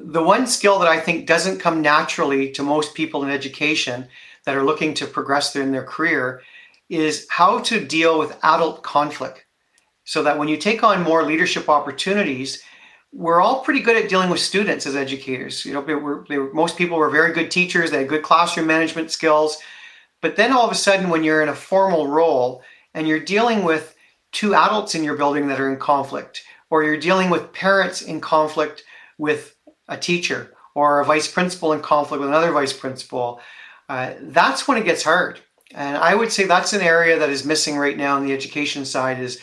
the 0.04 0.22
one 0.22 0.46
skill 0.46 0.78
that 0.78 0.88
I 0.88 1.00
think 1.00 1.26
doesn't 1.26 1.60
come 1.60 1.82
naturally 1.82 2.50
to 2.52 2.62
most 2.62 2.94
people 2.94 3.24
in 3.24 3.30
education 3.30 4.06
that 4.44 4.56
are 4.56 4.64
looking 4.64 4.94
to 4.94 5.06
progress 5.06 5.54
in 5.56 5.72
their 5.72 5.84
career 5.84 6.42
is 6.88 7.26
how 7.28 7.58
to 7.60 7.84
deal 7.84 8.18
with 8.18 8.38
adult 8.42 8.82
conflict. 8.82 9.44
So 10.04 10.22
that 10.22 10.38
when 10.38 10.48
you 10.48 10.56
take 10.56 10.82
on 10.82 11.02
more 11.02 11.24
leadership 11.24 11.68
opportunities, 11.68 12.62
we're 13.12 13.42
all 13.42 13.60
pretty 13.60 13.80
good 13.80 14.02
at 14.02 14.08
dealing 14.08 14.30
with 14.30 14.40
students 14.40 14.86
as 14.86 14.96
educators. 14.96 15.64
You 15.64 15.74
know, 15.74 15.82
they 15.82 15.94
were, 15.94 16.24
they 16.28 16.38
were, 16.38 16.52
most 16.54 16.78
people 16.78 16.96
were 16.96 17.10
very 17.10 17.32
good 17.32 17.50
teachers, 17.50 17.90
they 17.90 17.98
had 17.98 18.08
good 18.08 18.22
classroom 18.22 18.66
management 18.66 19.10
skills. 19.10 19.58
But 20.22 20.36
then 20.36 20.52
all 20.52 20.64
of 20.64 20.72
a 20.72 20.76
sudden, 20.76 21.10
when 21.10 21.24
you're 21.24 21.42
in 21.42 21.50
a 21.50 21.54
formal 21.54 22.06
role 22.06 22.62
and 22.94 23.06
you're 23.06 23.20
dealing 23.20 23.64
with 23.64 23.94
two 24.32 24.54
adults 24.54 24.94
in 24.94 25.04
your 25.04 25.16
building 25.16 25.48
that 25.48 25.60
are 25.60 25.70
in 25.70 25.78
conflict, 25.78 26.42
or 26.70 26.82
you're 26.82 26.98
dealing 26.98 27.30
with 27.30 27.52
parents 27.52 28.02
in 28.02 28.20
conflict 28.20 28.84
with 29.18 29.56
a 29.88 29.96
teacher 29.96 30.54
or 30.74 31.00
a 31.00 31.04
vice 31.04 31.28
principal 31.28 31.72
in 31.72 31.80
conflict 31.80 32.20
with 32.20 32.28
another 32.28 32.52
vice 32.52 32.72
principal, 32.72 33.40
uh, 33.88 34.14
that's 34.20 34.68
when 34.68 34.78
it 34.78 34.84
gets 34.84 35.02
hard. 35.02 35.40
And 35.74 35.96
I 35.96 36.14
would 36.14 36.32
say 36.32 36.44
that's 36.44 36.72
an 36.72 36.80
area 36.80 37.18
that 37.18 37.30
is 37.30 37.44
missing 37.44 37.76
right 37.76 37.96
now 37.96 38.16
on 38.16 38.26
the 38.26 38.32
education 38.32 38.84
side 38.84 39.18
is 39.18 39.40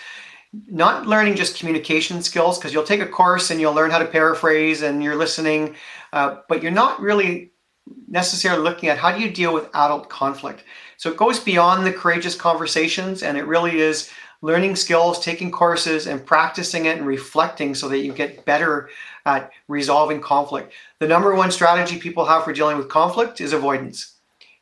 not 0.67 1.05
learning 1.05 1.35
just 1.35 1.59
communication 1.59 2.21
skills 2.21 2.57
because 2.57 2.73
you'll 2.73 2.83
take 2.83 3.01
a 3.01 3.07
course 3.07 3.51
and 3.51 3.59
you'll 3.59 3.73
learn 3.73 3.91
how 3.91 3.99
to 3.99 4.05
paraphrase 4.05 4.81
and 4.81 5.03
you're 5.03 5.15
listening, 5.15 5.75
uh, 6.13 6.37
but 6.47 6.63
you're 6.63 6.71
not 6.71 6.99
really 7.01 7.51
necessarily 8.07 8.63
looking 8.63 8.89
at 8.89 8.97
how 8.97 9.15
do 9.15 9.21
you 9.21 9.29
deal 9.29 9.53
with 9.53 9.69
adult 9.73 10.09
conflict. 10.09 10.63
So 10.97 11.11
it 11.11 11.17
goes 11.17 11.39
beyond 11.39 11.85
the 11.85 11.91
courageous 11.91 12.35
conversations 12.35 13.21
and 13.21 13.37
it 13.37 13.45
really 13.45 13.79
is 13.79 14.09
learning 14.41 14.75
skills, 14.75 15.19
taking 15.19 15.51
courses, 15.51 16.07
and 16.07 16.25
practicing 16.25 16.85
it 16.85 16.97
and 16.97 17.05
reflecting 17.05 17.75
so 17.75 17.89
that 17.89 17.99
you 17.99 18.13
get 18.13 18.45
better 18.45 18.89
at 19.25 19.51
resolving 19.67 20.21
conflict. 20.21 20.73
The 20.99 21.07
number 21.07 21.33
one 21.33 21.51
strategy 21.51 21.97
people 21.97 22.25
have 22.25 22.43
for 22.43 22.53
dealing 22.53 22.77
with 22.77 22.89
conflict 22.89 23.41
is 23.41 23.53
avoidance. 23.53 24.15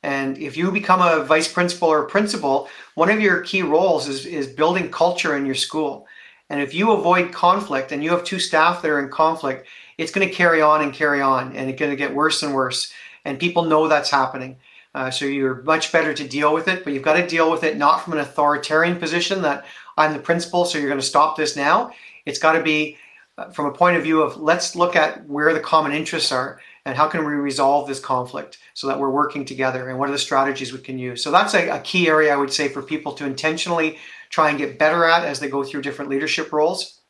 And 0.04 0.38
if 0.38 0.58
you 0.58 0.72
become 0.72 1.02
a 1.02 1.24
vice 1.24 1.52
principal 1.52 1.90
or 1.90 2.04
principal, 2.06 2.70
one 2.96 3.10
of 3.10 3.22
your 3.22 3.42
key 3.42 3.62
roles 3.62 4.08
is, 4.08 4.26
is 4.26 4.48
building 4.48 4.92
culture 4.92 5.38
in 5.38 5.46
your 5.46 5.56
school. 5.56 6.08
And 6.50 6.62
if 6.62 6.74
you 6.74 6.92
avoid 6.92 7.32
conflict 7.32 7.92
and 7.92 8.04
you 8.04 8.12
have 8.12 8.24
two 8.24 8.40
staff 8.40 8.82
that 8.82 8.92
are 8.92 9.00
in 9.00 9.10
conflict, 9.10 9.68
it's 9.98 10.12
going 10.12 10.28
to 10.28 10.34
carry 10.34 10.62
on 10.62 10.82
and 10.82 10.94
carry 10.94 11.22
on, 11.22 11.56
and 11.56 11.70
it's 11.70 11.80
going 11.80 11.92
to 11.92 11.98
get 11.98 12.14
worse 12.14 12.44
and 12.44 12.54
worse. 12.54 12.92
And 13.24 13.40
people 13.40 13.64
know 13.64 13.88
that's 13.88 14.10
happening. 14.10 14.58
Uh, 14.94 15.10
so 15.10 15.26
you're 15.26 15.64
much 15.64 15.92
better 15.92 16.14
to 16.14 16.28
deal 16.28 16.54
with 16.54 16.68
it, 16.68 16.84
but 16.84 16.94
you've 16.94 17.04
got 17.04 17.14
to 17.14 17.26
deal 17.26 17.50
with 17.50 17.64
it 17.64 17.78
not 17.78 18.04
from 18.04 18.14
an 18.14 18.20
authoritarian 18.20 18.98
position 18.98 19.42
that 19.42 19.66
I'm 19.98 20.14
the 20.14 20.20
principal, 20.20 20.66
so 20.66 20.78
you're 20.78 20.90
going 20.90 21.00
to 21.00 21.06
stop 21.06 21.38
this 21.38 21.56
now. 21.56 21.92
It's 22.26 22.40
got 22.40 22.54
to 22.54 22.64
be 22.64 22.98
Uh, 23.36 23.50
from 23.50 23.66
a 23.66 23.72
point 23.72 23.98
of 23.98 24.04
view 24.04 24.22
of 24.22 24.38
let's 24.38 24.76
look 24.76 24.96
at 24.96 25.28
where 25.28 25.54
the 25.54 25.60
common 25.60 25.92
interests 25.92 26.32
are 26.32 26.62
and 26.86 26.96
how 26.96 27.08
can 27.08 27.26
we 27.26 27.34
resolve 27.34 27.88
this 27.88 28.00
conflict 28.00 28.60
so 28.76 28.86
that 28.86 29.00
we're 29.00 29.10
working 29.10 29.44
together 29.44 29.90
and 29.90 29.98
what 29.98 30.08
are 30.08 30.12
the 30.12 30.20
strategies 30.20 30.72
we 30.72 30.78
can 30.78 31.00
use. 31.00 31.24
So 31.24 31.32
that's 31.32 31.56
a, 31.56 31.70
a 31.70 31.80
key 31.80 32.08
area 32.08 32.32
I 32.32 32.38
would 32.38 32.54
say 32.54 32.68
for 32.68 32.84
people 32.84 33.12
to 33.14 33.26
intentionally 33.26 33.98
try 34.30 34.50
and 34.50 34.58
get 34.60 34.78
better 34.78 35.06
at 35.06 35.26
as 35.26 35.40
they 35.40 35.50
go 35.50 35.64
through 35.64 35.82
different 35.82 36.12
leadership 36.12 36.54
roles. 36.54 37.02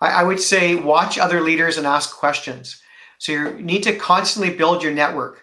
I, 0.00 0.08
I 0.10 0.22
would 0.22 0.38
say 0.38 0.76
watch 0.76 1.18
other 1.18 1.40
leaders 1.40 1.76
and 1.76 1.88
ask 1.88 2.16
questions. 2.16 2.80
So 3.18 3.32
you 3.32 3.52
need 3.54 3.82
to 3.82 3.96
constantly 3.96 4.54
build 4.54 4.80
your 4.80 4.92
network 4.92 5.42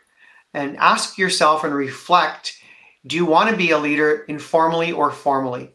and 0.53 0.77
ask 0.77 1.17
yourself 1.17 1.65
and 1.65 1.75
reflect 1.75 2.57
do 3.05 3.17
you 3.17 3.25
want 3.25 3.49
to 3.49 3.57
be 3.57 3.71
a 3.71 3.77
leader 3.77 4.23
informally 4.29 4.93
or 4.93 5.11
formally? 5.11 5.73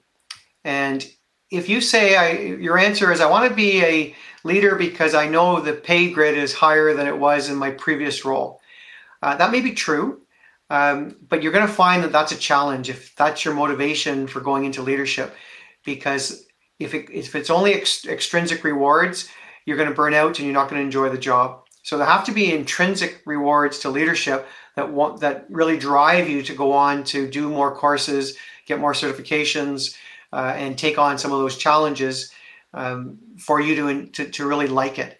And 0.64 1.06
if 1.50 1.68
you 1.68 1.80
say 1.80 2.16
I, 2.16 2.32
your 2.56 2.78
answer 2.78 3.12
is 3.12 3.20
I 3.20 3.30
want 3.30 3.48
to 3.48 3.54
be 3.54 3.82
a 3.82 4.14
leader 4.44 4.74
because 4.76 5.14
I 5.14 5.28
know 5.28 5.60
the 5.60 5.72
pay 5.72 6.10
grid 6.10 6.36
is 6.36 6.52
higher 6.54 6.94
than 6.94 7.06
it 7.06 7.18
was 7.18 7.48
in 7.48 7.56
my 7.56 7.70
previous 7.70 8.24
role, 8.24 8.60
uh, 9.22 9.36
that 9.36 9.50
may 9.50 9.60
be 9.60 9.72
true. 9.72 10.22
Um, 10.70 11.16
but 11.26 11.42
you're 11.42 11.52
going 11.52 11.66
to 11.66 11.72
find 11.72 12.04
that 12.04 12.12
that's 12.12 12.32
a 12.32 12.36
challenge 12.36 12.90
if 12.90 13.16
that's 13.16 13.42
your 13.44 13.54
motivation 13.54 14.26
for 14.26 14.40
going 14.40 14.64
into 14.64 14.82
leadership, 14.82 15.34
because 15.82 16.46
if 16.78 16.92
it, 16.92 17.08
if 17.10 17.34
it's 17.34 17.48
only 17.48 17.72
ex- 17.72 18.06
extrinsic 18.06 18.62
rewards, 18.64 19.30
you're 19.64 19.78
going 19.78 19.88
to 19.88 19.94
burn 19.94 20.12
out 20.12 20.38
and 20.38 20.46
you're 20.46 20.54
not 20.54 20.68
going 20.68 20.80
to 20.80 20.84
enjoy 20.84 21.08
the 21.08 21.18
job. 21.18 21.62
So 21.82 21.96
there 21.96 22.06
have 22.06 22.24
to 22.26 22.32
be 22.32 22.52
intrinsic 22.52 23.22
rewards 23.24 23.78
to 23.78 23.88
leadership 23.88 24.46
that 24.76 24.92
want 24.92 25.20
that 25.20 25.46
really 25.48 25.78
drive 25.78 26.28
you 26.28 26.42
to 26.42 26.54
go 26.54 26.72
on 26.72 27.02
to 27.04 27.26
do 27.26 27.48
more 27.48 27.74
courses, 27.74 28.36
get 28.66 28.78
more 28.78 28.92
certifications, 28.92 29.96
uh, 30.32 30.54
and 30.56 30.76
take 30.76 30.98
on 30.98 31.18
some 31.18 31.32
of 31.32 31.38
those 31.38 31.56
challenges 31.56 32.32
um, 32.74 33.18
for 33.38 33.60
you 33.60 33.74
to, 33.76 34.06
to 34.06 34.30
to 34.30 34.46
really 34.46 34.66
like 34.66 34.98
it. 34.98 35.18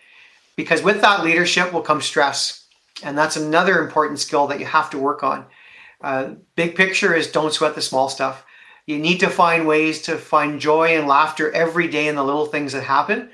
Because 0.56 0.82
with 0.82 1.00
that 1.00 1.22
leadership 1.22 1.72
will 1.72 1.82
come 1.82 2.00
stress, 2.00 2.66
and 3.02 3.16
that's 3.16 3.36
another 3.36 3.82
important 3.82 4.18
skill 4.18 4.46
that 4.48 4.60
you 4.60 4.66
have 4.66 4.90
to 4.90 4.98
work 4.98 5.22
on. 5.22 5.46
Uh, 6.00 6.34
big 6.56 6.74
picture 6.74 7.14
is 7.14 7.30
don't 7.30 7.52
sweat 7.52 7.74
the 7.74 7.82
small 7.82 8.08
stuff. 8.08 8.44
You 8.86 8.98
need 8.98 9.20
to 9.20 9.28
find 9.28 9.66
ways 9.66 10.02
to 10.02 10.16
find 10.16 10.60
joy 10.60 10.96
and 10.96 11.06
laughter 11.06 11.52
every 11.52 11.88
day 11.88 12.08
in 12.08 12.14
the 12.16 12.24
little 12.24 12.46
things 12.46 12.72
that 12.72 12.84
happen, 12.84 13.30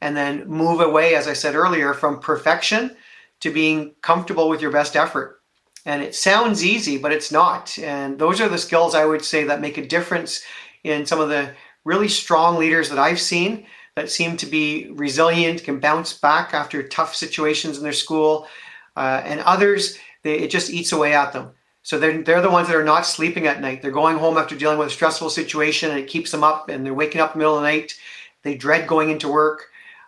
and 0.00 0.16
then 0.16 0.48
move 0.48 0.80
away, 0.80 1.14
as 1.14 1.28
I 1.28 1.32
said 1.32 1.54
earlier, 1.54 1.94
from 1.94 2.20
perfection 2.20 2.96
to 3.40 3.50
being 3.50 3.94
comfortable 4.00 4.48
with 4.48 4.62
your 4.62 4.70
best 4.70 4.96
effort. 4.96 5.40
And 5.86 6.02
it 6.02 6.14
sounds 6.14 6.64
easy, 6.64 6.96
but 6.96 7.12
it's 7.12 7.30
not. 7.30 7.78
And 7.78 8.18
those 8.18 8.40
are 8.40 8.48
the 8.48 8.58
skills 8.58 8.94
I 8.94 9.04
would 9.04 9.24
say 9.24 9.44
that 9.44 9.60
make 9.60 9.76
a 9.76 9.86
difference 9.86 10.42
in 10.84 11.04
some 11.04 11.20
of 11.20 11.28
the 11.28 11.50
really 11.84 12.08
strong 12.08 12.56
leaders 12.56 12.88
that 12.90 12.98
I've 12.98 13.20
seen 13.20 13.66
that 13.96 14.10
seem 14.10 14.36
to 14.36 14.46
be 14.46 14.88
resilient, 14.90 15.64
can 15.64 15.78
bounce 15.78 16.12
back 16.12 16.52
after 16.52 16.82
tough 16.82 17.14
situations 17.14 17.76
in 17.76 17.82
their 17.82 17.92
school. 17.92 18.48
Uh, 18.96 19.22
and 19.24 19.40
others, 19.40 19.98
they, 20.22 20.38
it 20.38 20.50
just 20.50 20.70
eats 20.70 20.92
away 20.92 21.14
at 21.14 21.32
them. 21.32 21.50
So 21.82 21.98
they're, 21.98 22.22
they're 22.22 22.40
the 22.40 22.50
ones 22.50 22.68
that 22.68 22.76
are 22.76 22.84
not 22.84 23.06
sleeping 23.06 23.46
at 23.46 23.60
night. 23.60 23.82
They're 23.82 23.90
going 23.90 24.16
home 24.16 24.38
after 24.38 24.56
dealing 24.56 24.78
with 24.78 24.88
a 24.88 24.92
stressful 24.92 25.30
situation 25.30 25.90
and 25.90 25.98
it 25.98 26.08
keeps 26.08 26.30
them 26.30 26.42
up 26.42 26.68
and 26.68 26.84
they're 26.84 26.94
waking 26.94 27.20
up 27.20 27.34
in 27.34 27.38
the 27.38 27.44
middle 27.44 27.56
of 27.56 27.62
the 27.62 27.68
night. 27.68 27.94
They 28.42 28.56
dread 28.56 28.88
going 28.88 29.10
into 29.10 29.28
work. 29.28 29.66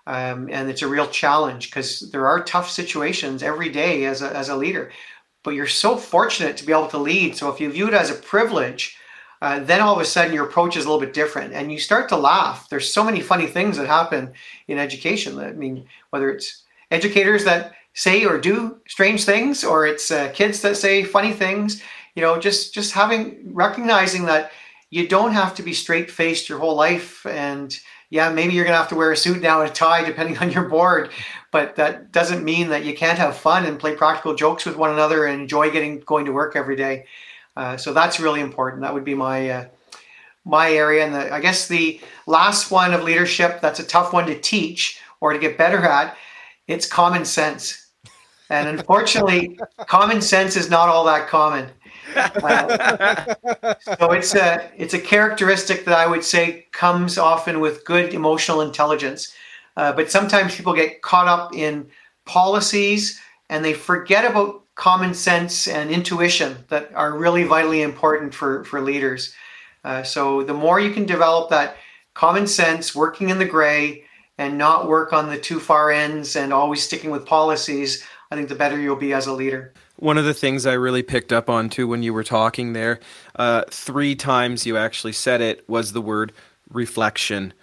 Um, 0.08 0.48
and 0.52 0.70
it's 0.70 0.82
a 0.82 0.88
real 0.88 1.08
challenge 1.08 1.68
because 1.68 2.10
there 2.12 2.28
are 2.28 2.42
tough 2.44 2.70
situations 2.70 3.42
every 3.42 3.68
day 3.68 4.04
as 4.04 4.22
a, 4.22 4.34
as 4.36 4.48
a 4.48 4.56
leader 4.56 4.92
but 5.46 5.54
you're 5.54 5.68
so 5.68 5.96
fortunate 5.96 6.56
to 6.56 6.66
be 6.66 6.72
able 6.72 6.88
to 6.88 6.98
lead. 6.98 7.36
So 7.36 7.48
if 7.52 7.60
you 7.60 7.70
view 7.70 7.86
it 7.86 7.94
as 7.94 8.10
a 8.10 8.14
privilege, 8.14 8.98
uh, 9.42 9.60
then 9.60 9.80
all 9.80 9.94
of 9.94 10.00
a 10.00 10.04
sudden 10.04 10.32
your 10.32 10.46
approach 10.46 10.76
is 10.76 10.84
a 10.84 10.88
little 10.88 11.04
bit 11.04 11.14
different 11.14 11.52
and 11.52 11.70
you 11.70 11.78
start 11.78 12.08
to 12.08 12.16
laugh. 12.16 12.68
There's 12.68 12.92
so 12.92 13.04
many 13.04 13.20
funny 13.20 13.46
things 13.46 13.76
that 13.76 13.86
happen 13.86 14.32
in 14.68 14.78
education. 14.78 15.38
I 15.38 15.52
mean, 15.52 15.86
whether 16.10 16.30
it's 16.30 16.62
educators 16.90 17.44
that 17.44 17.72
say 17.94 18.24
or 18.24 18.38
do 18.38 18.78
strange 18.88 19.24
things 19.24 19.64
or 19.64 19.86
it's 19.86 20.10
uh, 20.10 20.30
kids 20.32 20.60
that 20.62 20.76
say 20.76 21.04
funny 21.04 21.32
things, 21.32 21.82
you 22.14 22.22
know, 22.22 22.38
just 22.38 22.72
just 22.72 22.92
having 22.92 23.52
recognizing 23.52 24.24
that 24.26 24.52
you 24.90 25.08
don't 25.08 25.32
have 25.32 25.54
to 25.54 25.62
be 25.62 25.72
straight 25.72 26.10
faced 26.10 26.48
your 26.48 26.58
whole 26.58 26.76
life 26.76 27.26
and 27.26 27.78
yeah, 28.08 28.30
maybe 28.30 28.54
you're 28.54 28.64
gonna 28.64 28.76
have 28.76 28.88
to 28.88 28.94
wear 28.94 29.12
a 29.12 29.16
suit 29.16 29.42
now 29.42 29.60
and 29.60 29.70
a 29.70 29.72
tie 29.72 30.04
depending 30.04 30.38
on 30.42 30.50
your 30.50 30.68
board, 30.68 31.10
but 31.50 31.76
that 31.76 32.12
doesn't 32.12 32.44
mean 32.44 32.68
that 32.68 32.84
you 32.84 32.94
can't 32.94 33.18
have 33.18 33.36
fun 33.36 33.66
and 33.66 33.78
play 33.78 33.94
practical 33.94 34.34
jokes 34.34 34.64
with 34.64 34.76
one 34.76 34.92
another 34.92 35.26
and 35.26 35.42
enjoy 35.42 35.70
getting 35.70 36.00
going 36.00 36.24
to 36.24 36.32
work 36.32 36.56
every 36.56 36.76
day. 36.76 37.04
Uh, 37.56 37.76
so 37.76 37.92
that's 37.92 38.20
really 38.20 38.40
important. 38.40 38.82
That 38.82 38.92
would 38.92 39.04
be 39.04 39.14
my 39.14 39.48
uh, 39.48 39.64
my 40.44 40.70
area. 40.72 41.04
And 41.04 41.14
the, 41.14 41.32
I 41.32 41.40
guess 41.40 41.68
the 41.68 42.00
last 42.26 42.70
one 42.70 42.94
of 42.94 43.02
leadership 43.02 43.60
that's 43.60 43.80
a 43.80 43.84
tough 43.84 44.12
one 44.12 44.26
to 44.26 44.38
teach 44.38 45.00
or 45.20 45.32
to 45.32 45.38
get 45.38 45.58
better 45.58 45.78
at. 45.84 46.16
It's 46.68 46.86
common 46.86 47.24
sense. 47.24 47.86
And 48.50 48.68
unfortunately, 48.68 49.58
common 49.86 50.20
sense 50.20 50.56
is 50.56 50.70
not 50.70 50.88
all 50.88 51.04
that 51.04 51.28
common. 51.28 51.70
Uh, 52.14 53.34
so 53.98 54.12
it's 54.12 54.34
a 54.34 54.70
it's 54.76 54.94
a 54.94 54.98
characteristic 54.98 55.84
that 55.84 55.98
I 55.98 56.06
would 56.06 56.24
say 56.24 56.66
comes 56.72 57.18
often 57.18 57.60
with 57.60 57.84
good 57.84 58.14
emotional 58.14 58.60
intelligence. 58.60 59.34
Uh, 59.76 59.92
but 59.92 60.10
sometimes 60.10 60.54
people 60.54 60.72
get 60.72 61.02
caught 61.02 61.26
up 61.26 61.54
in 61.54 61.88
policies 62.24 63.20
and 63.50 63.64
they 63.64 63.74
forget 63.74 64.24
about 64.24 64.65
common 64.76 65.14
sense 65.14 65.66
and 65.66 65.90
intuition 65.90 66.56
that 66.68 66.94
are 66.94 67.18
really 67.18 67.42
vitally 67.44 67.82
important 67.82 68.32
for 68.32 68.64
for 68.64 68.80
leaders. 68.80 69.34
Uh, 69.84 70.02
so 70.02 70.42
the 70.42 70.54
more 70.54 70.78
you 70.78 70.92
can 70.92 71.06
develop 71.06 71.50
that 71.50 71.76
common 72.14 72.46
sense, 72.46 72.94
working 72.94 73.30
in 73.30 73.38
the 73.38 73.44
gray, 73.44 74.04
and 74.38 74.56
not 74.58 74.88
work 74.88 75.12
on 75.12 75.28
the 75.28 75.38
too 75.38 75.58
far 75.58 75.90
ends 75.90 76.36
and 76.36 76.52
always 76.52 76.82
sticking 76.82 77.10
with 77.10 77.26
policies, 77.26 78.04
I 78.30 78.36
think 78.36 78.48
the 78.48 78.54
better 78.54 78.78
you'll 78.78 78.96
be 78.96 79.12
as 79.12 79.26
a 79.26 79.32
leader. 79.32 79.72
One 79.96 80.18
of 80.18 80.24
the 80.24 80.34
things 80.34 80.66
I 80.66 80.72
really 80.72 81.02
picked 81.02 81.32
up 81.32 81.48
on 81.48 81.70
too 81.70 81.88
when 81.88 82.02
you 82.02 82.12
were 82.12 82.24
talking 82.24 82.72
there, 82.72 83.00
uh, 83.36 83.64
three 83.70 84.14
times 84.14 84.66
you 84.66 84.76
actually 84.76 85.12
said 85.12 85.40
it, 85.40 85.66
was 85.68 85.92
the 85.92 86.02
word 86.02 86.32
reflection 86.70 87.54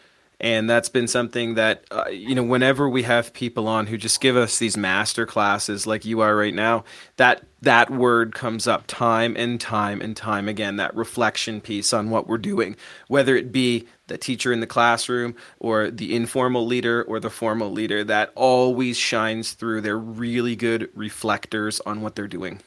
and 0.44 0.70
that's 0.70 0.90
been 0.90 1.08
something 1.08 1.56
that 1.56 1.86
uh, 1.90 2.10
you 2.10 2.36
know 2.36 2.44
whenever 2.44 2.88
we 2.88 3.04
have 3.04 3.34
people 3.34 3.68
on 3.68 3.88
who 3.88 3.98
just 3.98 4.22
give 4.22 4.38
us 4.38 4.60
these 4.60 4.78
master 4.78 5.26
classes 5.26 5.88
like 5.88 6.06
you 6.06 6.20
are 6.20 6.36
right 6.36 6.54
now 6.54 6.84
that 7.18 7.44
that 7.62 7.90
word 7.90 8.36
comes 8.36 8.68
up 8.68 8.84
time 8.86 9.36
and 9.38 9.60
time 9.60 10.02
and 10.02 10.16
time 10.16 10.48
again 10.48 10.76
that 10.76 10.94
reflection 10.96 11.62
piece 11.62 11.94
on 11.94 12.10
what 12.10 12.28
we're 12.28 12.38
doing 12.38 12.76
whether 13.08 13.36
it 13.36 13.52
be 13.52 13.88
the 14.08 14.18
teacher 14.18 14.52
in 14.52 14.60
the 14.60 14.68
classroom 14.68 15.36
or 15.60 15.90
the 15.90 16.16
informal 16.16 16.66
leader 16.66 17.04
or 17.04 17.20
the 17.20 17.30
formal 17.30 17.72
leader 17.72 18.04
that 18.04 18.32
always 18.36 18.98
shines 18.98 19.54
through. 19.54 19.82
They're 19.82 19.98
really 19.98 20.56
good 20.56 20.90
reflectors 20.94 21.80
on 21.82 22.02
what 22.02 22.16
they're 22.16 22.28
doing. 22.28 22.60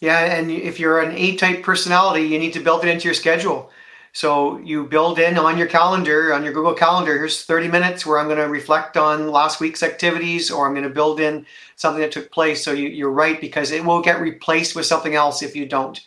Yeah 0.00 0.20
and 0.20 0.50
if 0.50 0.78
you're 0.78 1.00
an 1.00 1.16
a-type 1.16 1.64
personality 1.64 2.26
you 2.28 2.38
need 2.38 2.52
to 2.52 2.60
build 2.60 2.84
it 2.84 2.88
into 2.88 3.06
your 3.06 3.14
schedule 3.14 3.70
so 4.18 4.58
you 4.64 4.84
build 4.84 5.20
in 5.20 5.38
on 5.38 5.56
your 5.56 5.68
calendar, 5.68 6.34
on 6.34 6.42
your 6.42 6.52
Google 6.52 6.74
Calendar, 6.74 7.16
here's 7.16 7.44
30 7.44 7.68
minutes 7.68 8.04
where 8.04 8.18
I'm 8.18 8.26
going 8.26 8.38
to 8.38 8.48
reflect 8.48 8.96
on 8.96 9.30
last 9.30 9.60
week's 9.60 9.84
activities, 9.84 10.50
or 10.50 10.66
I'm 10.66 10.74
going 10.74 10.82
to 10.82 10.90
build 10.90 11.20
in 11.20 11.46
something 11.76 12.00
that 12.00 12.10
took 12.10 12.32
place. 12.32 12.64
So 12.64 12.72
you, 12.72 13.06
are 13.06 13.12
right 13.12 13.40
because 13.40 13.70
it 13.70 13.84
will 13.84 14.02
get 14.02 14.20
replaced 14.20 14.74
with 14.74 14.86
something 14.86 15.14
else 15.14 15.40
if 15.40 15.54
you 15.54 15.66
don't. 15.66 16.00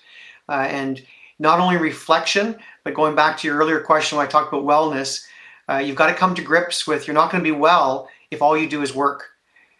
Uh, 0.49 0.67
and 0.67 1.01
not 1.39 1.61
only 1.61 1.77
reflection, 1.77 2.57
but 2.83 2.95
going 2.95 3.15
back 3.15 3.37
to 3.37 3.47
your 3.47 3.55
earlier 3.55 3.79
question 3.79 4.17
when 4.17 4.27
I 4.27 4.29
talked 4.29 4.51
about 4.51 4.65
wellness, 4.65 5.25
uh, 5.69 5.77
you've 5.77 5.95
got 5.95 6.07
to 6.07 6.13
come 6.13 6.35
to 6.35 6.41
grips 6.41 6.85
with 6.85 7.07
you're 7.07 7.13
not 7.13 7.31
going 7.31 7.41
to 7.41 7.49
be 7.49 7.57
well 7.57 8.09
if 8.29 8.41
all 8.41 8.57
you 8.57 8.67
do 8.67 8.81
is 8.81 8.93
work. 8.93 9.29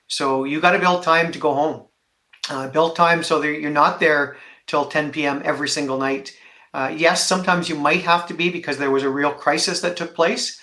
So 0.08 0.46
you 0.46 0.62
got 0.62 0.72
to 0.72 0.80
build 0.80 1.04
time 1.04 1.34
to 1.34 1.38
go 1.38 1.54
home. 1.54 1.84
Uh, 2.50 2.70
build 2.70 2.96
time 2.96 3.24
so 3.24 3.42
that 3.42 3.60
you're 3.60 3.72
not 3.72 4.00
there 4.00 4.38
till 4.68 4.86
10 4.86 5.12
p.m. 5.12 5.42
every 5.44 5.68
single 5.68 5.98
night 5.98 6.32
uh, 6.74 6.94
yes, 6.96 7.26
sometimes 7.26 7.68
you 7.68 7.76
might 7.76 8.02
have 8.02 8.26
to 8.28 8.34
be 8.34 8.50
because 8.50 8.78
there 8.78 8.92
was 8.92 9.04
a 9.04 9.10
real 9.10 9.34
crisis 9.34 9.82
that 9.82 9.98
took 9.98 10.16
place, 10.16 10.60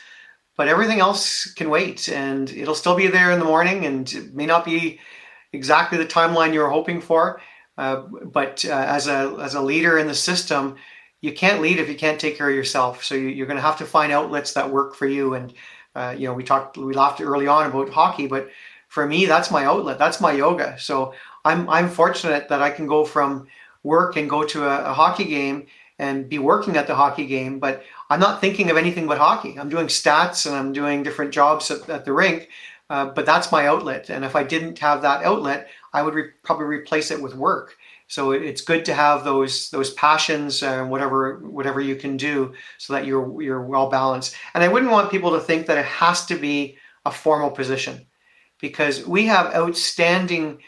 but 0.57 0.69
everything 0.69 1.01
else 1.01 1.53
can 1.53 1.69
wait 1.69 2.09
and 2.09 2.51
it'll 2.51 2.75
still 2.75 2.97
be 2.97 3.07
there 3.07 3.31
in 3.31 3.39
the 3.39 3.45
morning 3.45 3.85
and 3.85 4.13
it 4.13 4.35
may 4.35 4.47
not 4.47 4.65
be 4.65 4.99
exactly 5.53 5.99
the 5.99 6.07
timeline 6.07 6.53
you 6.53 6.61
were 6.61 6.71
hoping 6.71 7.01
for. 7.01 7.41
Uh, 7.77 8.03
but 8.33 8.65
uh, 8.65 8.73
as 8.73 9.07
a 9.07 9.37
as 9.41 9.55
a 9.55 9.61
leader 9.61 9.99
in 9.99 10.09
the 10.09 10.15
system, 10.15 10.75
you 11.21 11.33
can't 11.33 11.63
lead 11.63 11.79
if 11.79 11.89
you 11.89 11.95
can't 11.95 12.21
take 12.21 12.37
care 12.37 12.49
of 12.49 12.55
yourself. 12.55 13.05
So 13.05 13.15
you, 13.15 13.43
are 13.43 13.47
going 13.47 13.57
to 13.57 13.63
have 13.63 13.79
to 13.79 13.85
find 13.85 14.13
outlets 14.13 14.53
that 14.55 14.69
work 14.71 14.97
for 14.97 15.07
you. 15.07 15.35
And 15.35 15.53
uh, 15.95 16.15
you 16.19 16.27
know, 16.27 16.35
we 16.35 16.43
talked, 16.43 16.77
we 16.77 16.93
laughed 16.95 17.21
early 17.21 17.47
on 17.47 17.71
about 17.71 17.91
hockey, 17.91 18.27
but 18.27 18.49
for 18.89 19.07
me, 19.07 19.27
that's 19.27 19.51
my 19.51 19.65
outlet. 19.65 19.99
That's 19.99 20.21
my 20.21 20.33
yoga. 20.33 20.79
So 20.79 21.15
I'm 21.45 21.69
I'm 21.69 21.89
fortunate 21.89 22.49
that 22.49 22.63
I 22.63 22.71
can 22.71 22.87
go 22.87 23.05
from 23.05 23.47
work 23.85 24.17
and 24.17 24.29
go 24.29 24.43
to 24.45 24.65
a, 24.65 24.91
a 24.91 24.93
hockey 24.93 25.25
game 25.25 25.67
and 25.99 26.29
be 26.29 26.39
working 26.39 26.77
at 26.77 26.87
the 26.87 26.95
hockey 26.95 27.27
game, 27.27 27.59
but 27.59 27.83
I'm 28.09 28.21
not 28.21 28.41
thinking 28.41 28.71
of 28.71 28.77
anything 28.77 29.07
but 29.07 29.19
hockey. 29.19 29.59
I'm 29.59 29.69
doing 29.69 29.89
stats 29.89 30.47
and 30.47 30.55
I'm 30.55 30.73
doing 30.73 31.03
different 31.03 31.33
jobs 31.33 31.71
at, 31.71 31.89
at 31.89 32.05
the 32.05 32.13
rink, 32.13 32.49
uh, 32.89 33.07
but 33.07 33.27
that's 33.27 33.53
my 33.53 33.67
outlet. 33.67 34.09
And 34.09 34.25
if 34.25 34.37
I 34.37 34.45
didn't 34.45 34.79
have 34.79 35.03
that 35.03 35.25
outlet, 35.25 35.69
I 35.93 36.03
would 36.03 36.15
re- 36.15 36.31
probably 36.43 36.67
replace 36.67 37.11
it 37.11 37.21
with 37.21 37.35
work. 37.35 37.77
So 38.07 38.31
it's 38.31 38.63
good 38.63 38.87
to 38.87 38.95
have 38.95 39.23
those 39.23 39.69
those 39.69 39.93
passions 39.93 40.63
and 40.63 40.83
uh, 40.83 40.85
whatever 40.87 41.41
whatever 41.41 41.79
you 41.79 41.95
can 41.95 42.17
do 42.17 42.55
so 42.79 42.95
that 42.95 43.05
you're 43.05 43.43
you're 43.43 43.63
well 43.63 43.91
balanced. 43.91 44.35
And 44.55 44.65
I 44.65 44.69
wouldn't 44.69 44.91
want 44.91 45.11
people 45.11 45.33
to 45.33 45.41
think 45.41 45.67
that 45.67 45.77
it 45.77 45.85
has 45.85 46.25
to 46.27 46.35
be 46.35 46.79
a 47.05 47.11
formal 47.11 47.51
position 47.51 48.07
because 48.61 49.07
we 49.07 49.27
have 49.27 49.55
outstanding 49.55 50.59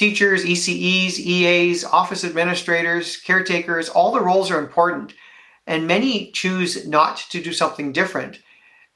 teachers, 0.00 0.46
ECEs, 0.46 1.18
EAs, 1.18 1.84
office 1.84 2.24
administrators, 2.24 3.18
caretakers, 3.18 3.90
all 3.90 4.12
the 4.12 4.20
roles 4.22 4.50
are 4.50 4.58
important. 4.58 5.12
And 5.66 5.86
many 5.86 6.30
choose 6.30 6.88
not 6.88 7.18
to 7.28 7.42
do 7.42 7.52
something 7.52 7.92
different. 7.92 8.38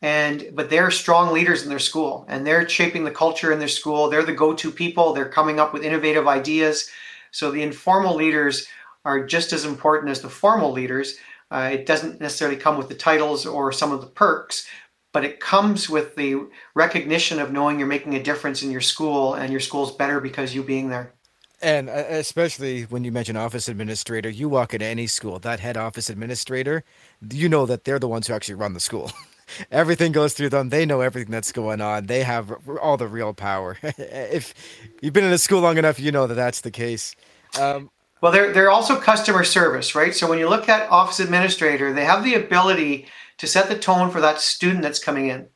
And 0.00 0.48
but 0.54 0.70
they're 0.70 0.90
strong 0.90 1.30
leaders 1.30 1.62
in 1.62 1.68
their 1.68 1.78
school 1.78 2.24
and 2.26 2.46
they're 2.46 2.66
shaping 2.66 3.04
the 3.04 3.10
culture 3.10 3.52
in 3.52 3.58
their 3.58 3.68
school. 3.68 4.08
They're 4.08 4.24
the 4.24 4.32
go-to 4.32 4.70
people. 4.70 5.12
They're 5.12 5.28
coming 5.28 5.60
up 5.60 5.74
with 5.74 5.84
innovative 5.84 6.26
ideas. 6.26 6.88
So 7.32 7.50
the 7.50 7.62
informal 7.62 8.14
leaders 8.14 8.66
are 9.04 9.26
just 9.26 9.52
as 9.52 9.66
important 9.66 10.10
as 10.10 10.22
the 10.22 10.30
formal 10.30 10.72
leaders. 10.72 11.18
Uh, 11.50 11.68
it 11.74 11.84
doesn't 11.84 12.18
necessarily 12.18 12.56
come 12.56 12.78
with 12.78 12.88
the 12.88 12.94
titles 12.94 13.44
or 13.44 13.72
some 13.72 13.92
of 13.92 14.00
the 14.00 14.06
perks, 14.06 14.66
but 15.14 15.24
it 15.24 15.38
comes 15.38 15.88
with 15.88 16.16
the 16.16 16.36
recognition 16.74 17.38
of 17.38 17.52
knowing 17.52 17.78
you're 17.78 17.88
making 17.88 18.16
a 18.16 18.22
difference 18.22 18.64
in 18.64 18.70
your 18.72 18.80
school 18.80 19.34
and 19.34 19.50
your 19.50 19.60
school's 19.60 19.94
better 19.94 20.20
because 20.20 20.52
you 20.54 20.62
being 20.62 20.88
there. 20.88 21.14
And 21.62 21.88
uh, 21.88 21.92
especially 21.92 22.82
when 22.82 23.04
you 23.04 23.12
mention 23.12 23.36
office 23.36 23.68
administrator, 23.68 24.28
you 24.28 24.48
walk 24.48 24.74
into 24.74 24.84
any 24.84 25.06
school, 25.06 25.38
that 25.38 25.60
head 25.60 25.76
office 25.76 26.10
administrator, 26.10 26.82
you 27.30 27.48
know 27.48 27.64
that 27.64 27.84
they're 27.84 28.00
the 28.00 28.08
ones 28.08 28.26
who 28.26 28.34
actually 28.34 28.56
run 28.56 28.74
the 28.74 28.80
school. 28.80 29.12
everything 29.70 30.10
goes 30.10 30.34
through 30.34 30.48
them. 30.48 30.70
They 30.70 30.84
know 30.84 31.00
everything 31.00 31.30
that's 31.30 31.52
going 31.52 31.80
on. 31.80 32.06
They 32.06 32.24
have 32.24 32.52
all 32.82 32.96
the 32.96 33.06
real 33.06 33.32
power. 33.32 33.78
if 33.82 34.52
you've 35.00 35.12
been 35.14 35.24
in 35.24 35.32
a 35.32 35.38
school 35.38 35.60
long 35.60 35.78
enough, 35.78 36.00
you 36.00 36.10
know 36.10 36.26
that 36.26 36.34
that's 36.34 36.60
the 36.60 36.72
case. 36.72 37.14
Um, 37.58 37.88
well, 38.20 38.32
they're 38.32 38.52
they're 38.52 38.70
also 38.70 38.98
customer 38.98 39.44
service, 39.44 39.94
right? 39.94 40.14
So 40.14 40.28
when 40.28 40.40
you 40.40 40.48
look 40.48 40.68
at 40.68 40.90
office 40.90 41.20
administrator, 41.20 41.92
they 41.92 42.04
have 42.04 42.24
the 42.24 42.34
ability 42.34 43.06
to 43.38 43.46
set 43.46 43.68
the 43.68 43.78
tone 43.78 44.10
for 44.10 44.20
that 44.20 44.40
student 44.40 44.82
that's 44.82 45.02
coming 45.02 45.28
in. 45.28 45.48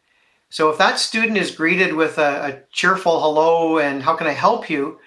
So 0.50 0.70
if 0.70 0.78
that 0.78 0.98
student 0.98 1.36
is 1.36 1.50
greeted 1.50 1.94
with 1.94 2.18
a, 2.18 2.46
a 2.46 2.62
cheerful 2.72 3.20
hello 3.20 3.78
and 3.78 4.02
how 4.02 4.16
can 4.16 4.26
I 4.26 4.32
help 4.32 4.70
you 4.70 4.98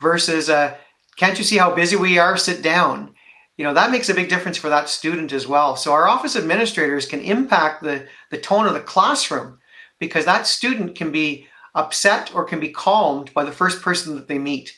versus 0.00 0.48
a, 0.48 0.78
can't 1.16 1.38
you 1.38 1.44
see 1.44 1.56
how 1.56 1.74
busy 1.74 1.96
we 1.96 2.18
are? 2.18 2.36
Sit 2.36 2.62
down. 2.62 3.14
You 3.56 3.64
know, 3.64 3.74
that 3.74 3.90
makes 3.90 4.08
a 4.08 4.14
big 4.14 4.28
difference 4.28 4.56
for 4.56 4.68
that 4.68 4.88
student 4.88 5.32
as 5.32 5.46
well. 5.46 5.76
So 5.76 5.92
our 5.92 6.08
office 6.08 6.36
administrators 6.36 7.06
can 7.06 7.20
impact 7.20 7.82
the, 7.82 8.06
the 8.30 8.38
tone 8.38 8.66
of 8.66 8.74
the 8.74 8.80
classroom 8.80 9.58
because 9.98 10.24
that 10.24 10.46
student 10.46 10.96
can 10.96 11.12
be 11.12 11.46
upset 11.74 12.34
or 12.34 12.44
can 12.44 12.60
be 12.60 12.70
calmed 12.70 13.32
by 13.34 13.44
the 13.44 13.52
first 13.52 13.82
person 13.82 14.14
that 14.16 14.28
they 14.28 14.38
meet. 14.38 14.76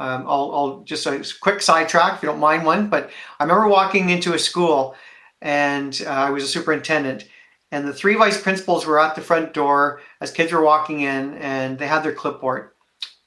Um, 0.00 0.24
I'll, 0.26 0.52
I'll, 0.54 0.82
just 0.84 1.06
a 1.06 1.24
quick 1.40 1.60
sidetrack 1.60 2.14
if 2.14 2.22
you 2.22 2.28
don't 2.28 2.38
mind 2.38 2.64
one, 2.64 2.88
but 2.88 3.10
I 3.40 3.44
remember 3.44 3.68
walking 3.68 4.10
into 4.10 4.34
a 4.34 4.38
school 4.38 4.94
and 5.40 6.00
uh, 6.06 6.10
I 6.10 6.30
was 6.30 6.44
a 6.44 6.48
superintendent. 6.48 7.26
And 7.70 7.86
the 7.86 7.92
three 7.92 8.14
vice 8.14 8.40
principals 8.40 8.86
were 8.86 8.98
at 8.98 9.14
the 9.14 9.20
front 9.20 9.52
door 9.52 10.00
as 10.20 10.30
kids 10.30 10.52
were 10.52 10.62
walking 10.62 11.00
in, 11.00 11.34
and 11.34 11.78
they 11.78 11.86
had 11.86 12.02
their 12.02 12.14
clipboard. 12.14 12.70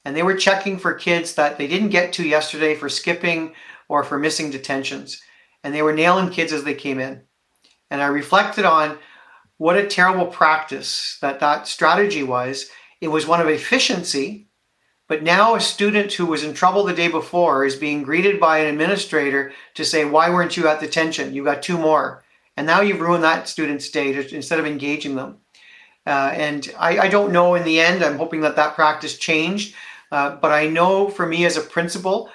And 0.04 0.16
they 0.16 0.24
were 0.24 0.36
checking 0.36 0.78
for 0.78 0.94
kids 0.94 1.34
that 1.34 1.58
they 1.58 1.68
didn't 1.68 1.90
get 1.90 2.12
to 2.14 2.26
yesterday 2.26 2.74
for 2.74 2.88
skipping 2.88 3.54
or 3.88 4.02
for 4.02 4.18
missing 4.18 4.50
detentions. 4.50 5.22
And 5.62 5.72
they 5.72 5.82
were 5.82 5.92
nailing 5.92 6.30
kids 6.30 6.52
as 6.52 6.64
they 6.64 6.74
came 6.74 6.98
in. 6.98 7.22
And 7.90 8.02
I 8.02 8.06
reflected 8.06 8.64
on 8.64 8.98
what 9.58 9.76
a 9.76 9.86
terrible 9.86 10.26
practice 10.26 11.18
that 11.20 11.38
that 11.38 11.68
strategy 11.68 12.24
was. 12.24 12.68
It 13.00 13.08
was 13.08 13.28
one 13.28 13.40
of 13.40 13.48
efficiency, 13.48 14.48
but 15.12 15.22
now 15.22 15.54
a 15.54 15.60
student 15.60 16.10
who 16.14 16.24
was 16.24 16.42
in 16.42 16.54
trouble 16.54 16.84
the 16.84 16.94
day 16.94 17.08
before 17.08 17.66
is 17.66 17.76
being 17.76 18.02
greeted 18.02 18.40
by 18.40 18.60
an 18.60 18.72
administrator 18.72 19.52
to 19.74 19.84
say, 19.84 20.06
Why 20.06 20.30
weren't 20.30 20.56
you 20.56 20.66
at 20.66 20.80
detention? 20.80 21.34
You 21.34 21.44
got 21.44 21.62
two 21.62 21.76
more. 21.76 22.24
And 22.56 22.66
now 22.66 22.80
you've 22.80 23.02
ruined 23.02 23.22
that 23.22 23.46
student's 23.46 23.90
day 23.90 24.14
to, 24.14 24.34
instead 24.34 24.58
of 24.58 24.64
engaging 24.64 25.16
them. 25.16 25.36
Uh, 26.06 26.32
and 26.32 26.72
I, 26.78 26.98
I, 26.98 27.08
don't 27.08 27.30
know 27.30 27.56
in 27.56 27.64
the 27.64 27.78
end, 27.78 28.02
I'm 28.02 28.16
hoping 28.16 28.40
that 28.40 28.56
that 28.56 28.74
practice 28.74 29.18
changed. 29.18 29.74
Uh, 30.10 30.36
but 30.36 30.50
I 30.50 30.66
know 30.68 31.10
for 31.10 31.26
me 31.26 31.44
as 31.44 31.58
a 31.58 31.60
principal, 31.60 32.30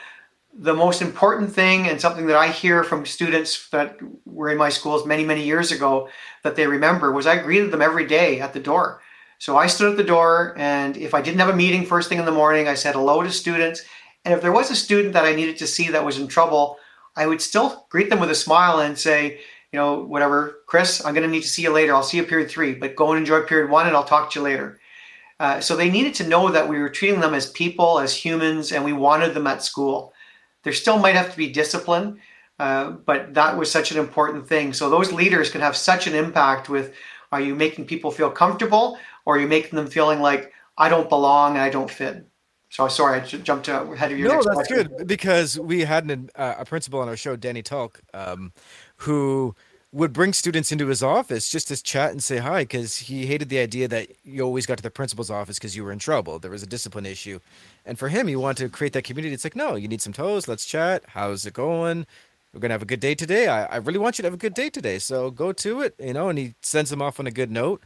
the 0.53 0.75
most 0.75 1.01
important 1.01 1.51
thing 1.51 1.87
and 1.87 1.99
something 1.99 2.27
that 2.27 2.37
I 2.37 2.49
hear 2.49 2.83
from 2.83 3.07
students 3.07 3.69
that 3.69 3.97
were 4.23 4.51
in 4.51 4.57
my 4.59 4.69
schools 4.69 5.03
many, 5.03 5.25
many 5.25 5.43
years 5.43 5.71
ago 5.71 6.09
that 6.43 6.55
they 6.55 6.67
remember 6.67 7.11
was 7.11 7.25
I 7.25 7.41
greeted 7.41 7.71
them 7.71 7.81
every 7.81 8.05
day 8.05 8.39
at 8.39 8.53
the 8.53 8.59
door. 8.59 9.01
So 9.39 9.57
I 9.57 9.67
stood 9.67 9.91
at 9.91 9.97
the 9.97 10.03
door, 10.03 10.55
and 10.57 10.97
if 10.97 11.13
I 11.13 11.21
didn't 11.21 11.39
have 11.39 11.49
a 11.49 11.55
meeting 11.55 11.85
first 11.85 12.09
thing 12.09 12.17
in 12.17 12.25
the 12.25 12.31
morning, 12.31 12.67
I 12.67 12.73
said 12.73 12.95
hello 12.95 13.21
to 13.21 13.31
students. 13.31 13.83
And 14.25 14.33
if 14.33 14.41
there 14.41 14.51
was 14.51 14.71
a 14.71 14.75
student 14.75 15.13
that 15.13 15.25
I 15.25 15.35
needed 15.35 15.57
to 15.57 15.67
see 15.67 15.89
that 15.89 16.03
was 16.03 16.17
in 16.17 16.27
trouble, 16.27 16.77
I 17.15 17.27
would 17.27 17.41
still 17.41 17.85
greet 17.89 18.09
them 18.09 18.19
with 18.19 18.31
a 18.31 18.35
smile 18.35 18.79
and 18.79 18.97
say, 18.97 19.39
you 19.71 19.77
know, 19.77 20.03
whatever, 20.03 20.61
Chris, 20.65 21.05
I'm 21.05 21.13
going 21.13 21.27
to 21.27 21.31
need 21.31 21.43
to 21.43 21.49
see 21.49 21.61
you 21.61 21.71
later. 21.71 21.93
I'll 21.93 22.03
see 22.03 22.17
you 22.17 22.23
period 22.23 22.49
three, 22.49 22.73
but 22.73 22.95
go 22.95 23.11
and 23.11 23.19
enjoy 23.19 23.41
period 23.41 23.69
one, 23.69 23.87
and 23.87 23.95
I'll 23.95 24.03
talk 24.03 24.31
to 24.31 24.39
you 24.39 24.43
later. 24.43 24.79
Uh, 25.39 25.59
so 25.59 25.75
they 25.75 25.89
needed 25.89 26.15
to 26.15 26.27
know 26.27 26.49
that 26.49 26.67
we 26.67 26.79
were 26.79 26.89
treating 26.89 27.19
them 27.19 27.35
as 27.35 27.51
people, 27.51 27.99
as 27.99 28.15
humans, 28.15 28.71
and 28.71 28.83
we 28.83 28.93
wanted 28.93 29.33
them 29.33 29.45
at 29.45 29.63
school. 29.63 30.13
There 30.63 30.73
still 30.73 30.97
might 30.97 31.15
have 31.15 31.31
to 31.31 31.37
be 31.37 31.51
discipline, 31.51 32.19
uh, 32.59 32.91
but 32.91 33.35
that 33.35 33.55
was 33.55 33.71
such 33.71 33.91
an 33.91 33.99
important 33.99 34.47
thing. 34.47 34.73
So 34.73 34.89
those 34.89 35.13
leaders 35.13 35.51
can 35.51 35.61
have 35.61 35.77
such 35.77 36.07
an 36.07 36.15
impact 36.15 36.69
with 36.69 36.93
are 37.31 37.41
you 37.41 37.55
making 37.55 37.85
people 37.85 38.09
feel 38.09 38.31
comfortable 38.31 38.97
or 39.27 39.37
you 39.37 39.45
making 39.45 39.75
them 39.75 39.87
feeling 39.87 40.21
like 40.21 40.53
I 40.77 40.87
don't 40.87 41.09
belong 41.09 41.51
and 41.55 41.61
I 41.61 41.69
don't 41.69 41.91
fit? 41.91 42.25
So 42.69 42.87
sorry, 42.87 43.19
I 43.19 43.25
jumped 43.25 43.67
ahead 43.67 44.11
of 44.11 44.17
your. 44.17 44.29
No, 44.29 44.35
that's 44.35 44.67
question. 44.67 44.87
good 44.87 45.07
because 45.07 45.59
we 45.59 45.81
had 45.81 46.09
an, 46.09 46.29
uh, 46.35 46.55
a 46.59 46.65
principal 46.65 47.01
on 47.01 47.09
our 47.09 47.17
show, 47.17 47.35
Danny 47.35 47.61
Talk, 47.61 47.99
um, 48.13 48.53
who 48.97 49.53
would 49.91 50.13
bring 50.13 50.31
students 50.31 50.71
into 50.71 50.87
his 50.87 51.03
office 51.03 51.49
just 51.49 51.67
to 51.67 51.81
chat 51.81 52.11
and 52.11 52.23
say 52.23 52.37
hi 52.37 52.61
because 52.61 52.97
he 52.97 53.25
hated 53.25 53.49
the 53.49 53.59
idea 53.59 53.87
that 53.89 54.07
you 54.23 54.43
always 54.43 54.65
got 54.65 54.77
to 54.77 54.83
the 54.83 54.89
principal's 54.89 55.29
office 55.29 55.57
because 55.57 55.75
you 55.75 55.83
were 55.83 55.91
in 55.91 55.99
trouble. 55.99 56.39
There 56.39 56.51
was 56.51 56.63
a 56.63 56.67
discipline 56.67 57.05
issue. 57.05 57.39
And 57.85 57.99
for 57.99 58.07
him, 58.07 58.27
he 58.27 58.35
wanted 58.35 58.63
to 58.63 58.69
create 58.69 58.93
that 58.93 59.03
community. 59.03 59.33
It's 59.33 59.43
like, 59.43 59.55
no, 59.55 59.75
you 59.75 59.87
need 59.87 60.01
some 60.01 60.13
toes. 60.13 60.47
Let's 60.47 60.65
chat. 60.65 61.03
How's 61.07 61.45
it 61.45 61.53
going? 61.53 62.05
We're 62.53 62.59
going 62.59 62.69
to 62.69 62.73
have 62.73 62.81
a 62.81 62.85
good 62.85 62.99
day 62.99 63.15
today. 63.15 63.47
I, 63.47 63.65
I 63.65 63.75
really 63.77 63.99
want 63.99 64.17
you 64.17 64.23
to 64.23 64.27
have 64.27 64.33
a 64.33 64.37
good 64.37 64.53
day 64.53 64.69
today. 64.69 64.99
So 64.99 65.31
go 65.31 65.51
to 65.53 65.81
it, 65.81 65.95
you 65.99 66.13
know, 66.13 66.29
and 66.29 66.37
he 66.37 66.55
sends 66.61 66.89
them 66.89 67.01
off 67.01 67.19
on 67.19 67.27
a 67.27 67.31
good 67.31 67.51
note. 67.51 67.81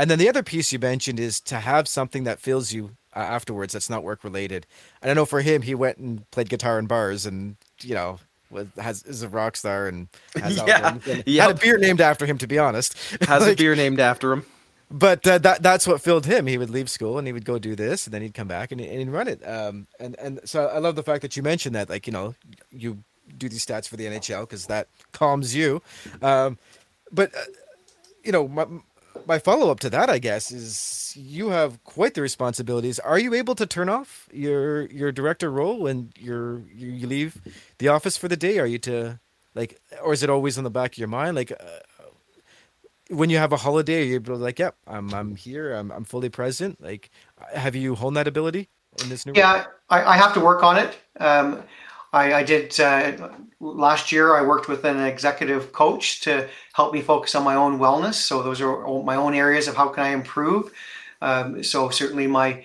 And 0.00 0.10
then 0.10 0.18
the 0.18 0.30
other 0.30 0.42
piece 0.42 0.72
you 0.72 0.78
mentioned 0.78 1.20
is 1.20 1.42
to 1.42 1.56
have 1.56 1.86
something 1.86 2.24
that 2.24 2.40
fills 2.40 2.72
you 2.72 2.92
uh, 3.14 3.18
afterwards 3.18 3.74
that's 3.74 3.90
not 3.90 4.02
work 4.02 4.24
related. 4.24 4.66
And 5.02 5.10
I 5.10 5.14
know 5.14 5.26
for 5.26 5.42
him, 5.42 5.60
he 5.60 5.74
went 5.74 5.98
and 5.98 6.28
played 6.30 6.48
guitar 6.48 6.78
in 6.78 6.86
bars 6.86 7.26
and, 7.26 7.56
you 7.82 7.94
know, 7.94 8.18
was, 8.50 8.66
has 8.78 9.02
is 9.02 9.22
a 9.22 9.28
rock 9.28 9.58
star 9.58 9.88
and 9.88 10.08
has 10.42 10.56
yeah, 10.56 10.96
yep. 11.04 11.26
had 11.26 11.50
a 11.50 11.54
beer 11.60 11.76
named 11.76 12.00
after 12.00 12.24
him. 12.24 12.38
To 12.38 12.46
be 12.46 12.58
honest, 12.58 12.96
has 13.28 13.42
like, 13.42 13.52
a 13.52 13.56
beer 13.56 13.76
named 13.76 14.00
after 14.00 14.32
him. 14.32 14.46
But 14.90 15.26
uh, 15.26 15.36
that 15.36 15.62
that's 15.62 15.86
what 15.86 16.00
filled 16.00 16.24
him. 16.24 16.46
He 16.46 16.56
would 16.56 16.70
leave 16.70 16.88
school 16.88 17.18
and 17.18 17.26
he 17.26 17.34
would 17.34 17.44
go 17.44 17.58
do 17.58 17.76
this, 17.76 18.06
and 18.06 18.14
then 18.14 18.22
he'd 18.22 18.32
come 18.32 18.48
back 18.48 18.72
and, 18.72 18.80
and 18.80 18.98
he'd 19.00 19.10
run 19.10 19.28
it. 19.28 19.46
Um, 19.46 19.86
and 20.00 20.18
and 20.18 20.40
so 20.46 20.68
I 20.68 20.78
love 20.78 20.96
the 20.96 21.02
fact 21.02 21.20
that 21.20 21.36
you 21.36 21.42
mentioned 21.42 21.74
that, 21.74 21.90
like 21.90 22.06
you 22.06 22.12
know, 22.14 22.34
you 22.72 23.04
do 23.36 23.50
these 23.50 23.66
stats 23.66 23.86
for 23.86 23.98
the 23.98 24.06
NHL 24.06 24.40
because 24.42 24.66
that 24.66 24.88
calms 25.12 25.54
you. 25.54 25.82
Um, 26.22 26.56
but 27.12 27.34
uh, 27.34 27.40
you 28.24 28.32
know, 28.32 28.48
my, 28.48 28.66
my 29.26 29.38
follow 29.38 29.70
up 29.70 29.80
to 29.80 29.90
that, 29.90 30.10
I 30.10 30.18
guess, 30.18 30.50
is 30.50 31.14
you 31.16 31.50
have 31.50 31.82
quite 31.84 32.14
the 32.14 32.22
responsibilities. 32.22 32.98
Are 32.98 33.18
you 33.18 33.34
able 33.34 33.54
to 33.54 33.66
turn 33.66 33.88
off 33.88 34.28
your 34.32 34.86
your 34.86 35.12
director 35.12 35.50
role 35.50 35.78
when 35.80 36.12
you're 36.18 36.62
you 36.74 37.06
leave 37.06 37.40
the 37.78 37.88
office 37.88 38.16
for 38.16 38.28
the 38.28 38.36
day? 38.36 38.58
Are 38.58 38.66
you 38.66 38.78
to 38.80 39.20
like, 39.54 39.80
or 40.02 40.12
is 40.12 40.22
it 40.22 40.30
always 40.30 40.58
on 40.58 40.64
the 40.64 40.70
back 40.70 40.92
of 40.92 40.98
your 40.98 41.08
mind? 41.08 41.36
Like, 41.36 41.52
uh, 41.52 41.80
when 43.08 43.28
you 43.30 43.38
have 43.38 43.52
a 43.52 43.56
holiday, 43.56 44.02
are 44.02 44.04
you 44.04 44.14
able 44.14 44.36
to 44.36 44.42
like, 44.42 44.58
yep, 44.58 44.76
yeah, 44.86 44.96
I'm 44.96 45.12
I'm 45.12 45.36
here, 45.36 45.74
I'm 45.74 45.90
I'm 45.90 46.04
fully 46.04 46.28
present. 46.28 46.80
Like, 46.80 47.10
have 47.54 47.74
you 47.74 47.94
honed 47.94 48.16
that 48.16 48.28
ability 48.28 48.68
in 49.02 49.08
this 49.08 49.26
new? 49.26 49.32
Yeah, 49.34 49.64
I, 49.88 50.04
I 50.04 50.16
have 50.16 50.32
to 50.34 50.40
work 50.40 50.62
on 50.62 50.76
it. 50.78 50.96
Um, 51.18 51.62
I, 52.12 52.34
I 52.34 52.42
did 52.42 52.78
uh, 52.80 53.30
last 53.60 54.10
year. 54.12 54.34
I 54.34 54.42
worked 54.42 54.68
with 54.68 54.84
an 54.84 55.00
executive 55.00 55.72
coach 55.72 56.20
to 56.22 56.48
help 56.72 56.92
me 56.92 57.02
focus 57.02 57.34
on 57.34 57.44
my 57.44 57.54
own 57.54 57.78
wellness. 57.78 58.14
So 58.14 58.42
those 58.42 58.60
are 58.60 59.02
my 59.02 59.16
own 59.16 59.34
areas 59.34 59.68
of 59.68 59.76
how 59.76 59.88
can 59.88 60.04
I 60.04 60.10
improve. 60.10 60.72
Um, 61.22 61.62
so 61.62 61.90
certainly 61.90 62.26
my 62.26 62.64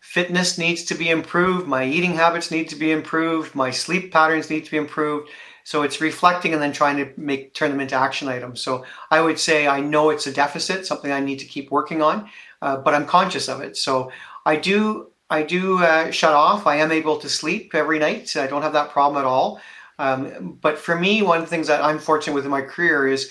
fitness 0.00 0.58
needs 0.58 0.84
to 0.84 0.94
be 0.94 1.10
improved. 1.10 1.66
My 1.66 1.84
eating 1.84 2.14
habits 2.14 2.50
need 2.50 2.68
to 2.70 2.76
be 2.76 2.90
improved. 2.90 3.54
My 3.54 3.70
sleep 3.70 4.12
patterns 4.12 4.50
need 4.50 4.64
to 4.64 4.70
be 4.70 4.76
improved. 4.76 5.30
So 5.64 5.82
it's 5.82 6.00
reflecting 6.00 6.52
and 6.52 6.62
then 6.62 6.72
trying 6.72 6.96
to 6.96 7.12
make 7.16 7.54
turn 7.54 7.70
them 7.70 7.80
into 7.80 7.94
action 7.94 8.28
items. 8.28 8.60
So 8.60 8.84
I 9.10 9.20
would 9.20 9.38
say 9.38 9.68
I 9.68 9.80
know 9.80 10.10
it's 10.10 10.26
a 10.26 10.32
deficit, 10.32 10.86
something 10.86 11.12
I 11.12 11.20
need 11.20 11.38
to 11.38 11.44
keep 11.44 11.70
working 11.70 12.02
on, 12.02 12.28
uh, 12.60 12.78
but 12.78 12.94
I'm 12.94 13.06
conscious 13.06 13.48
of 13.48 13.60
it. 13.60 13.76
So 13.76 14.10
I 14.44 14.56
do 14.56 15.11
I 15.32 15.42
do 15.42 15.78
uh, 15.78 16.10
shut 16.10 16.34
off. 16.34 16.66
I 16.66 16.76
am 16.76 16.92
able 16.92 17.16
to 17.16 17.28
sleep 17.28 17.74
every 17.74 17.98
night. 17.98 18.36
I 18.36 18.46
don't 18.46 18.60
have 18.60 18.74
that 18.74 18.90
problem 18.90 19.18
at 19.18 19.26
all. 19.26 19.62
Um, 19.98 20.58
but 20.60 20.78
for 20.78 20.94
me, 20.94 21.22
one 21.22 21.38
of 21.38 21.44
the 21.44 21.48
things 21.48 21.68
that 21.68 21.82
I'm 21.82 21.98
fortunate 21.98 22.34
with 22.34 22.44
in 22.44 22.50
my 22.50 22.60
career 22.60 23.08
is 23.08 23.30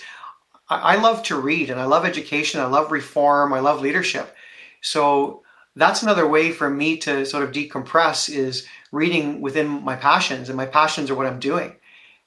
I, 0.68 0.94
I 0.94 0.96
love 0.96 1.22
to 1.24 1.40
read 1.40 1.70
and 1.70 1.80
I 1.80 1.84
love 1.84 2.04
education. 2.04 2.60
I 2.60 2.64
love 2.66 2.90
reform. 2.90 3.52
I 3.52 3.60
love 3.60 3.80
leadership. 3.80 4.34
So 4.80 5.42
that's 5.76 6.02
another 6.02 6.26
way 6.26 6.50
for 6.50 6.68
me 6.68 6.96
to 6.98 7.24
sort 7.24 7.44
of 7.44 7.52
decompress 7.52 8.28
is 8.28 8.66
reading 8.90 9.40
within 9.40 9.68
my 9.68 9.94
passions, 9.94 10.48
and 10.48 10.56
my 10.56 10.66
passions 10.66 11.08
are 11.08 11.14
what 11.14 11.26
I'm 11.26 11.38
doing. 11.38 11.76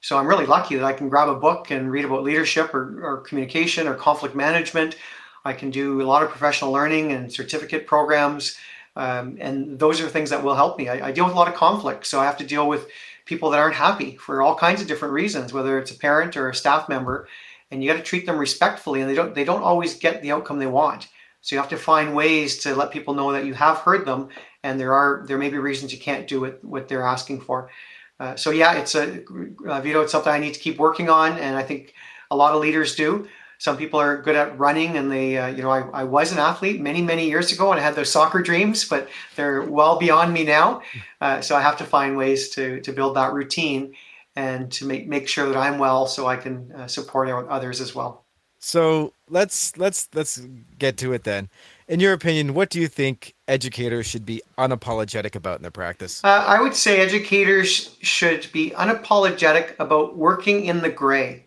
So 0.00 0.16
I'm 0.16 0.26
really 0.26 0.46
lucky 0.46 0.76
that 0.76 0.84
I 0.84 0.94
can 0.94 1.10
grab 1.10 1.28
a 1.28 1.34
book 1.34 1.70
and 1.70 1.90
read 1.90 2.06
about 2.06 2.22
leadership 2.22 2.72
or, 2.74 3.04
or 3.04 3.20
communication 3.20 3.86
or 3.86 3.94
conflict 3.94 4.34
management. 4.34 4.96
I 5.44 5.52
can 5.52 5.70
do 5.70 6.00
a 6.00 6.10
lot 6.10 6.22
of 6.22 6.30
professional 6.30 6.72
learning 6.72 7.12
and 7.12 7.30
certificate 7.30 7.86
programs. 7.86 8.56
Um, 8.96 9.36
and 9.40 9.78
those 9.78 10.00
are 10.00 10.08
things 10.08 10.30
that 10.30 10.42
will 10.42 10.54
help 10.54 10.78
me. 10.78 10.88
I, 10.88 11.08
I, 11.08 11.12
deal 11.12 11.26
with 11.26 11.34
a 11.34 11.36
lot 11.36 11.48
of 11.48 11.54
conflict, 11.54 12.06
so 12.06 12.18
I 12.18 12.24
have 12.24 12.38
to 12.38 12.46
deal 12.46 12.66
with 12.66 12.88
people 13.26 13.50
that 13.50 13.60
aren't 13.60 13.74
happy 13.74 14.16
for 14.16 14.40
all 14.40 14.54
kinds 14.54 14.80
of 14.80 14.88
different 14.88 15.12
reasons, 15.12 15.52
whether 15.52 15.78
it's 15.78 15.90
a 15.90 15.98
parent 15.98 16.36
or 16.36 16.48
a 16.48 16.54
staff 16.54 16.88
member, 16.88 17.28
and 17.70 17.82
you 17.82 17.90
got 17.90 17.98
to 17.98 18.02
treat 18.02 18.24
them 18.24 18.38
respectfully. 18.38 19.02
And 19.02 19.10
they 19.10 19.14
don't 19.14 19.34
they 19.34 19.44
don't 19.44 19.62
always 19.62 19.94
get 19.94 20.22
the 20.22 20.32
outcome 20.32 20.58
they 20.58 20.66
want. 20.66 21.08
So 21.42 21.54
you 21.54 21.60
have 21.60 21.70
to 21.70 21.76
find 21.76 22.16
ways 22.16 22.58
to 22.58 22.74
let 22.74 22.90
people 22.90 23.14
know 23.14 23.32
that 23.32 23.44
you 23.44 23.54
have 23.54 23.78
heard 23.78 24.06
them, 24.06 24.30
and 24.62 24.80
there 24.80 24.94
are 24.94 25.24
there 25.26 25.38
may 25.38 25.50
be 25.50 25.58
reasons 25.58 25.92
you 25.92 25.98
can't 25.98 26.26
do 26.26 26.40
what 26.40 26.64
what 26.64 26.88
they're 26.88 27.06
asking 27.06 27.42
for. 27.42 27.70
Uh, 28.18 28.34
so 28.34 28.50
yeah, 28.50 28.74
it's 28.74 28.94
a 28.94 29.22
uh, 29.68 29.80
Vito. 29.82 30.00
It's 30.00 30.12
something 30.12 30.32
I 30.32 30.38
need 30.38 30.54
to 30.54 30.60
keep 30.60 30.78
working 30.78 31.10
on, 31.10 31.38
and 31.38 31.54
I 31.54 31.62
think 31.62 31.92
a 32.30 32.36
lot 32.36 32.54
of 32.54 32.62
leaders 32.62 32.94
do. 32.94 33.28
Some 33.58 33.76
people 33.76 34.00
are 34.00 34.20
good 34.20 34.36
at 34.36 34.58
running, 34.58 34.96
and 34.96 35.10
they, 35.10 35.38
uh, 35.38 35.48
you 35.48 35.62
know, 35.62 35.70
I, 35.70 35.80
I 35.92 36.04
was 36.04 36.32
an 36.32 36.38
athlete 36.38 36.80
many, 36.80 37.02
many 37.02 37.26
years 37.26 37.52
ago, 37.52 37.70
and 37.72 37.80
I 37.80 37.82
had 37.82 37.94
those 37.94 38.10
soccer 38.10 38.42
dreams, 38.42 38.84
but 38.84 39.08
they're 39.34 39.62
well 39.62 39.98
beyond 39.98 40.32
me 40.32 40.44
now. 40.44 40.82
Uh, 41.20 41.40
so 41.40 41.56
I 41.56 41.62
have 41.62 41.78
to 41.78 41.84
find 41.84 42.16
ways 42.16 42.50
to 42.50 42.80
to 42.82 42.92
build 42.92 43.16
that 43.16 43.32
routine 43.32 43.94
and 44.36 44.70
to 44.72 44.84
make 44.84 45.08
make 45.08 45.28
sure 45.28 45.48
that 45.48 45.56
I'm 45.56 45.78
well, 45.78 46.06
so 46.06 46.26
I 46.26 46.36
can 46.36 46.72
uh, 46.72 46.86
support 46.86 47.28
others 47.48 47.80
as 47.80 47.94
well. 47.94 48.26
So 48.58 49.12
let's 49.30 49.76
let's 49.76 50.08
let's 50.14 50.40
get 50.78 50.96
to 50.98 51.12
it 51.12 51.24
then. 51.24 51.48
In 51.88 52.00
your 52.00 52.12
opinion, 52.12 52.52
what 52.54 52.68
do 52.68 52.80
you 52.80 52.88
think 52.88 53.34
educators 53.46 54.06
should 54.06 54.26
be 54.26 54.42
unapologetic 54.58 55.36
about 55.36 55.58
in 55.58 55.62
their 55.62 55.70
practice? 55.70 56.22
Uh, 56.24 56.44
I 56.46 56.60
would 56.60 56.74
say 56.74 57.00
educators 57.00 57.96
should 58.02 58.50
be 58.52 58.70
unapologetic 58.70 59.76
about 59.78 60.16
working 60.16 60.66
in 60.66 60.82
the 60.82 60.90
gray. 60.90 61.45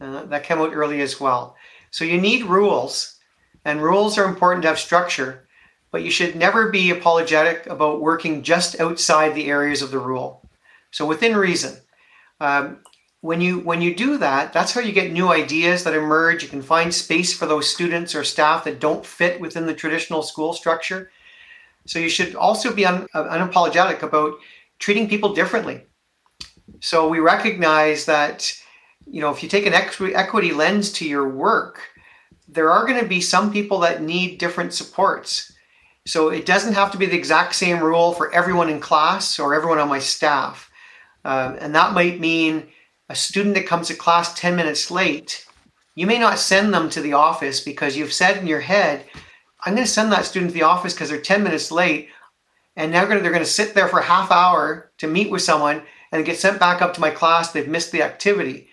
Uh, 0.00 0.24
that 0.26 0.44
came 0.44 0.58
out 0.58 0.74
early 0.74 1.00
as 1.00 1.20
well. 1.20 1.56
So 1.90 2.04
you 2.04 2.20
need 2.20 2.44
rules, 2.44 3.18
and 3.64 3.82
rules 3.82 4.16
are 4.16 4.26
important 4.28 4.62
to 4.62 4.68
have 4.68 4.78
structure, 4.78 5.48
but 5.90 6.02
you 6.02 6.10
should 6.10 6.36
never 6.36 6.70
be 6.70 6.90
apologetic 6.90 7.66
about 7.66 8.00
working 8.00 8.42
just 8.42 8.78
outside 8.80 9.34
the 9.34 9.46
areas 9.46 9.82
of 9.82 9.90
the 9.90 9.98
rule. 9.98 10.48
So 10.90 11.06
within 11.06 11.36
reason. 11.36 11.76
Um, 12.40 12.78
when 13.20 13.40
you 13.40 13.58
when 13.60 13.82
you 13.82 13.94
do 13.96 14.16
that, 14.18 14.52
that's 14.52 14.72
how 14.72 14.80
you 14.80 14.92
get 14.92 15.12
new 15.12 15.28
ideas 15.28 15.82
that 15.82 15.94
emerge. 15.94 16.42
You 16.42 16.48
can 16.48 16.62
find 16.62 16.94
space 16.94 17.36
for 17.36 17.46
those 17.46 17.68
students 17.68 18.14
or 18.14 18.22
staff 18.22 18.64
that 18.64 18.78
don't 18.78 19.04
fit 19.04 19.40
within 19.40 19.66
the 19.66 19.74
traditional 19.74 20.22
school 20.22 20.52
structure. 20.52 21.10
So 21.86 21.98
you 21.98 22.08
should 22.08 22.36
also 22.36 22.72
be 22.72 22.86
un, 22.86 23.08
uh, 23.14 23.24
unapologetic 23.24 24.02
about 24.02 24.34
treating 24.78 25.08
people 25.08 25.34
differently. 25.34 25.82
So 26.80 27.08
we 27.08 27.18
recognize 27.18 28.04
that 28.04 28.52
you 29.10 29.20
know, 29.20 29.30
if 29.30 29.42
you 29.42 29.48
take 29.48 29.66
an 29.66 29.74
equity 29.74 30.52
lens 30.52 30.92
to 30.92 31.08
your 31.08 31.28
work, 31.28 31.80
there 32.48 32.70
are 32.70 32.86
going 32.86 33.00
to 33.00 33.08
be 33.08 33.20
some 33.20 33.52
people 33.52 33.80
that 33.80 34.02
need 34.02 34.38
different 34.38 34.72
supports. 34.72 35.52
So 36.06 36.30
it 36.30 36.46
doesn't 36.46 36.74
have 36.74 36.90
to 36.92 36.98
be 36.98 37.06
the 37.06 37.16
exact 37.16 37.54
same 37.54 37.82
rule 37.82 38.12
for 38.12 38.32
everyone 38.32 38.70
in 38.70 38.80
class 38.80 39.38
or 39.38 39.54
everyone 39.54 39.78
on 39.78 39.88
my 39.88 39.98
staff. 39.98 40.70
Um, 41.24 41.56
and 41.60 41.74
that 41.74 41.92
might 41.92 42.20
mean 42.20 42.68
a 43.08 43.14
student 43.14 43.54
that 43.54 43.66
comes 43.66 43.88
to 43.88 43.94
class 43.94 44.34
10 44.34 44.56
minutes 44.56 44.90
late, 44.90 45.46
you 45.94 46.06
may 46.06 46.18
not 46.18 46.38
send 46.38 46.72
them 46.72 46.88
to 46.90 47.00
the 47.00 47.14
office 47.14 47.60
because 47.60 47.96
you've 47.96 48.12
said 48.12 48.36
in 48.36 48.46
your 48.46 48.60
head, 48.60 49.04
I'm 49.64 49.74
going 49.74 49.84
to 49.84 49.90
send 49.90 50.12
that 50.12 50.24
student 50.24 50.52
to 50.52 50.54
the 50.54 50.62
office 50.62 50.94
because 50.94 51.10
they're 51.10 51.20
10 51.20 51.42
minutes 51.42 51.70
late. 51.70 52.08
And 52.76 52.92
now 52.92 53.04
they're 53.04 53.18
going 53.20 53.38
to 53.40 53.44
sit 53.44 53.74
there 53.74 53.88
for 53.88 53.98
a 53.98 54.04
half 54.04 54.30
hour 54.30 54.92
to 54.98 55.08
meet 55.08 55.30
with 55.30 55.42
someone 55.42 55.82
and 56.12 56.24
get 56.24 56.38
sent 56.38 56.60
back 56.60 56.80
up 56.80 56.94
to 56.94 57.00
my 57.00 57.10
class. 57.10 57.50
They've 57.50 57.66
missed 57.66 57.90
the 57.90 58.02
activity 58.02 58.67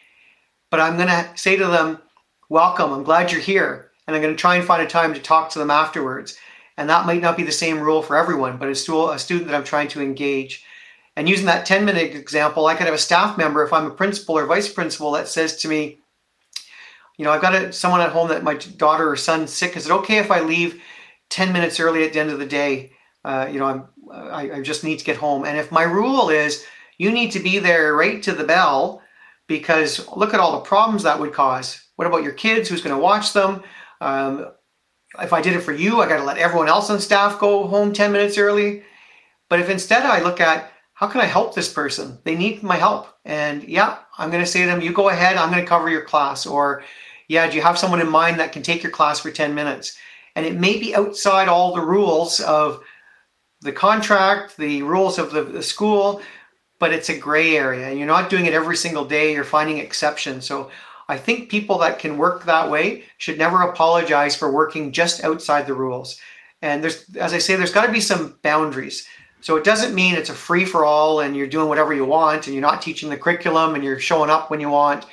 but 0.70 0.80
I'm 0.80 0.98
going 0.98 1.10
to 1.10 1.30
say 1.36 1.56
to 1.56 1.68
them, 1.68 2.00
Welcome, 2.50 2.92
I'm 2.92 3.04
glad 3.04 3.32
you're 3.32 3.42
here. 3.42 3.92
And 4.08 4.16
I'm 4.16 4.22
going 4.22 4.36
to 4.36 4.40
try 4.40 4.56
and 4.56 4.66
find 4.66 4.84
a 4.84 4.88
time 4.88 5.14
to 5.16 5.20
talk 5.20 5.50
to 5.50 5.60
them 5.60 5.72
afterwards. 5.72 6.38
And 6.78 6.90
that 6.90 7.06
might 7.06 7.22
not 7.22 7.38
be 7.38 7.44
the 7.44 7.52
same 7.52 7.80
rule 7.80 8.04
for 8.04 8.16
everyone, 8.16 8.58
but 8.58 8.70
it's 8.70 8.82
still 8.82 9.10
a 9.10 9.18
student 9.18 9.48
that 9.50 9.56
I'm 9.56 9.64
trying 9.64 9.88
to 9.90 10.02
engage. 10.02 10.64
And 11.16 11.30
using 11.30 11.46
that 11.46 11.66
10 11.66 11.86
minute 11.86 12.14
example, 12.14 12.68
I 12.68 12.76
could 12.76 12.86
have 12.86 12.94
a 12.94 13.00
staff 13.00 13.38
member, 13.38 13.64
if 13.64 13.74
I'm 13.74 13.88
a 13.88 13.92
principal 13.92 14.38
or 14.38 14.46
vice 14.46 14.72
principal, 14.72 15.12
that 15.12 15.28
says 15.28 15.58
to 15.58 15.68
me, 15.68 16.00
you 17.18 17.24
know, 17.24 17.32
I've 17.32 17.42
got 17.42 17.56
a, 17.56 17.72
someone 17.72 18.02
at 18.02 18.12
home 18.12 18.28
that 18.28 18.44
my 18.44 18.56
daughter 18.56 19.10
or 19.10 19.16
son's 19.16 19.54
sick. 19.54 19.78
Is 19.78 19.86
it 19.86 19.92
okay 19.92 20.18
if 20.18 20.30
I 20.30 20.42
leave 20.42 20.82
10 21.30 21.54
minutes 21.54 21.80
early 21.80 22.04
at 22.04 22.14
the 22.14 22.20
end 22.20 22.30
of 22.30 22.40
the 22.40 22.46
day? 22.46 22.92
Uh, 23.24 23.48
you 23.50 23.58
know, 23.58 23.66
I'm, 23.66 23.88
I, 24.12 24.52
I 24.52 24.62
just 24.62 24.84
need 24.84 25.00
to 25.00 25.06
get 25.06 25.18
home. 25.18 25.46
And 25.46 25.58
if 25.58 25.72
my 25.72 25.84
rule 25.84 26.30
is 26.30 26.66
you 26.98 27.12
need 27.12 27.32
to 27.32 27.40
be 27.40 27.60
there 27.60 27.96
right 27.96 28.22
to 28.24 28.34
the 28.34 28.44
bell, 28.44 29.02
because 29.48 30.08
look 30.16 30.34
at 30.34 30.40
all 30.40 30.54
the 30.54 30.66
problems 30.66 31.04
that 31.04 31.20
would 31.20 31.34
cause. 31.34 31.82
What 31.96 32.08
about 32.08 32.24
your 32.24 32.34
kids? 32.34 32.70
Who's 32.70 32.82
going 32.82 32.96
to 32.96 33.02
watch 33.02 33.34
them? 33.34 33.64
Um, 34.02 34.48
if 35.20 35.34
I 35.34 35.42
did 35.42 35.54
it 35.54 35.62
for 35.62 35.72
you, 35.72 36.02
I 36.02 36.08
got 36.08 36.18
to 36.18 36.24
let 36.24 36.38
everyone 36.38 36.68
else 36.68 36.90
on 36.90 37.00
staff 37.00 37.40
go 37.40 37.68
home 37.68 37.94
10 37.94 38.12
minutes 38.12 38.38
early. 38.38 38.84
But 39.50 39.60
if 39.60 39.70
instead 39.70 40.04
I 40.04 40.22
look 40.22 40.42
at 40.42 40.72
how 40.94 41.08
can 41.08 41.22
I 41.22 41.26
help 41.26 41.54
this 41.54 41.72
person? 41.72 42.18
They 42.24 42.36
need 42.36 42.64
my 42.64 42.78
help. 42.78 43.08
And 43.26 43.64
yeah, 43.64 43.98
I'm 44.18 44.32
going 44.32 44.44
to 44.44 44.50
say 44.50 44.62
to 44.62 44.66
them, 44.66 44.82
you 44.82 44.94
go 44.94 45.10
ahead, 45.10 45.36
I'm 45.36 45.52
going 45.52 45.62
to 45.62 45.68
cover 45.68 45.90
your 45.90 46.04
class. 46.04 46.46
Or 46.46 46.84
yeah, 47.28 47.50
do 47.50 47.58
you 47.58 47.62
have 47.62 47.78
someone 47.78 48.00
in 48.00 48.10
mind 48.10 48.40
that 48.40 48.54
can 48.54 48.64
take 48.64 48.82
your 48.82 48.94
class 48.94 49.20
for 49.20 49.30
10 49.30 49.54
minutes? 49.54 49.98
And 50.36 50.46
it 50.46 50.56
may 50.56 50.80
be 50.80 50.96
outside 50.96 51.50
all 51.50 51.76
the 51.76 51.82
rules 51.82 52.40
of 52.40 52.82
the 53.62 53.74
contract, 53.74 54.56
the 54.58 54.84
rules 54.84 55.20
of 55.20 55.32
the, 55.32 55.44
the 55.44 55.64
school, 55.64 56.22
but 56.80 56.94
it's 56.94 57.10
a 57.10 57.18
gray 57.18 57.56
area. 57.56 57.94
You're 57.94 58.08
not 58.08 58.30
doing 58.30 58.46
it 58.46 58.54
every 58.54 58.76
single 58.76 59.06
day, 59.06 59.34
you're 59.34 59.44
finding 59.44 59.78
exceptions. 59.78 60.46
So 60.46 60.70
I 61.08 61.18
think 61.18 61.50
people 61.50 61.78
that 61.80 62.00
can 62.00 62.18
work 62.18 62.46
that 62.46 62.70
way 62.70 63.06
should 63.18 63.38
never 63.38 63.62
apologize 63.62 64.36
for 64.36 64.52
working 64.52 64.92
just 64.92 65.24
outside 65.24 65.68
the 65.68 65.74
rules. 65.74 66.20
And 66.62 66.84
there's, 66.84 67.06
as 67.16 67.34
I 67.34 67.38
say, 67.38 67.56
there's 67.56 67.74
got 67.74 67.86
to 67.86 67.92
be 67.92 68.02
some 68.02 68.38
boundaries. 68.42 69.08
So 69.42 69.56
it 69.56 69.64
doesn't 69.64 69.94
mean 69.94 70.16
it's 70.16 70.32
a 70.32 70.34
free 70.34 70.66
for 70.66 70.86
all 70.86 71.20
and 71.20 71.36
you're 71.36 71.46
doing 71.46 71.70
whatever 71.70 71.94
you 71.94 72.06
want 72.06 72.48
and 72.48 72.56
you're 72.56 72.62
not 72.62 72.82
teaching 72.82 73.10
the 73.10 73.18
curriculum 73.18 73.76
and 73.76 73.84
you're 73.84 74.00
showing 74.00 74.32
up 74.32 74.50
when 74.50 74.60
you 74.60 74.70
want, 74.70 75.06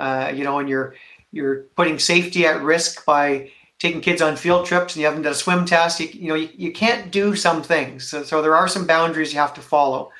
uh, 0.00 0.32
you 0.34 0.42
know, 0.42 0.58
and 0.58 0.68
you're 0.68 0.96
you're 1.30 1.64
putting 1.76 1.98
safety 1.98 2.46
at 2.46 2.62
risk 2.62 3.04
by 3.04 3.50
taking 3.78 4.00
kids 4.00 4.22
on 4.22 4.36
field 4.36 4.66
trips 4.66 4.94
and 4.94 5.00
you 5.00 5.06
haven't 5.06 5.22
done 5.22 5.32
a 5.32 5.36
swim 5.36 5.64
test. 5.64 6.00
You, 6.00 6.08
you 6.08 6.28
know, 6.28 6.34
you, 6.34 6.48
you 6.56 6.72
can't 6.72 7.12
do 7.12 7.36
some 7.36 7.62
things. 7.62 8.08
So, 8.08 8.22
so 8.22 8.42
there 8.42 8.56
are 8.56 8.68
some 8.68 8.86
boundaries 8.86 9.32
you 9.32 9.38
have 9.38 9.54
to 9.54 9.60
follow, 9.60 10.10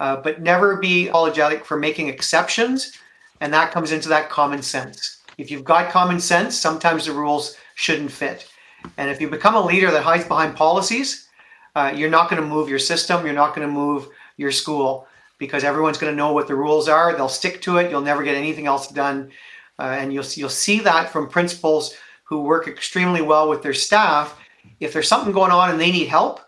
uh, 0.00 0.16
but 0.16 0.42
never 0.42 0.76
be 0.76 1.08
apologetic 1.08 1.64
for 1.64 1.76
making 1.78 2.08
exceptions 2.08 2.98
and 3.40 3.52
that 3.52 3.72
comes 3.72 3.92
into 3.92 4.08
that 4.10 4.28
common 4.28 4.62
sense. 4.62 5.18
If 5.38 5.50
you've 5.50 5.64
got 5.64 5.90
common 5.90 6.20
sense, 6.20 6.56
sometimes 6.56 7.06
the 7.06 7.12
rules 7.12 7.56
shouldn't 7.74 8.12
fit. 8.12 8.50
And 8.98 9.10
if 9.10 9.20
you 9.20 9.28
become 9.28 9.54
a 9.54 9.64
leader 9.64 9.90
that 9.90 10.02
hides 10.02 10.24
behind 10.24 10.56
policies, 10.56 11.28
uh, 11.74 11.92
you're 11.94 12.10
not 12.10 12.28
going 12.28 12.42
to 12.42 12.48
move 12.48 12.68
your 12.68 12.78
system, 12.78 13.24
you're 13.24 13.34
not 13.34 13.54
going 13.54 13.66
to 13.66 13.72
move 13.72 14.08
your 14.36 14.50
school 14.50 15.06
because 15.38 15.64
everyone's 15.64 15.96
going 15.96 16.12
to 16.12 16.16
know 16.16 16.32
what 16.32 16.46
the 16.46 16.54
rules 16.54 16.88
are. 16.88 17.14
They'll 17.14 17.28
stick 17.28 17.62
to 17.62 17.78
it. 17.78 17.90
You'll 17.90 18.02
never 18.02 18.22
get 18.22 18.34
anything 18.34 18.66
else 18.66 18.88
done. 18.88 19.30
Uh, 19.78 19.96
and 19.98 20.12
you'll, 20.12 20.24
you'll 20.34 20.50
see 20.50 20.80
that 20.80 21.10
from 21.10 21.28
principals 21.28 21.94
who 22.24 22.42
work 22.42 22.68
extremely 22.68 23.22
well 23.22 23.48
with 23.48 23.62
their 23.62 23.72
staff. 23.72 24.38
If 24.80 24.92
there's 24.92 25.08
something 25.08 25.32
going 25.32 25.50
on 25.50 25.70
and 25.70 25.80
they 25.80 25.90
need 25.90 26.08
help, 26.08 26.40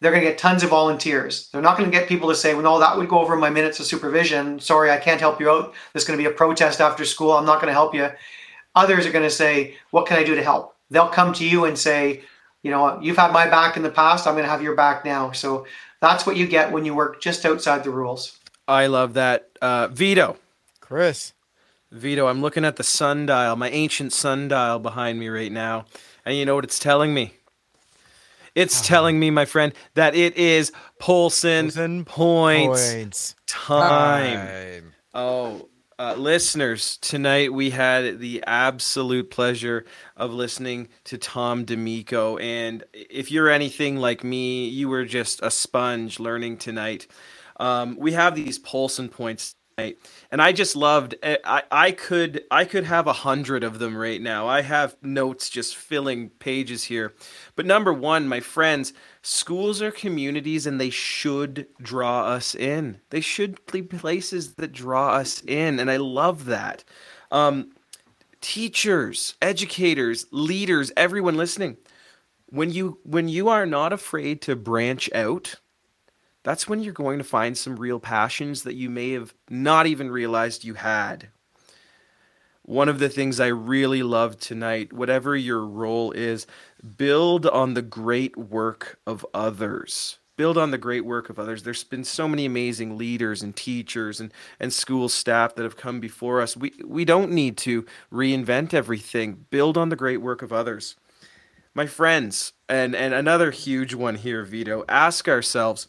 they're 0.00 0.10
going 0.10 0.24
to 0.24 0.30
get 0.30 0.38
tons 0.38 0.62
of 0.62 0.70
volunteers. 0.70 1.48
They're 1.48 1.60
not 1.60 1.76
going 1.76 1.90
to 1.90 1.96
get 1.96 2.08
people 2.08 2.28
to 2.30 2.34
say, 2.34 2.54
well, 2.54 2.62
no, 2.62 2.78
that 2.80 2.96
would 2.96 3.08
go 3.08 3.20
over 3.20 3.36
my 3.36 3.50
minutes 3.50 3.80
of 3.80 3.86
supervision. 3.86 4.58
Sorry, 4.58 4.90
I 4.90 4.96
can't 4.96 5.20
help 5.20 5.40
you 5.40 5.50
out. 5.50 5.74
There's 5.92 6.04
going 6.04 6.18
to 6.18 6.22
be 6.22 6.30
a 6.30 6.34
protest 6.34 6.80
after 6.80 7.04
school. 7.04 7.32
I'm 7.32 7.44
not 7.44 7.56
going 7.56 7.68
to 7.68 7.74
help 7.74 7.94
you. 7.94 8.08
Others 8.74 9.06
are 9.06 9.12
going 9.12 9.24
to 9.24 9.30
say, 9.30 9.74
what 9.90 10.06
can 10.06 10.18
I 10.18 10.24
do 10.24 10.34
to 10.34 10.42
help? 10.42 10.74
They'll 10.90 11.08
come 11.08 11.32
to 11.34 11.46
you 11.46 11.66
and 11.66 11.78
say, 11.78 12.22
you 12.62 12.70
know, 12.70 12.98
you've 13.00 13.16
had 13.16 13.32
my 13.32 13.48
back 13.48 13.76
in 13.76 13.82
the 13.82 13.90
past. 13.90 14.26
I'm 14.26 14.34
going 14.34 14.44
to 14.44 14.50
have 14.50 14.62
your 14.62 14.74
back 14.74 15.04
now. 15.04 15.32
So 15.32 15.66
that's 16.00 16.26
what 16.26 16.36
you 16.36 16.46
get 16.46 16.72
when 16.72 16.84
you 16.84 16.94
work 16.94 17.20
just 17.20 17.44
outside 17.44 17.84
the 17.84 17.90
rules. 17.90 18.38
I 18.66 18.86
love 18.86 19.14
that. 19.14 19.48
Uh, 19.60 19.88
Vito. 19.88 20.36
Chris. 20.80 21.34
Vito, 21.92 22.26
I'm 22.28 22.40
looking 22.40 22.64
at 22.64 22.76
the 22.76 22.84
sundial, 22.84 23.56
my 23.56 23.68
ancient 23.68 24.12
sundial 24.12 24.78
behind 24.78 25.18
me 25.18 25.28
right 25.28 25.50
now. 25.50 25.86
And 26.24 26.36
you 26.36 26.46
know 26.46 26.54
what 26.54 26.64
it's 26.64 26.78
telling 26.78 27.12
me? 27.12 27.34
It's 28.54 28.80
uh-huh. 28.80 28.88
telling 28.88 29.20
me, 29.20 29.30
my 29.30 29.44
friend, 29.44 29.72
that 29.94 30.14
it 30.14 30.36
is 30.36 30.72
Polson, 30.98 31.70
points, 32.04 32.92
points, 32.92 33.34
time. 33.46 34.36
time. 34.36 34.92
Oh, 35.14 35.68
uh, 36.00 36.14
listeners, 36.14 36.96
tonight 37.02 37.52
we 37.52 37.68
had 37.68 38.20
the 38.20 38.42
absolute 38.46 39.30
pleasure 39.30 39.84
of 40.16 40.32
listening 40.32 40.88
to 41.04 41.18
Tom 41.18 41.66
D'Amico. 41.66 42.38
And 42.38 42.82
if 42.94 43.30
you're 43.30 43.50
anything 43.50 43.96
like 43.96 44.24
me, 44.24 44.66
you 44.66 44.88
were 44.88 45.04
just 45.04 45.42
a 45.42 45.50
sponge 45.50 46.18
learning 46.18 46.56
tonight. 46.56 47.06
Um, 47.58 47.98
we 47.98 48.12
have 48.12 48.34
these 48.34 48.58
Polson 48.58 49.10
points 49.10 49.56
and 49.78 50.42
I 50.42 50.52
just 50.52 50.76
loved. 50.76 51.14
Eh, 51.22 51.36
I 51.44 51.62
I 51.70 51.92
could 51.92 52.44
I 52.50 52.64
could 52.64 52.84
have 52.84 53.06
a 53.06 53.12
hundred 53.12 53.64
of 53.64 53.78
them 53.78 53.96
right 53.96 54.20
now. 54.20 54.46
I 54.46 54.62
have 54.62 54.96
notes 55.02 55.48
just 55.48 55.76
filling 55.76 56.30
pages 56.30 56.84
here. 56.84 57.14
But 57.56 57.66
number 57.66 57.92
one, 57.92 58.28
my 58.28 58.40
friends, 58.40 58.92
schools 59.22 59.80
are 59.82 59.90
communities, 59.90 60.66
and 60.66 60.80
they 60.80 60.90
should 60.90 61.66
draw 61.80 62.26
us 62.26 62.54
in. 62.54 63.00
They 63.10 63.20
should 63.20 63.64
be 63.66 63.82
places 63.82 64.54
that 64.54 64.72
draw 64.72 65.14
us 65.14 65.42
in, 65.46 65.80
and 65.80 65.90
I 65.90 65.96
love 65.96 66.46
that. 66.46 66.84
Um, 67.30 67.72
teachers, 68.40 69.34
educators, 69.40 70.26
leaders, 70.30 70.92
everyone 70.96 71.36
listening. 71.36 71.76
When 72.46 72.72
you 72.72 72.98
when 73.04 73.28
you 73.28 73.48
are 73.48 73.66
not 73.66 73.92
afraid 73.92 74.42
to 74.42 74.56
branch 74.56 75.10
out 75.14 75.56
that's 76.42 76.68
when 76.68 76.80
you're 76.80 76.92
going 76.92 77.18
to 77.18 77.24
find 77.24 77.56
some 77.56 77.76
real 77.76 78.00
passions 78.00 78.62
that 78.62 78.74
you 78.74 78.88
may 78.88 79.12
have 79.12 79.34
not 79.48 79.86
even 79.86 80.10
realized 80.10 80.64
you 80.64 80.74
had. 80.74 81.28
One 82.62 82.88
of 82.88 82.98
the 82.98 83.08
things 83.08 83.40
I 83.40 83.48
really 83.48 84.02
love 84.02 84.38
tonight, 84.38 84.92
whatever 84.92 85.36
your 85.36 85.66
role 85.66 86.12
is, 86.12 86.46
build 86.96 87.46
on 87.46 87.74
the 87.74 87.82
great 87.82 88.36
work 88.36 88.98
of 89.06 89.26
others. 89.34 90.18
Build 90.36 90.56
on 90.56 90.70
the 90.70 90.78
great 90.78 91.04
work 91.04 91.28
of 91.28 91.38
others. 91.38 91.64
There's 91.64 91.84
been 91.84 92.04
so 92.04 92.26
many 92.26 92.46
amazing 92.46 92.96
leaders 92.96 93.42
and 93.42 93.54
teachers 93.54 94.20
and, 94.20 94.32
and 94.58 94.72
school 94.72 95.08
staff 95.08 95.54
that 95.54 95.64
have 95.64 95.76
come 95.76 96.00
before 96.00 96.40
us. 96.40 96.56
We, 96.56 96.72
we 96.84 97.04
don't 97.04 97.32
need 97.32 97.58
to 97.58 97.84
reinvent 98.10 98.72
everything. 98.72 99.46
Build 99.50 99.76
on 99.76 99.90
the 99.90 99.96
great 99.96 100.22
work 100.22 100.40
of 100.40 100.52
others. 100.52 100.96
My 101.74 101.86
friends, 101.86 102.52
and, 102.68 102.94
and 102.94 103.12
another 103.12 103.50
huge 103.50 103.94
one 103.94 104.14
here, 104.14 104.44
Vito, 104.44 104.84
ask 104.88 105.28
ourselves 105.28 105.86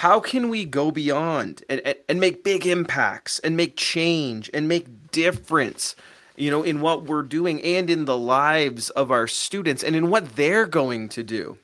how 0.00 0.18
can 0.18 0.48
we 0.48 0.64
go 0.64 0.90
beyond 0.90 1.62
and, 1.68 1.82
and, 1.84 1.94
and 2.08 2.18
make 2.18 2.42
big 2.42 2.66
impacts 2.66 3.38
and 3.40 3.54
make 3.54 3.76
change 3.76 4.48
and 4.54 4.66
make 4.66 5.10
difference 5.10 5.94
you 6.36 6.50
know 6.50 6.62
in 6.62 6.80
what 6.80 7.04
we're 7.04 7.22
doing 7.22 7.60
and 7.60 7.90
in 7.90 8.06
the 8.06 8.16
lives 8.16 8.88
of 8.90 9.10
our 9.10 9.26
students 9.26 9.84
and 9.84 9.94
in 9.94 10.08
what 10.08 10.36
they're 10.36 10.66
going 10.66 11.06
to 11.10 11.22
do? 11.22 11.58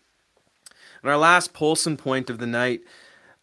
And 1.01 1.11
our 1.11 1.17
last 1.17 1.55
Polson 1.55 1.97
point 1.97 2.29
of 2.29 2.39
the 2.39 2.47
night 2.47 2.83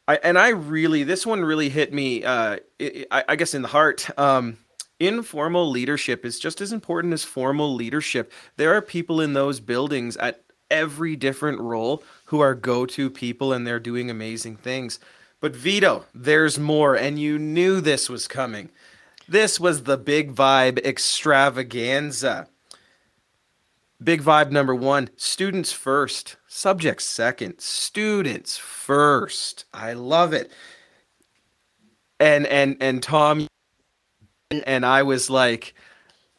I, 0.08 0.18
and 0.18 0.38
I 0.38 0.50
really 0.50 1.04
this 1.04 1.26
one 1.26 1.41
really 1.44 1.70
hit 1.70 1.91
me 1.91 2.24
uh, 2.24 2.58
I, 2.80 3.24
I, 3.30 3.36
guess 3.36 3.56
in 3.56 3.64
the 3.64 3.70
heart. 3.70 4.08
Um, 4.20 4.58
informal 5.00 5.72
leadership 5.72 6.24
is 6.24 6.38
just 6.38 6.62
as 6.62 6.72
important 6.72 7.16
as 7.16 7.24
formal 7.24 7.74
leadership. 7.74 8.32
There 8.58 8.76
are 8.76 8.82
people 8.82 9.22
in 9.22 9.34
those 9.34 9.60
buildings 9.60 10.18
at 10.18 10.44
every 10.74 11.15
different 11.15 11.61
role 11.61 12.03
who 12.26 12.41
are 12.41 12.55
go 12.55 12.86
to 12.88 13.09
people 13.09 13.53
and 13.53 13.65
they're 13.65 13.80
doing 13.80 14.09
amazing 14.09 14.57
things. 14.57 14.99
But 15.39 15.55
Vito, 15.55 16.05
there's 16.13 16.57
more, 16.57 16.95
and 16.95 17.19
you 17.19 17.38
knew 17.38 17.80
this 17.80 18.09
was 18.09 18.28
coming. 18.28 18.69
This 19.28 19.59
was 19.59 19.84
the 19.84 19.97
big 19.97 20.36
vibe 20.36 20.84
extravaganza. 20.84 22.47
Big 24.03 24.21
vibe 24.21 24.51
number 24.51 24.76
one 24.76 25.09
students 25.15 25.71
first, 25.71 26.36
subjects 26.47 27.05
second, 27.05 27.59
students 27.59 28.57
first. 28.57 29.65
I 29.74 29.93
love 29.93 30.34
it. 30.34 30.51
And 32.19 32.45
and 32.47 32.76
and 32.82 33.01
Tom 33.01 33.47
and 34.65 34.86
I 34.86 35.03
was 35.03 35.30
like 35.30 35.74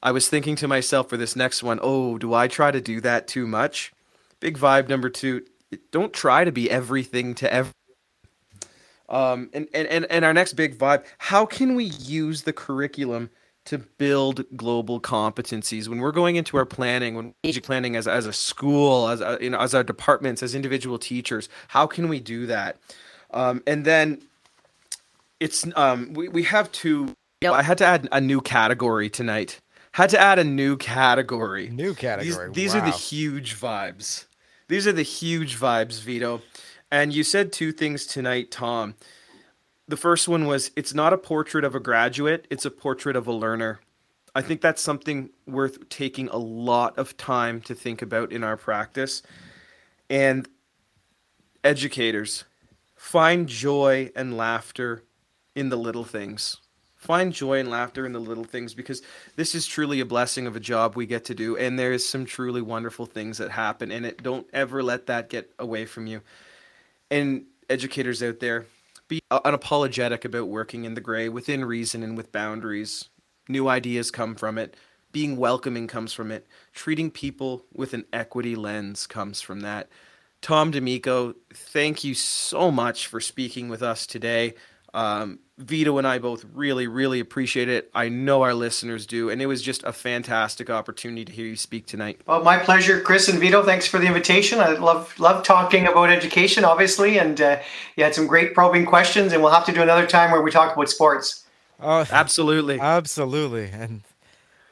I 0.03 0.13
was 0.13 0.29
thinking 0.29 0.57
to 0.57 0.69
myself 0.69 1.09
for 1.09 1.17
this 1.17 1.37
next 1.37 1.63
one, 1.63 1.81
oh, 1.83 2.19
do 2.19 2.35
I 2.35 2.49
try 2.49 2.71
to 2.71 2.83
do 2.83 3.01
that 3.01 3.27
too 3.27 3.47
much? 3.47 3.94
Big 4.45 4.59
vibe 4.59 4.91
number 4.91 5.09
two. 5.09 5.43
Don't 5.91 6.13
try 6.13 6.45
to 6.45 6.53
be 6.53 6.71
everything 6.71 7.35
to 7.37 7.51
every. 7.51 7.73
Um, 9.09 9.49
and, 9.55 9.67
and, 9.73 9.89
and, 9.89 10.05
and 10.11 10.23
our 10.23 10.35
next 10.35 10.53
big 10.53 10.77
vibe 10.77 11.05
how 11.17 11.47
can 11.47 11.75
we 11.75 11.85
use 11.85 12.43
the 12.43 12.53
curriculum 12.53 13.31
to 13.65 13.79
build 13.79 14.45
global 14.55 15.01
competencies 15.01 15.89
when 15.89 15.99
we're 15.99 16.13
going 16.13 16.37
into 16.37 16.59
our 16.59 16.67
planning 16.67 17.15
when 17.15 17.35
strategic 17.41 17.65
planning 17.65 17.97
as, 17.97 18.07
as 18.07 18.27
a 18.27 18.33
school 18.33 19.09
as 19.09 19.21
a, 19.21 19.39
you 19.41 19.49
know 19.49 19.59
as 19.59 19.75
our 19.75 19.83
departments 19.83 20.43
as 20.43 20.55
individual 20.55 20.99
teachers 20.99 21.49
how 21.69 21.87
can 21.87 22.09
we 22.09 22.21
do 22.21 22.47
that 22.47 22.79
um, 23.33 23.63
and 23.67 23.85
then 23.85 24.23
it's 25.41 25.67
um, 25.77 26.13
we, 26.15 26.29
we 26.29 26.43
have 26.43 26.71
to 26.73 27.15
yep. 27.43 27.53
i 27.53 27.63
had 27.63 27.79
to 27.79 27.85
add 27.85 28.09
a 28.11 28.21
new 28.21 28.41
category 28.41 29.09
tonight 29.09 29.61
had 29.93 30.09
to 30.11 30.19
add 30.19 30.39
a 30.39 30.45
new 30.45 30.77
category 30.79 31.69
new 31.69 31.95
category 31.95 32.49
these, 32.49 32.55
these 32.55 32.75
wow. 32.75 32.81
are 32.81 32.91
the 32.91 32.97
huge 32.97 33.55
vibes 33.55 34.25
these 34.69 34.87
are 34.87 34.93
the 34.93 35.03
huge 35.03 35.59
vibes, 35.59 36.01
Vito. 36.01 36.43
And 36.91 37.13
you 37.13 37.25
said 37.25 37.53
two 37.53 37.73
things 37.73 38.07
tonight, 38.07 38.51
Tom. 38.51 38.95
The 39.87 39.97
first 39.97 40.29
one 40.29 40.47
was 40.47 40.71
it's 40.77 40.95
not 40.95 41.13
a 41.13 41.19
portrait 41.19 41.65
of 41.65 41.75
a 41.75 41.81
graduate, 41.81 42.47
it's 42.51 42.65
a 42.65 42.71
portrait 42.71 43.17
of 43.17 43.27
a 43.27 43.33
learner. 43.33 43.81
I 44.35 44.43
think 44.43 44.61
that's 44.61 44.83
something 44.83 45.31
worth 45.47 45.89
taking 45.89 46.29
a 46.29 46.39
lot 46.39 46.99
of 46.99 47.17
time 47.17 47.61
to 47.63 47.75
think 47.75 48.03
about 48.03 48.33
in 48.33 48.43
our 48.43 48.57
practice. 48.57 49.23
And 50.11 50.49
educators, 51.63 52.45
find 52.97 53.47
joy 53.47 54.11
and 54.17 54.37
laughter 54.37 55.05
in 55.55 55.69
the 55.69 55.77
little 55.77 56.05
things. 56.05 56.57
Find 57.05 57.35
joy 57.35 57.61
and 57.61 57.71
laughter 57.71 58.07
in 58.07 58.13
the 58.13 58.19
little 58.19 58.45
things 58.45 58.73
because 58.73 59.03
this 59.37 59.55
is 59.55 59.67
truly 59.67 60.01
a 60.01 60.07
blessing 60.07 60.47
of 60.47 60.57
a 60.57 60.61
job 60.61 60.97
we 60.97 61.05
get 61.05 61.27
to 61.27 61.35
do 61.35 61.55
and 61.55 61.79
there 61.79 61.93
is 61.93 62.09
some 62.09 62.25
truly 62.25 62.63
wonderful 62.63 63.05
things 63.05 63.37
that 63.37 63.51
happen 63.51 63.91
and 63.91 64.07
it 64.07 64.23
don't 64.23 64.47
ever 64.55 64.83
let 64.83 65.07
that 65.07 65.29
get 65.29 65.53
away 65.59 65.85
from 65.85 66.07
you. 66.07 66.23
And 67.11 67.45
educators 67.69 68.23
out 68.23 68.41
there 68.41 68.65
be 69.07 69.21
unapologetic 69.31 70.25
about 70.25 70.49
working 70.49 70.85
in 70.85 70.95
the 70.95 71.01
gray 71.03 71.29
within 71.29 71.67
reason 71.67 72.03
and 72.03 72.17
with 72.17 72.33
boundaries. 72.33 73.11
New 73.51 73.69
ideas 73.69 74.11
come 74.11 74.35
from 74.35 74.57
it. 74.57 74.75
Being 75.13 75.37
welcoming 75.37 75.87
comes 75.87 76.15
from 76.15 76.33
it. 76.33 76.47
Treating 76.73 77.11
people 77.11 77.67
with 77.75 77.93
an 77.93 78.07
equity 78.15 78.57
lens 78.57 79.07
comes 79.07 79.43
from 79.43 79.61
that. 79.61 79.91
Tom 80.41 80.71
d'amico 80.71 81.35
thank 81.53 82.03
you 82.03 82.15
so 82.15 82.71
much 82.71 83.07
for 83.07 83.21
speaking 83.21 83.69
with 83.69 83.83
us 83.83 84.07
today 84.07 84.55
um, 84.95 85.41
Vito 85.59 85.99
and 85.99 86.07
I 86.07 86.19
both 86.19 86.45
really, 86.53 86.87
really 86.87 87.21
appreciate 87.21 87.69
it. 87.69 87.91
I 87.95 88.09
know 88.09 88.43
our 88.43 88.55
listeners 88.55 89.07
do, 89.07 89.29
and 89.29 89.43
it 89.43 89.47
was 89.47 89.61
just 89.61 89.83
a 89.83 89.93
fantastic 89.93 90.71
opportunity 90.71 91.25
to 91.25 91.33
hear 91.33 91.47
you 91.47 91.57
speak 91.57 91.87
tonight. 91.87 92.21
Well, 92.27 92.43
my 92.43 92.59
pleasure, 92.59 93.01
Chris 93.01 93.29
and 93.29 93.39
Vito. 93.39 93.63
Thanks 93.63 93.87
for 93.87 93.99
the 93.99 94.07
invitation. 94.07 94.61
I 94.61 94.71
love 94.71 95.17
love 95.19 95.45
talking 95.45 95.87
about 95.87 96.11
education, 96.11 96.65
obviously, 96.65 97.19
and 97.19 97.41
uh, 97.41 97.61
you 97.97 98.05
had 98.05 98.15
some 98.15 98.27
great 98.27 98.55
probing 98.55 98.87
questions. 98.87 99.33
And 99.33 99.43
we'll 99.43 99.53
have 99.53 99.67
to 99.67 99.73
do 99.73 99.83
another 99.83 100.07
time 100.07 100.31
where 100.31 100.43
we 100.43 100.51
talk 100.51 100.75
about 100.75 100.89
sports. 100.89 101.45
Oh, 101.81 102.07
absolutely, 102.11 102.81
absolutely, 102.81 103.71
and 103.73 104.03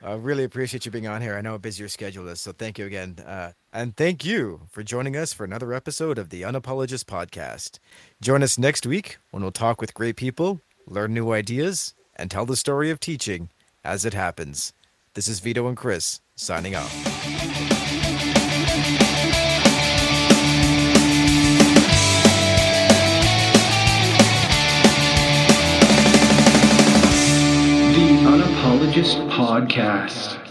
I 0.04 0.14
really 0.14 0.44
appreciate 0.44 0.84
you 0.84 0.90
being 0.90 1.06
on 1.06 1.22
here. 1.22 1.36
I 1.36 1.40
know 1.40 1.52
how 1.52 1.58
busy 1.58 1.80
your 1.82 1.88
schedule 1.88 2.26
is, 2.28 2.40
so 2.40 2.52
thank 2.52 2.78
you 2.78 2.86
again. 2.86 3.16
Uh, 3.24 3.52
and 3.72 3.96
thank 3.96 4.24
you 4.24 4.62
for 4.70 4.82
joining 4.82 5.16
us 5.16 5.32
for 5.32 5.44
another 5.44 5.72
episode 5.72 6.18
of 6.18 6.30
the 6.30 6.42
Unapologist 6.42 7.04
Podcast. 7.04 7.78
Join 8.20 8.42
us 8.42 8.58
next 8.58 8.84
week 8.84 9.18
when 9.30 9.42
we'll 9.42 9.52
talk 9.52 9.80
with 9.80 9.94
great 9.94 10.16
people 10.16 10.60
learn 10.86 11.14
new 11.14 11.32
ideas, 11.32 11.94
and 12.16 12.30
tell 12.30 12.46
the 12.46 12.56
story 12.56 12.90
of 12.90 13.00
teaching 13.00 13.50
as 13.84 14.04
it 14.04 14.14
happens. 14.14 14.72
This 15.14 15.28
is 15.28 15.40
Vito 15.40 15.66
and 15.66 15.76
Chris 15.76 16.20
signing 16.36 16.74
off. 16.74 17.41
Unapologist 28.92 29.16
Podcast. 29.30 30.41